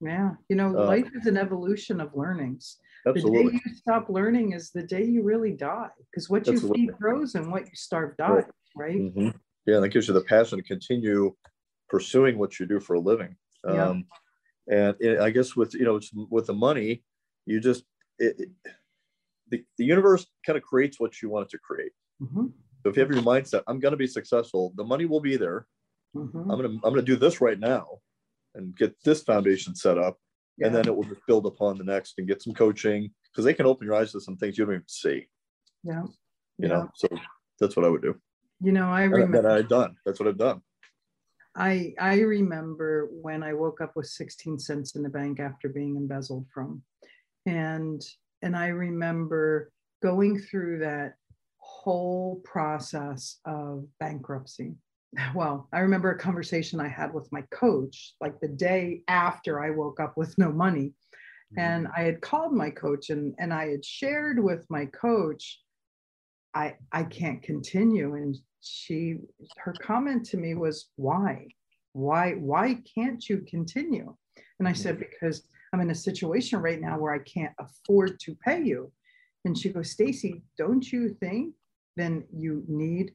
Yeah. 0.00 0.30
You 0.48 0.56
know, 0.56 0.76
uh, 0.78 0.86
life 0.86 1.10
is 1.14 1.26
an 1.26 1.36
evolution 1.36 2.00
of 2.00 2.14
learnings. 2.14 2.76
Absolutely. 3.06 3.44
The 3.44 3.50
day 3.50 3.60
you 3.64 3.74
stop 3.74 4.08
learning 4.08 4.52
is 4.52 4.70
the 4.70 4.82
day 4.82 5.04
you 5.04 5.22
really 5.22 5.52
die 5.52 5.88
because 6.10 6.28
what 6.28 6.46
you 6.46 6.58
feed 6.72 6.92
grows 6.98 7.34
and 7.34 7.50
what 7.50 7.62
you 7.62 7.74
starve 7.74 8.16
dies, 8.16 8.44
right? 8.76 8.86
right? 8.88 8.96
Mm-hmm. 8.96 9.28
Yeah. 9.66 9.80
that 9.80 9.88
gives 9.88 10.08
you 10.08 10.14
the 10.14 10.22
passion 10.22 10.58
to 10.58 10.64
continue 10.64 11.34
pursuing 11.88 12.38
what 12.38 12.58
you 12.58 12.66
do 12.66 12.80
for 12.80 12.94
a 12.94 13.00
living. 13.00 13.36
Yeah. 13.66 13.88
Um, 13.88 14.04
and 14.70 14.96
it, 15.00 15.20
I 15.20 15.30
guess 15.30 15.56
with, 15.56 15.74
you 15.74 15.84
know, 15.84 16.00
with 16.30 16.46
the 16.46 16.54
money, 16.54 17.02
you 17.46 17.60
just, 17.60 17.84
it, 18.18 18.36
it, 18.38 18.48
the, 19.50 19.64
the 19.78 19.84
universe 19.84 20.26
kind 20.44 20.56
of 20.56 20.62
creates 20.62 21.00
what 21.00 21.22
you 21.22 21.30
want 21.30 21.46
it 21.46 21.50
to 21.50 21.58
create. 21.58 21.92
Mm-hmm. 22.22 22.46
So 22.82 22.90
if 22.90 22.96
you 22.96 23.02
have 23.02 23.10
your 23.10 23.22
mindset, 23.22 23.62
I'm 23.66 23.80
going 23.80 23.92
to 23.92 23.96
be 23.98 24.06
successful, 24.06 24.72
the 24.76 24.84
money 24.84 25.06
will 25.06 25.20
be 25.20 25.36
there. 25.36 25.66
Mm-hmm. 26.14 26.50
I'm 26.50 26.60
going 26.60 26.62
to 26.62 26.86
I'm 26.86 26.94
going 26.94 26.96
to 26.96 27.02
do 27.02 27.16
this 27.16 27.40
right 27.40 27.58
now, 27.58 27.98
and 28.54 28.76
get 28.76 28.94
this 29.04 29.22
foundation 29.22 29.74
set 29.74 29.98
up, 29.98 30.18
yeah. 30.58 30.66
and 30.66 30.74
then 30.74 30.86
it 30.86 30.94
will 30.94 31.04
just 31.04 31.26
build 31.26 31.46
upon 31.46 31.78
the 31.78 31.84
next 31.84 32.14
and 32.18 32.28
get 32.28 32.42
some 32.42 32.54
coaching 32.54 33.10
because 33.30 33.44
they 33.44 33.54
can 33.54 33.66
open 33.66 33.86
your 33.86 33.96
eyes 33.96 34.12
to 34.12 34.20
some 34.20 34.36
things 34.36 34.58
you 34.58 34.64
don't 34.64 34.74
even 34.74 34.84
see. 34.88 35.28
Yeah. 35.84 36.02
You 36.58 36.68
yeah. 36.68 36.68
know, 36.68 36.90
so 36.94 37.08
that's 37.60 37.76
what 37.76 37.84
I 37.84 37.88
would 37.88 38.02
do. 38.02 38.16
You 38.60 38.72
know, 38.72 38.90
I 38.90 39.04
remember 39.04 39.42
that 39.42 39.50
I've 39.50 39.68
done. 39.68 39.96
That's 40.04 40.18
what 40.18 40.28
I've 40.28 40.38
done. 40.38 40.62
I 41.54 41.94
I 41.98 42.20
remember 42.20 43.08
when 43.10 43.42
I 43.42 43.52
woke 43.52 43.80
up 43.80 43.96
with 43.96 44.06
16 44.06 44.58
cents 44.58 44.94
in 44.94 45.02
the 45.02 45.08
bank 45.08 45.40
after 45.40 45.68
being 45.68 45.96
embezzled 45.96 46.46
from. 46.52 46.82
And 47.46 48.02
and 48.42 48.56
I 48.56 48.68
remember 48.68 49.70
going 50.02 50.38
through 50.38 50.80
that 50.80 51.14
whole 51.58 52.40
process 52.44 53.38
of 53.44 53.86
bankruptcy. 54.00 54.74
Well, 55.34 55.68
I 55.72 55.80
remember 55.80 56.10
a 56.10 56.18
conversation 56.18 56.80
I 56.80 56.88
had 56.88 57.12
with 57.12 57.30
my 57.32 57.42
coach 57.50 58.14
like 58.20 58.38
the 58.40 58.48
day 58.48 59.02
after 59.08 59.62
I 59.62 59.70
woke 59.70 60.00
up 60.00 60.16
with 60.16 60.36
no 60.38 60.52
money. 60.52 60.92
And 61.56 61.86
mm-hmm. 61.86 62.00
I 62.00 62.04
had 62.04 62.20
called 62.20 62.52
my 62.52 62.70
coach 62.70 63.08
and, 63.10 63.34
and 63.38 63.52
I 63.52 63.68
had 63.68 63.84
shared 63.84 64.42
with 64.42 64.66
my 64.68 64.86
coach, 64.86 65.60
I 66.54 66.76
I 66.92 67.04
can't 67.04 67.42
continue. 67.42 68.14
And 68.14 68.36
she 68.60 69.16
her 69.56 69.74
comment 69.80 70.26
to 70.26 70.36
me 70.36 70.54
was, 70.54 70.90
why? 70.96 71.48
Why 71.92 72.32
why 72.32 72.82
can't 72.94 73.26
you 73.28 73.44
continue? 73.48 74.14
And 74.58 74.68
I 74.68 74.72
said, 74.74 74.96
mm-hmm. 74.96 75.04
because 75.10 75.42
I'm 75.72 75.80
in 75.80 75.90
a 75.90 75.94
situation 75.94 76.60
right 76.60 76.80
now 76.80 76.98
where 76.98 77.14
I 77.14 77.20
can't 77.20 77.54
afford 77.58 78.20
to 78.20 78.36
pay 78.44 78.62
you. 78.62 78.92
And 79.44 79.56
she 79.56 79.70
goes, 79.70 79.90
Stacy, 79.90 80.42
don't 80.58 80.90
you 80.92 81.16
think 81.20 81.54
then 81.96 82.24
you 82.32 82.64
need 82.68 83.12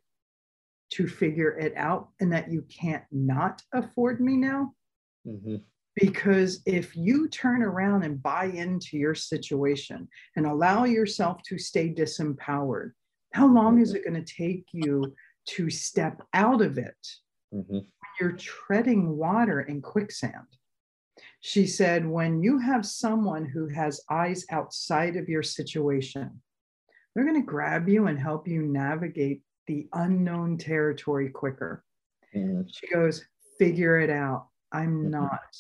to 0.94 1.08
figure 1.08 1.58
it 1.58 1.74
out 1.76 2.10
and 2.20 2.32
that 2.32 2.52
you 2.52 2.64
can't 2.70 3.04
not 3.12 3.62
afford 3.74 4.22
me 4.22 4.38
now? 4.38 4.74
Mm-hmm. 5.28 5.56
Because 5.96 6.62
if 6.66 6.96
you 6.96 7.28
turn 7.28 7.62
around 7.62 8.04
and 8.04 8.22
buy 8.22 8.46
into 8.46 8.98
your 8.98 9.14
situation 9.14 10.08
and 10.36 10.46
allow 10.46 10.86
yourself 10.86 11.42
to 11.44 11.58
stay 11.58 11.94
disempowered, 11.94 12.92
how 13.34 13.48
long 13.48 13.80
is 13.80 13.94
it 13.94 14.04
going 14.04 14.24
to 14.24 14.34
take 14.34 14.66
you 14.72 15.14
to 15.50 15.70
step 15.70 16.22
out 16.34 16.62
of 16.62 16.78
it? 16.78 17.08
Mm-hmm. 17.54 17.80
You're 18.20 18.38
treading 18.38 19.18
water 19.18 19.62
in 19.62 19.82
quicksand. 19.82 20.48
She 21.42 21.68
said, 21.68 22.08
when 22.08 22.42
you 22.42 22.58
have 22.60 22.86
someone 22.86 23.46
who 23.46 23.68
has 23.68 24.02
eyes 24.10 24.46
outside 24.50 25.16
of 25.16 25.30
your 25.30 25.44
situation, 25.44 26.42
they're 27.14 27.26
going 27.26 27.40
to 27.40 27.46
grab 27.46 27.88
you 27.88 28.08
and 28.08 28.18
help 28.20 28.48
you 28.48 28.64
navigate 28.64 29.42
the 29.68 29.88
unknown 29.94 30.58
territory 30.58 31.30
quicker. 31.30 31.84
Mm-hmm. 32.36 32.62
She 32.72 32.88
goes, 32.88 33.26
figure 33.58 34.00
it 34.00 34.10
out. 34.10 34.48
I'm 34.72 35.04
mm-hmm. 35.04 35.12
not 35.12 35.58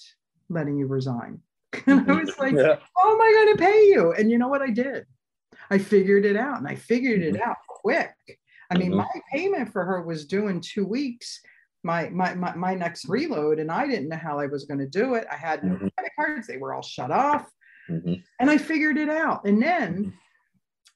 letting 0.49 0.77
you 0.77 0.87
resign. 0.87 1.39
and 1.87 2.09
I 2.09 2.13
was 2.15 2.37
like, 2.37 2.53
yeah. 2.53 2.77
oh, 2.97 3.13
am 3.13 3.21
I 3.21 3.43
going 3.45 3.57
to 3.57 3.63
pay 3.63 3.87
you? 3.87 4.13
And 4.13 4.29
you 4.29 4.37
know 4.37 4.47
what 4.47 4.61
I 4.61 4.69
did? 4.69 5.05
I 5.69 5.77
figured 5.77 6.25
it 6.25 6.35
out 6.35 6.57
and 6.57 6.67
I 6.67 6.75
figured 6.75 7.21
it 7.21 7.35
mm-hmm. 7.35 7.49
out 7.49 7.57
quick. 7.67 8.13
I 8.69 8.77
mean, 8.77 8.89
mm-hmm. 8.89 8.97
my 8.97 9.21
payment 9.31 9.71
for 9.71 9.83
her 9.83 10.01
was 10.01 10.25
due 10.25 10.47
in 10.47 10.61
two 10.61 10.85
weeks 10.85 11.39
my 11.83 12.09
my 12.09 12.33
my, 12.33 12.55
my 12.55 12.73
next 12.73 13.07
reload 13.07 13.59
and 13.59 13.71
i 13.71 13.85
didn't 13.85 14.09
know 14.09 14.17
how 14.17 14.39
i 14.39 14.45
was 14.45 14.65
going 14.65 14.79
to 14.79 14.87
do 14.87 15.15
it 15.15 15.27
i 15.31 15.35
had 15.35 15.63
no 15.63 15.73
mm-hmm. 15.73 15.87
credit 15.95 16.11
cards 16.17 16.47
they 16.47 16.57
were 16.57 16.73
all 16.73 16.81
shut 16.81 17.11
off 17.11 17.49
mm-hmm. 17.89 18.13
and 18.39 18.49
i 18.49 18.57
figured 18.57 18.97
it 18.97 19.09
out 19.09 19.45
and 19.45 19.61
then 19.61 19.93
mm-hmm. 19.93 20.09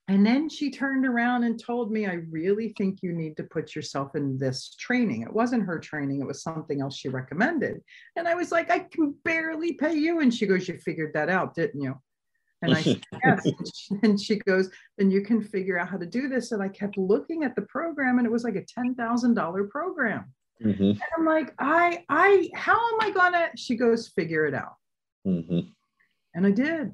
And 0.10 0.26
then 0.26 0.48
she 0.48 0.72
turned 0.72 1.06
around 1.06 1.44
and 1.44 1.62
told 1.62 1.92
me 1.92 2.06
i 2.06 2.20
really 2.30 2.74
think 2.78 3.00
you 3.02 3.12
need 3.12 3.36
to 3.38 3.44
put 3.44 3.76
yourself 3.76 4.16
in 4.16 4.38
this 4.38 4.76
training 4.80 5.22
it 5.22 5.34
wasn't 5.34 5.64
her 5.64 5.80
training 5.80 6.22
it 6.22 6.28
was 6.28 6.42
something 6.42 6.82
else 6.82 6.96
she 6.96 7.10
recommended 7.10 7.82
and 8.16 8.28
i 8.28 8.36
was 8.36 8.52
like 8.52 8.70
i 8.72 8.80
can 8.80 9.14
barely 9.24 9.74
pay 9.74 9.94
you 9.94 10.20
and 10.22 10.34
she 10.34 10.46
goes 10.46 10.68
you 10.68 10.78
figured 10.78 11.14
that 11.14 11.30
out 11.30 11.54
didn't 11.54 11.82
you 11.82 11.96
and 12.62 12.74
I 12.74 12.82
said, 12.82 13.04
yes. 13.24 13.46
And 13.46 13.68
she, 13.76 13.96
and 14.04 14.20
she 14.20 14.36
goes, 14.38 14.70
then 14.98 15.12
you 15.12 15.22
can 15.22 15.44
figure 15.44 15.78
out 15.78 15.90
how 15.90 15.98
to 15.98 16.06
do 16.06 16.28
this. 16.28 16.52
And 16.52 16.62
I 16.62 16.70
kept 16.70 16.98
looking 16.98 17.44
at 17.44 17.56
the 17.56 17.62
program 17.64 18.18
and 18.18 18.26
it 18.26 18.32
was 18.32 18.44
like 18.44 18.56
a 18.56 18.64
$10,000 18.80 19.70
program. 19.70 20.34
Mm-hmm. 20.64 20.84
And 20.84 21.02
I'm 21.18 21.26
like, 21.26 21.54
I, 21.60 22.04
I, 22.10 22.50
how 22.56 22.74
am 22.74 23.02
I 23.02 23.12
gonna? 23.12 23.50
She 23.56 23.76
goes, 23.76 24.08
figure 24.08 24.46
it 24.46 24.56
out. 24.56 24.74
Mm-hmm. 25.26 25.70
And 26.34 26.48
I 26.48 26.52
did. 26.52 26.94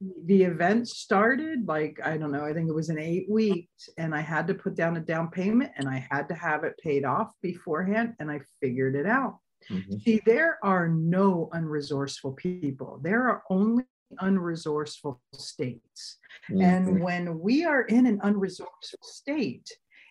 The 0.00 0.42
event 0.42 0.88
started 0.88 1.66
like, 1.66 2.00
I 2.04 2.18
don't 2.18 2.32
know, 2.32 2.44
I 2.44 2.52
think 2.52 2.68
it 2.68 2.74
was 2.74 2.90
in 2.90 2.98
eight 2.98 3.30
weeks. 3.30 3.88
And 3.96 4.14
I 4.14 4.20
had 4.20 4.46
to 4.48 4.54
put 4.54 4.74
down 4.74 4.96
a 4.96 5.00
down 5.00 5.30
payment 5.30 5.72
and 5.76 5.88
I 5.88 6.06
had 6.10 6.28
to 6.28 6.34
have 6.34 6.64
it 6.64 6.78
paid 6.82 7.04
off 7.04 7.32
beforehand. 7.42 8.14
And 8.18 8.30
I 8.30 8.40
figured 8.60 8.94
it 8.94 9.06
out. 9.06 9.38
Mm-hmm. 9.70 9.98
See, 9.98 10.20
there 10.26 10.58
are 10.62 10.88
no 10.88 11.48
unresourceful 11.54 12.36
people. 12.36 13.00
There 13.02 13.28
are 13.28 13.42
only 13.48 13.84
unresourceful 14.20 15.18
states. 15.34 16.18
Mm-hmm. 16.50 16.60
And 16.60 17.02
when 17.02 17.40
we 17.40 17.64
are 17.64 17.82
in 17.82 18.06
an 18.06 18.20
unresourceful 18.20 19.02
state, 19.02 19.68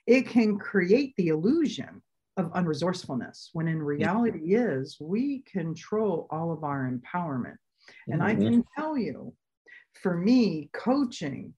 it 0.07 0.27
can 0.27 0.57
create 0.57 1.13
the 1.17 1.29
illusion 1.29 2.01
of 2.37 2.51
unresourcefulness 2.53 3.49
when 3.53 3.67
in 3.67 3.81
reality 3.81 4.55
is 4.55 4.97
we 4.99 5.39
control 5.51 6.27
all 6.29 6.51
of 6.51 6.63
our 6.63 6.89
empowerment 6.89 7.55
and 8.07 8.21
mm-hmm. 8.21 8.29
i 8.29 8.35
can 8.35 8.63
tell 8.77 8.97
you 8.97 9.33
for 10.01 10.17
me 10.17 10.69
coaching 10.73 11.53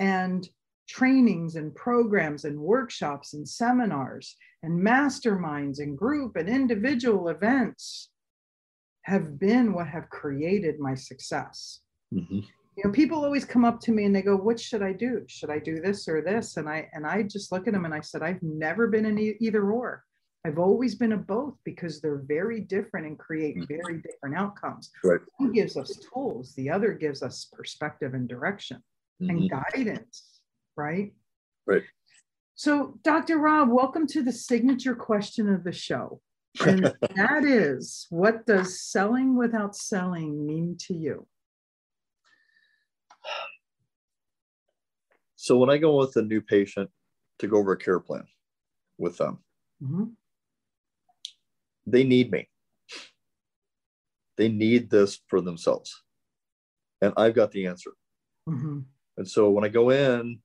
and 0.00 0.48
trainings 0.88 1.56
and 1.56 1.74
programs 1.74 2.44
and 2.44 2.58
workshops 2.58 3.34
and 3.34 3.48
seminars 3.48 4.36
and 4.62 4.78
masterminds 4.78 5.78
and 5.78 5.96
group 5.96 6.36
and 6.36 6.48
individual 6.48 7.28
events 7.28 8.10
have 9.02 9.38
been 9.38 9.72
what 9.72 9.86
have 9.86 10.08
created 10.10 10.78
my 10.78 10.94
success. 10.94 11.80
Mm-hmm. 12.12 12.40
you 12.76 12.84
know 12.84 12.92
people 12.92 13.24
always 13.24 13.44
come 13.44 13.64
up 13.64 13.80
to 13.80 13.90
me 13.90 14.04
and 14.04 14.14
they 14.14 14.22
go 14.22 14.36
what 14.36 14.60
should 14.60 14.82
i 14.82 14.92
do? 14.92 15.24
Should 15.26 15.50
i 15.50 15.58
do 15.58 15.80
this 15.80 16.06
or 16.06 16.22
this? 16.22 16.56
And 16.58 16.68
i 16.68 16.88
and 16.92 17.06
i 17.06 17.22
just 17.22 17.50
look 17.50 17.66
at 17.66 17.72
them 17.72 17.84
and 17.86 17.94
i 17.94 18.00
said 18.00 18.22
i've 18.22 18.42
never 18.42 18.86
been 18.86 19.06
in 19.06 19.18
either 19.40 19.70
or 19.72 20.04
I've 20.46 20.58
always 20.58 20.94
been 20.94 21.12
a 21.12 21.16
both 21.16 21.54
because 21.64 22.00
they're 22.00 22.22
very 22.26 22.60
different 22.60 23.06
and 23.06 23.18
create 23.18 23.56
mm-hmm. 23.56 23.64
very 23.82 24.02
different 24.02 24.36
outcomes. 24.36 24.90
Right. 25.02 25.20
One 25.38 25.52
gives 25.52 25.78
us 25.78 25.98
tools, 26.12 26.54
the 26.54 26.68
other 26.68 26.92
gives 26.92 27.22
us 27.22 27.48
perspective 27.50 28.12
and 28.12 28.28
direction 28.28 28.82
mm-hmm. 29.22 29.30
and 29.30 29.50
guidance, 29.50 30.40
right? 30.76 31.14
Right. 31.66 31.82
So, 32.56 32.98
Dr. 33.02 33.38
Rob, 33.38 33.70
welcome 33.70 34.06
to 34.08 34.22
the 34.22 34.32
signature 34.32 34.94
question 34.94 35.52
of 35.52 35.64
the 35.64 35.72
show. 35.72 36.20
And 36.64 36.84
that 37.16 37.44
is 37.44 38.06
what 38.10 38.44
does 38.44 38.82
selling 38.82 39.36
without 39.36 39.74
selling 39.74 40.46
mean 40.46 40.76
to 40.80 40.94
you? 40.94 41.26
So, 45.36 45.56
when 45.56 45.70
I 45.70 45.78
go 45.78 45.96
with 45.96 46.14
a 46.16 46.22
new 46.22 46.42
patient 46.42 46.90
to 47.38 47.46
go 47.46 47.56
over 47.56 47.72
a 47.72 47.78
care 47.78 47.98
plan 47.98 48.24
with 48.98 49.16
them, 49.16 49.38
mm-hmm 49.82 50.04
they 51.86 52.04
need 52.04 52.30
me. 52.30 52.48
They 54.36 54.48
need 54.48 54.90
this 54.90 55.20
for 55.28 55.40
themselves. 55.40 56.02
And 57.00 57.12
I've 57.16 57.34
got 57.34 57.52
the 57.52 57.66
answer. 57.66 57.92
Mm-hmm. 58.48 58.80
And 59.16 59.28
so 59.28 59.50
when 59.50 59.64
I 59.64 59.68
go 59.68 59.90
in, 59.90 60.40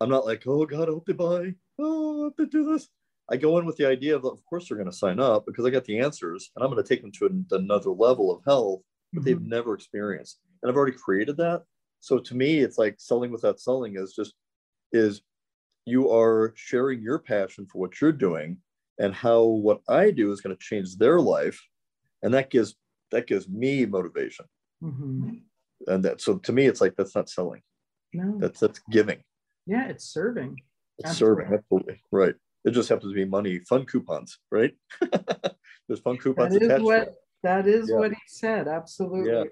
I'm 0.00 0.10
not 0.10 0.26
like, 0.26 0.42
oh 0.46 0.66
God, 0.66 0.88
I 0.88 0.92
hope 0.92 1.06
they 1.06 1.12
buy. 1.12 1.54
Oh, 1.78 2.20
I 2.20 2.24
hope 2.24 2.36
they 2.36 2.46
do 2.46 2.72
this. 2.72 2.88
I 3.30 3.36
go 3.36 3.58
in 3.58 3.64
with 3.64 3.76
the 3.76 3.86
idea 3.86 4.16
of, 4.16 4.24
of 4.24 4.44
course, 4.44 4.68
they're 4.68 4.76
going 4.76 4.90
to 4.90 4.96
sign 4.96 5.20
up 5.20 5.46
because 5.46 5.64
I 5.64 5.70
got 5.70 5.84
the 5.84 6.00
answers 6.00 6.50
and 6.54 6.64
I'm 6.64 6.70
going 6.70 6.82
to 6.82 6.88
take 6.88 7.02
them 7.02 7.12
to 7.12 7.56
another 7.56 7.90
level 7.90 8.34
of 8.34 8.42
health 8.44 8.82
that 9.12 9.20
mm-hmm. 9.20 9.24
they've 9.24 9.42
never 9.42 9.74
experienced. 9.74 10.40
And 10.62 10.70
I've 10.70 10.76
already 10.76 10.96
created 10.96 11.36
that. 11.38 11.62
So 12.00 12.18
to 12.18 12.34
me, 12.34 12.58
it's 12.58 12.78
like 12.78 12.96
selling 12.98 13.30
without 13.30 13.60
selling 13.60 13.96
is 13.96 14.12
just, 14.12 14.34
is 14.92 15.22
you 15.86 16.10
are 16.10 16.52
sharing 16.56 17.00
your 17.00 17.18
passion 17.18 17.66
for 17.66 17.78
what 17.78 18.00
you're 18.00 18.12
doing 18.12 18.58
and 18.98 19.14
how 19.14 19.42
what 19.42 19.80
I 19.88 20.10
do 20.10 20.32
is 20.32 20.40
going 20.40 20.56
to 20.56 20.62
change 20.62 20.96
their 20.96 21.20
life, 21.20 21.60
and 22.22 22.34
that 22.34 22.50
gives 22.50 22.76
that 23.10 23.26
gives 23.26 23.48
me 23.48 23.86
motivation. 23.86 24.46
Mm-hmm. 24.82 25.30
And 25.86 26.04
that 26.04 26.20
so 26.20 26.38
to 26.38 26.52
me, 26.52 26.66
it's 26.66 26.80
like 26.80 26.94
that's 26.96 27.14
not 27.14 27.28
selling. 27.28 27.62
No, 28.12 28.38
that's 28.38 28.60
that's 28.60 28.80
giving. 28.90 29.22
Yeah, 29.66 29.88
it's 29.88 30.04
serving. 30.04 30.58
It's 30.98 31.10
absolutely. 31.10 31.44
serving 31.44 31.58
absolutely 31.58 32.02
right. 32.10 32.34
It 32.64 32.72
just 32.72 32.88
happens 32.88 33.12
to 33.12 33.14
be 33.14 33.24
money, 33.24 33.58
fun 33.60 33.84
coupons, 33.86 34.38
right? 34.50 34.72
There's 35.88 36.00
fun 36.00 36.16
coupons 36.18 36.54
that 36.54 36.62
is 36.62 36.82
what, 36.82 37.14
That 37.42 37.66
is 37.66 37.90
yeah. 37.90 37.96
what 37.96 38.12
he 38.12 38.20
said. 38.26 38.68
Absolutely. 38.68 39.32
Yeah. 39.32 39.44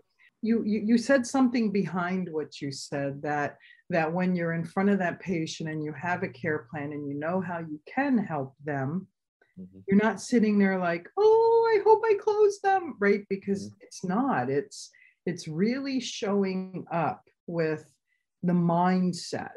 You, 0.42 0.62
you 0.64 0.80
you 0.86 0.98
said 0.98 1.26
something 1.26 1.70
behind 1.70 2.28
what 2.30 2.62
you 2.62 2.72
said 2.72 3.20
that 3.22 3.58
that 3.90 4.10
when 4.10 4.34
you're 4.34 4.54
in 4.54 4.64
front 4.64 4.88
of 4.88 4.98
that 5.00 5.20
patient 5.20 5.68
and 5.68 5.84
you 5.84 5.92
have 5.92 6.22
a 6.22 6.28
care 6.28 6.66
plan 6.70 6.92
and 6.92 7.06
you 7.06 7.14
know 7.14 7.42
how 7.42 7.58
you 7.58 7.78
can 7.92 8.16
help 8.16 8.54
them 8.64 9.06
Mm-hmm. 9.58 9.78
You're 9.86 10.02
not 10.02 10.20
sitting 10.20 10.58
there 10.58 10.78
like, 10.78 11.08
oh, 11.16 11.74
I 11.74 11.82
hope 11.82 12.02
I 12.04 12.14
close 12.20 12.60
them, 12.60 12.96
right? 12.98 13.24
Because 13.28 13.66
mm-hmm. 13.66 13.76
it's 13.80 14.04
not. 14.04 14.50
It's 14.50 14.90
it's 15.26 15.48
really 15.48 16.00
showing 16.00 16.84
up 16.90 17.22
with 17.46 17.92
the 18.42 18.52
mindset 18.52 19.48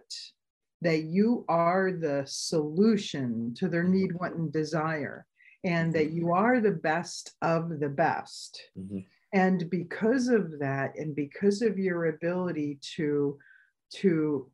that 0.82 1.04
you 1.04 1.46
are 1.48 1.92
the 1.92 2.24
solution 2.28 3.54
to 3.58 3.70
their 3.70 3.84
need, 3.84 4.14
want, 4.14 4.36
and 4.36 4.52
desire, 4.52 5.26
and 5.64 5.94
that 5.94 6.12
you 6.12 6.34
are 6.34 6.60
the 6.60 6.72
best 6.72 7.36
of 7.42 7.80
the 7.80 7.90
best. 7.90 8.62
Mm-hmm. 8.78 9.00
And 9.34 9.70
because 9.70 10.28
of 10.28 10.60
that, 10.60 10.96
and 10.98 11.16
because 11.16 11.62
of 11.62 11.80
your 11.80 12.08
ability 12.08 12.80
to 12.96 13.38
to 13.96 14.50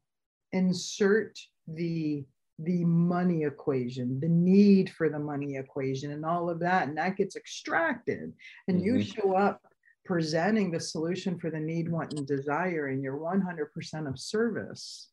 insert 0.52 1.40
the 1.68 2.26
the 2.64 2.84
money 2.86 3.44
equation, 3.44 4.20
the 4.20 4.28
need 4.28 4.90
for 4.90 5.10
the 5.10 5.20
money 5.20 5.56
equation, 5.56 6.12
and 6.12 6.26
all 6.26 6.50
of 6.50 6.60
that, 6.60 6.88
and 6.88 6.98
that 6.98 7.16
gets 7.18 7.36
extracted, 7.36 8.34
and 8.68 8.78
mm-hmm. 8.78 8.98
you 8.98 9.04
show 9.04 9.36
up 9.36 9.62
presenting 10.06 10.72
the 10.72 10.80
solution 10.80 11.38
for 11.38 11.50
the 11.50 11.60
need, 11.60 11.90
want, 11.90 12.14
and 12.14 12.26
desire, 12.26 12.88
and 12.88 13.04
you're 13.04 13.18
100% 13.18 14.08
of 14.08 14.20
service 14.20 15.10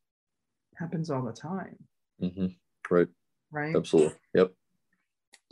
happens 0.76 1.10
all 1.10 1.22
the 1.22 1.32
time. 1.32 1.76
Mm-hmm. 2.22 2.46
Right. 2.90 3.08
Right. 3.50 3.76
Absolutely. 3.76 4.16
Yep. 4.34 4.52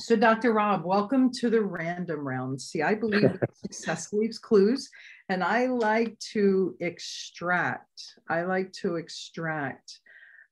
So, 0.00 0.16
Dr. 0.16 0.52
Rob, 0.52 0.84
welcome 0.84 1.30
to 1.34 1.50
the 1.50 1.60
random 1.60 2.26
round. 2.26 2.60
See, 2.60 2.82
I 2.82 2.94
believe 2.94 3.38
success 3.54 4.12
leaves 4.12 4.38
clues, 4.38 4.88
and 5.28 5.44
I 5.44 5.66
like 5.66 6.18
to 6.32 6.74
extract, 6.80 8.02
I 8.28 8.42
like 8.42 8.72
to 8.80 8.96
extract 8.96 10.00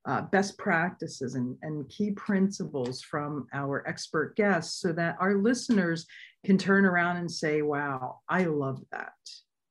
uh, 0.05 0.23
best 0.23 0.59
practices 0.59 1.35
and, 1.35 1.57
and 1.63 1.89
key 1.89 2.11
principles 2.13 3.03
from 3.03 3.47
our 3.53 3.87
expert 3.87 4.35
guests 4.37 4.81
so 4.81 4.93
that 4.93 5.17
our 5.21 5.37
listeners 5.37 6.07
can 6.45 6.59
turn 6.59 6.85
around 6.85 7.19
and 7.19 7.31
say, 7.31 7.63
wow, 7.63 8.21
I 8.29 8.45
love 8.45 8.83
that. 8.91 9.13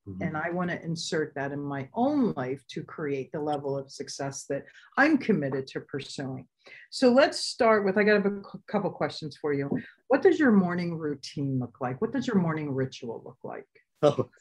Mm-hmm. 0.07 0.23
And 0.23 0.37
I 0.37 0.49
want 0.49 0.71
to 0.71 0.83
insert 0.83 1.33
that 1.35 1.51
in 1.51 1.61
my 1.61 1.87
own 1.93 2.33
life 2.35 2.63
to 2.69 2.83
create 2.83 3.31
the 3.31 3.41
level 3.41 3.77
of 3.77 3.91
success 3.91 4.45
that 4.49 4.63
I'm 4.97 5.17
committed 5.17 5.67
to 5.67 5.81
pursuing. 5.81 6.47
So 6.89 7.11
let's 7.11 7.39
start 7.39 7.85
with 7.85 7.97
I 7.97 8.03
got 8.03 8.25
a 8.25 8.41
couple 8.67 8.89
questions 8.89 9.37
for 9.39 9.53
you. 9.53 9.69
What 10.07 10.21
does 10.21 10.39
your 10.39 10.51
morning 10.51 10.97
routine 10.97 11.59
look 11.59 11.77
like? 11.81 12.01
What 12.01 12.11
does 12.11 12.25
your 12.25 12.37
morning 12.37 12.73
ritual 12.73 13.21
look 13.25 13.37
like? 13.43 13.67
Oh, 14.03 14.31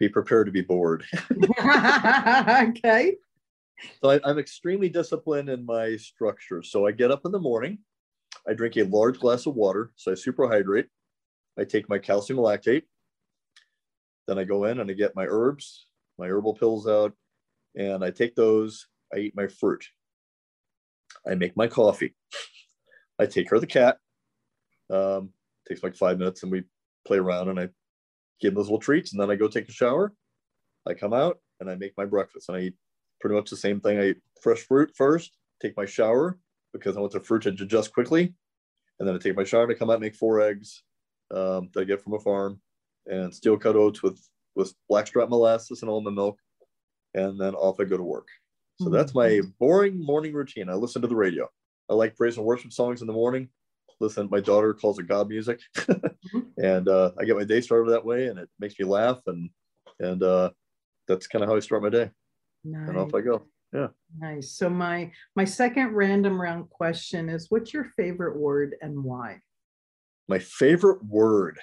be 0.00 0.08
prepared 0.08 0.46
to 0.46 0.52
be 0.52 0.62
bored. 0.62 1.04
okay. 1.60 3.14
So 4.02 4.10
I, 4.10 4.20
I'm 4.24 4.38
extremely 4.38 4.88
disciplined 4.88 5.48
in 5.48 5.64
my 5.64 5.96
structure. 5.96 6.62
So 6.62 6.86
I 6.86 6.92
get 6.92 7.10
up 7.10 7.22
in 7.24 7.32
the 7.32 7.38
morning, 7.38 7.78
I 8.48 8.54
drink 8.54 8.76
a 8.76 8.84
large 8.84 9.18
glass 9.18 9.46
of 9.46 9.54
water, 9.54 9.92
so 9.96 10.12
I 10.12 10.14
superhydrate. 10.14 10.86
I 11.58 11.64
take 11.64 11.88
my 11.88 11.98
calcium 11.98 12.38
lactate. 12.38 12.84
Then 14.26 14.38
I 14.38 14.44
go 14.44 14.64
in 14.64 14.80
and 14.80 14.90
I 14.90 14.94
get 14.94 15.16
my 15.16 15.26
herbs, 15.28 15.86
my 16.18 16.28
herbal 16.28 16.54
pills 16.54 16.86
out, 16.86 17.12
and 17.76 18.04
I 18.04 18.10
take 18.10 18.34
those. 18.34 18.86
I 19.14 19.18
eat 19.18 19.36
my 19.36 19.46
fruit. 19.46 19.84
I 21.28 21.34
make 21.34 21.56
my 21.56 21.66
coffee. 21.66 22.14
I 23.18 23.26
take 23.26 23.50
her 23.50 23.58
the 23.58 23.66
cat. 23.66 23.98
Um, 24.88 25.30
takes 25.68 25.82
like 25.82 25.96
five 25.96 26.18
minutes, 26.18 26.42
and 26.42 26.52
we 26.52 26.64
play 27.06 27.18
around, 27.18 27.48
and 27.48 27.60
I 27.60 27.68
give 28.40 28.54
those 28.54 28.66
little 28.66 28.78
treats, 28.78 29.12
and 29.12 29.20
then 29.20 29.30
I 29.30 29.36
go 29.36 29.48
take 29.48 29.68
a 29.68 29.72
shower. 29.72 30.14
I 30.86 30.94
come 30.94 31.12
out 31.12 31.38
and 31.60 31.70
I 31.70 31.74
make 31.74 31.92
my 31.98 32.06
breakfast, 32.06 32.48
and 32.48 32.56
I 32.56 32.60
eat 32.62 32.74
pretty 33.20 33.36
much 33.36 33.50
the 33.50 33.56
same 33.56 33.80
thing. 33.80 33.98
I 33.98 34.08
eat 34.10 34.16
fresh 34.42 34.60
fruit 34.60 34.92
first, 34.96 35.36
take 35.60 35.76
my 35.76 35.86
shower 35.86 36.38
because 36.72 36.96
I 36.96 37.00
want 37.00 37.12
the 37.12 37.20
fruit 37.20 37.42
to 37.42 37.52
digest 37.52 37.92
quickly, 37.92 38.34
and 38.98 39.08
then 39.08 39.14
I 39.14 39.18
take 39.18 39.36
my 39.36 39.44
shower 39.44 39.66
to 39.66 39.74
come 39.74 39.90
out 39.90 39.94
and 39.94 40.02
make 40.02 40.14
four 40.14 40.40
eggs 40.40 40.82
um, 41.34 41.70
that 41.72 41.82
I 41.82 41.84
get 41.84 42.02
from 42.02 42.14
a 42.14 42.20
farm, 42.20 42.60
and 43.06 43.34
steel 43.34 43.56
cut 43.56 43.76
oats 43.76 44.02
with 44.02 44.20
with 44.56 44.74
blackstrap 44.88 45.28
molasses 45.28 45.82
and 45.82 45.90
almond 45.90 46.16
milk, 46.16 46.38
and 47.14 47.40
then 47.40 47.54
off 47.54 47.80
I 47.80 47.84
go 47.84 47.96
to 47.96 48.02
work. 48.02 48.28
So 48.78 48.86
mm-hmm. 48.86 48.94
that's 48.94 49.14
my 49.14 49.40
boring 49.58 50.02
morning 50.02 50.32
routine. 50.32 50.68
I 50.68 50.74
listen 50.74 51.02
to 51.02 51.08
the 51.08 51.16
radio. 51.16 51.48
I 51.88 51.94
like 51.94 52.16
praise 52.16 52.36
and 52.36 52.46
worship 52.46 52.72
songs 52.72 53.00
in 53.00 53.06
the 53.06 53.12
morning. 53.12 53.48
Listen, 54.00 54.28
my 54.30 54.40
daughter 54.40 54.72
calls 54.72 54.98
it 54.98 55.08
God 55.08 55.28
music, 55.28 55.60
mm-hmm. 55.76 56.40
and 56.56 56.88
uh, 56.88 57.10
I 57.18 57.24
get 57.24 57.36
my 57.36 57.44
day 57.44 57.60
started 57.60 57.92
that 57.92 58.04
way, 58.04 58.26
and 58.26 58.38
it 58.38 58.48
makes 58.58 58.78
me 58.78 58.86
laugh, 58.86 59.20
and 59.26 59.50
and 59.98 60.22
uh, 60.22 60.50
that's 61.06 61.26
kind 61.26 61.44
of 61.44 61.50
how 61.50 61.56
I 61.56 61.60
start 61.60 61.82
my 61.82 61.90
day. 61.90 62.10
Nice. 62.64 62.88
And 62.88 62.98
off 62.98 63.14
I 63.14 63.20
go. 63.20 63.46
Yeah. 63.72 63.88
Nice. 64.18 64.52
So 64.52 64.68
my 64.68 65.12
my 65.36 65.44
second 65.44 65.94
random 65.94 66.40
round 66.40 66.68
question 66.70 67.28
is, 67.28 67.46
what's 67.50 67.72
your 67.72 67.84
favorite 67.96 68.36
word 68.36 68.74
and 68.82 69.02
why? 69.02 69.40
My 70.28 70.38
favorite 70.38 71.04
word. 71.04 71.58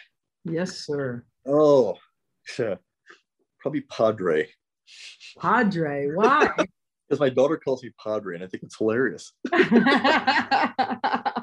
Yes, 0.46 0.86
sir. 0.86 1.26
Oh, 1.46 1.98
yeah. 2.60 2.76
probably 3.60 3.82
Padre. 3.82 4.48
Padre. 5.40 6.08
Why? 6.14 6.50
because 7.08 7.20
my 7.20 7.30
daughter 7.30 7.58
calls 7.58 7.84
me 7.84 7.92
Padre, 8.02 8.36
and 8.36 8.44
I 8.44 8.48
think 8.48 8.64
it's 8.64 8.78
hilarious. 8.78 9.34
okay. 9.54 9.70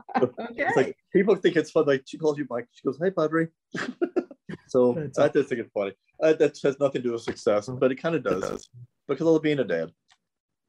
It's 0.57 0.77
like 0.77 0.97
people 1.13 1.35
think 1.35 1.57
it's 1.57 1.73
fun. 1.73 1.87
Like 1.87 2.03
she 2.07 2.17
calls 2.19 2.39
you 2.39 2.47
Mike. 2.49 2.67
She 2.73 2.87
goes, 2.87 2.99
"Hey, 3.03 3.11
Padre." 3.11 3.49
so 4.69 4.95
That's 4.95 5.19
I 5.19 5.29
just 5.29 5.49
think 5.49 5.61
it's 5.61 5.73
funny. 5.73 5.93
Uh, 6.23 6.35
that 6.35 6.57
has 6.63 6.79
nothing 6.79 7.03
to 7.03 7.09
do 7.09 7.13
with 7.13 7.23
success, 7.23 7.69
but 7.69 7.91
it 7.91 7.97
kind 7.97 8.15
of 8.15 8.23
does 8.23 8.69
because 9.09 9.27
of 9.27 9.43
being 9.43 9.59
a 9.59 9.65
dad. 9.65 9.91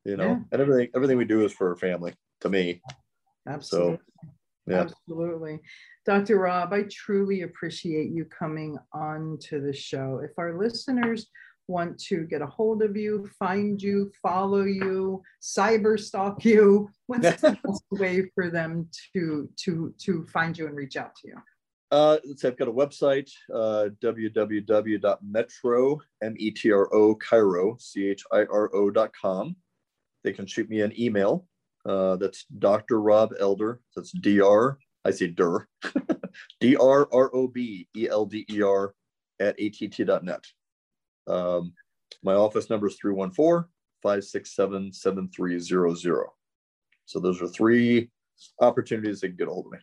You 0.03 0.17
know, 0.17 0.27
yeah. 0.27 0.39
and 0.51 0.61
everything 0.61 0.89
everything 0.95 1.17
we 1.17 1.25
do 1.25 1.45
is 1.45 1.51
for 1.51 1.69
our 1.69 1.75
family. 1.75 2.13
To 2.41 2.49
me. 2.49 2.81
Absolutely. 3.47 3.97
So, 3.97 4.29
yeah. 4.67 4.81
Absolutely. 4.81 5.59
Dr. 6.05 6.39
Rob, 6.39 6.73
I 6.73 6.83
truly 6.91 7.41
appreciate 7.41 8.11
you 8.11 8.25
coming 8.25 8.77
on 8.93 9.38
to 9.41 9.59
the 9.59 9.73
show. 9.73 10.21
If 10.23 10.31
our 10.38 10.57
listeners 10.57 11.27
want 11.67 11.99
to 11.99 12.25
get 12.25 12.41
a 12.41 12.47
hold 12.47 12.83
of 12.83 12.95
you, 12.95 13.29
find 13.39 13.81
you, 13.81 14.11
follow 14.21 14.63
you, 14.63 15.23
cyber 15.41 15.99
stalk 15.99 16.45
you, 16.45 16.89
what's 17.07 17.41
the 17.41 17.57
best 17.63 17.83
way 17.91 18.29
for 18.33 18.49
them 18.49 18.88
to 19.13 19.49
to 19.57 19.93
to 19.99 20.25
find 20.27 20.57
you 20.57 20.67
and 20.67 20.75
reach 20.75 20.97
out 20.97 21.15
to 21.17 21.27
you? 21.29 21.36
Uh, 21.91 22.17
so 22.36 22.47
I've 22.47 22.57
got 22.57 22.67
a 22.67 22.73
website, 22.73 23.29
uh, 23.53 23.89
www.metro, 24.01 26.01
M-E-T-R-O, 26.23 27.15
Chiro, 27.15 27.81
C-H-I-R-O.com. 27.81 29.55
They 30.23 30.33
can 30.33 30.47
shoot 30.47 30.69
me 30.69 30.81
an 30.81 30.99
email. 30.99 31.45
Uh, 31.86 32.15
that's 32.15 32.45
Dr. 32.57 32.99
Rob 32.99 33.33
Elder. 33.39 33.79
That's 33.95 34.11
D-R, 34.11 34.79
I 35.05 35.11
say 35.11 35.27
DER, 35.27 35.67
D-R-R-O-B-E-L-D-E-R 36.59 38.95
at 39.39 39.59
att.net. 39.59 40.45
Um, 41.27 41.73
my 42.23 42.33
office 42.33 42.71
number 42.71 42.88
is 42.88 42.97
314 42.99 43.69
567 44.01 44.93
7300. 44.93 46.25
So 47.05 47.19
those 47.19 47.39
are 47.41 47.47
three 47.47 48.09
opportunities 48.59 49.21
they 49.21 49.27
can 49.27 49.38
get 49.38 49.47
a 49.47 49.51
hold 49.51 49.67
of 49.67 49.73
me. 49.73 49.77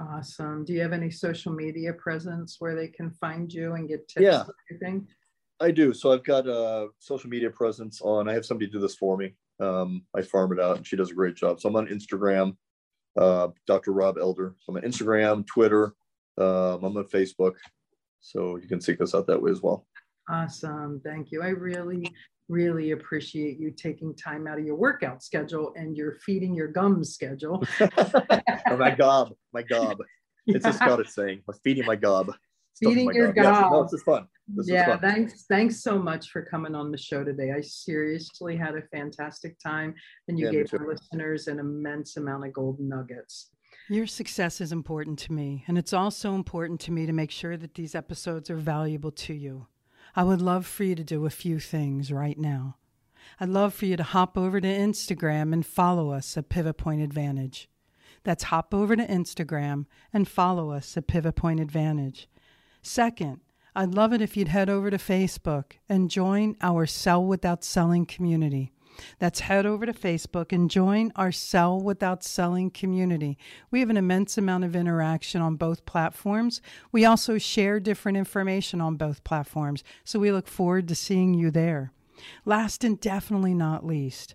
Awesome. 0.00 0.64
Do 0.64 0.72
you 0.72 0.80
have 0.80 0.92
any 0.92 1.10
social 1.10 1.52
media 1.52 1.92
presence 1.92 2.56
where 2.58 2.74
they 2.74 2.88
can 2.88 3.10
find 3.10 3.52
you 3.52 3.74
and 3.74 3.88
get 3.88 4.08
tips 4.08 4.22
yeah, 4.22 4.44
everything? 4.70 5.06
I 5.60 5.70
do. 5.70 5.92
So 5.92 6.12
I've 6.12 6.24
got 6.24 6.46
a 6.46 6.88
social 6.98 7.28
media 7.28 7.50
presence 7.50 8.00
on, 8.00 8.28
I 8.28 8.32
have 8.32 8.46
somebody 8.46 8.70
do 8.70 8.80
this 8.80 8.94
for 8.94 9.16
me. 9.16 9.34
Um, 9.60 10.04
I 10.16 10.22
farm 10.22 10.52
it 10.52 10.60
out 10.60 10.78
and 10.78 10.86
she 10.86 10.96
does 10.96 11.10
a 11.10 11.14
great 11.14 11.34
job. 11.34 11.60
So 11.60 11.68
I'm 11.68 11.76
on 11.76 11.86
Instagram, 11.88 12.56
uh, 13.18 13.48
Dr. 13.66 13.92
Rob 13.92 14.16
Elder. 14.18 14.54
So 14.60 14.72
I'm 14.72 14.82
on 14.82 14.90
Instagram, 14.90 15.46
Twitter, 15.46 15.94
um, 16.38 16.82
I'm 16.82 16.96
on 16.96 17.04
Facebook. 17.12 17.54
So 18.20 18.56
you 18.56 18.68
can 18.68 18.80
seek 18.80 19.02
us 19.02 19.14
out 19.14 19.26
that 19.26 19.42
way 19.42 19.50
as 19.50 19.60
well. 19.60 19.86
Awesome. 20.30 21.00
Thank 21.04 21.30
you. 21.30 21.42
I 21.42 21.48
really, 21.48 22.06
really 22.50 22.90
appreciate 22.90 23.58
you 23.58 23.70
taking 23.70 24.14
time 24.14 24.46
out 24.46 24.58
of 24.58 24.64
your 24.64 24.74
workout 24.74 25.22
schedule 25.22 25.72
and 25.76 25.96
your 25.96 26.18
feeding 26.26 26.54
your 26.54 26.68
gums 26.68 27.14
schedule. 27.14 27.64
oh, 27.80 28.76
my 28.76 28.90
gob, 28.90 29.32
my 29.52 29.62
gob. 29.62 29.98
Yeah. 29.98 30.06
It's 30.46 30.66
a 30.66 30.72
Scottish 30.72 31.10
saying, 31.10 31.42
feeding 31.62 31.84
my 31.84 31.94
gob. 31.94 32.32
Feeding 32.82 33.06
my 33.06 33.12
your 33.12 33.32
gob. 33.32 33.44
gob. 33.44 33.62
Yes. 33.62 33.70
No, 33.70 33.82
this 33.84 33.92
is 33.92 34.02
fun. 34.02 34.26
This 34.48 34.68
yeah, 34.68 34.86
fun. 34.86 35.00
thanks. 35.00 35.44
Thanks 35.44 35.82
so 35.82 35.98
much 35.98 36.30
for 36.30 36.42
coming 36.42 36.74
on 36.74 36.90
the 36.90 36.96
show 36.98 37.22
today. 37.22 37.52
I 37.52 37.60
seriously 37.60 38.56
had 38.56 38.74
a 38.74 38.82
fantastic 38.90 39.56
time, 39.62 39.94
and 40.26 40.38
you 40.38 40.46
yeah, 40.46 40.52
gave 40.52 40.74
our 40.74 40.88
listeners 40.88 41.46
an 41.46 41.60
immense 41.60 42.16
amount 42.16 42.46
of 42.46 42.54
golden 42.54 42.88
nuggets. 42.88 43.50
Your 43.90 44.06
success 44.06 44.60
is 44.60 44.72
important 44.72 45.18
to 45.20 45.32
me, 45.32 45.62
and 45.68 45.76
it's 45.76 45.92
also 45.92 46.34
important 46.34 46.80
to 46.80 46.90
me 46.90 47.06
to 47.06 47.12
make 47.12 47.30
sure 47.30 47.56
that 47.56 47.74
these 47.74 47.94
episodes 47.94 48.50
are 48.50 48.56
valuable 48.56 49.12
to 49.12 49.34
you. 49.34 49.66
I 50.16 50.24
would 50.24 50.42
love 50.42 50.66
for 50.66 50.84
you 50.84 50.94
to 50.94 51.04
do 51.04 51.26
a 51.26 51.30
few 51.30 51.60
things 51.60 52.12
right 52.12 52.38
now. 52.38 52.76
I'd 53.38 53.48
love 53.48 53.74
for 53.74 53.86
you 53.86 53.96
to 53.96 54.02
hop 54.02 54.36
over 54.36 54.60
to 54.60 54.68
Instagram 54.68 55.52
and 55.52 55.64
follow 55.64 56.10
us 56.10 56.36
at 56.36 56.48
Pivot 56.48 56.76
Point 56.76 57.00
Advantage. 57.00 57.68
That's 58.22 58.44
hop 58.44 58.74
over 58.74 58.96
to 58.96 59.06
Instagram 59.06 59.86
and 60.12 60.28
follow 60.28 60.70
us 60.72 60.96
at 60.96 61.06
Pivot 61.06 61.36
Point 61.36 61.60
Advantage. 61.60 62.28
Second, 62.82 63.40
I'd 63.74 63.94
love 63.94 64.12
it 64.12 64.20
if 64.20 64.36
you'd 64.36 64.48
head 64.48 64.68
over 64.68 64.90
to 64.90 64.98
Facebook 64.98 65.72
and 65.88 66.10
join 66.10 66.56
our 66.60 66.86
Sell 66.86 67.24
Without 67.24 67.64
Selling 67.64 68.04
community. 68.04 68.72
That's 69.18 69.40
head 69.40 69.66
over 69.66 69.86
to 69.86 69.92
Facebook 69.92 70.52
and 70.52 70.70
join 70.70 71.12
our 71.16 71.32
Sell 71.32 71.80
Without 71.80 72.22
Selling 72.22 72.70
community. 72.70 73.38
We 73.70 73.80
have 73.80 73.90
an 73.90 73.96
immense 73.96 74.36
amount 74.36 74.64
of 74.64 74.76
interaction 74.76 75.40
on 75.40 75.56
both 75.56 75.86
platforms. 75.86 76.60
We 76.92 77.04
also 77.04 77.38
share 77.38 77.80
different 77.80 78.18
information 78.18 78.80
on 78.80 78.96
both 78.96 79.24
platforms, 79.24 79.84
so 80.04 80.18
we 80.18 80.32
look 80.32 80.48
forward 80.48 80.88
to 80.88 80.94
seeing 80.94 81.34
you 81.34 81.50
there. 81.50 81.92
Last 82.44 82.84
and 82.84 83.00
definitely 83.00 83.54
not 83.54 83.86
least, 83.86 84.34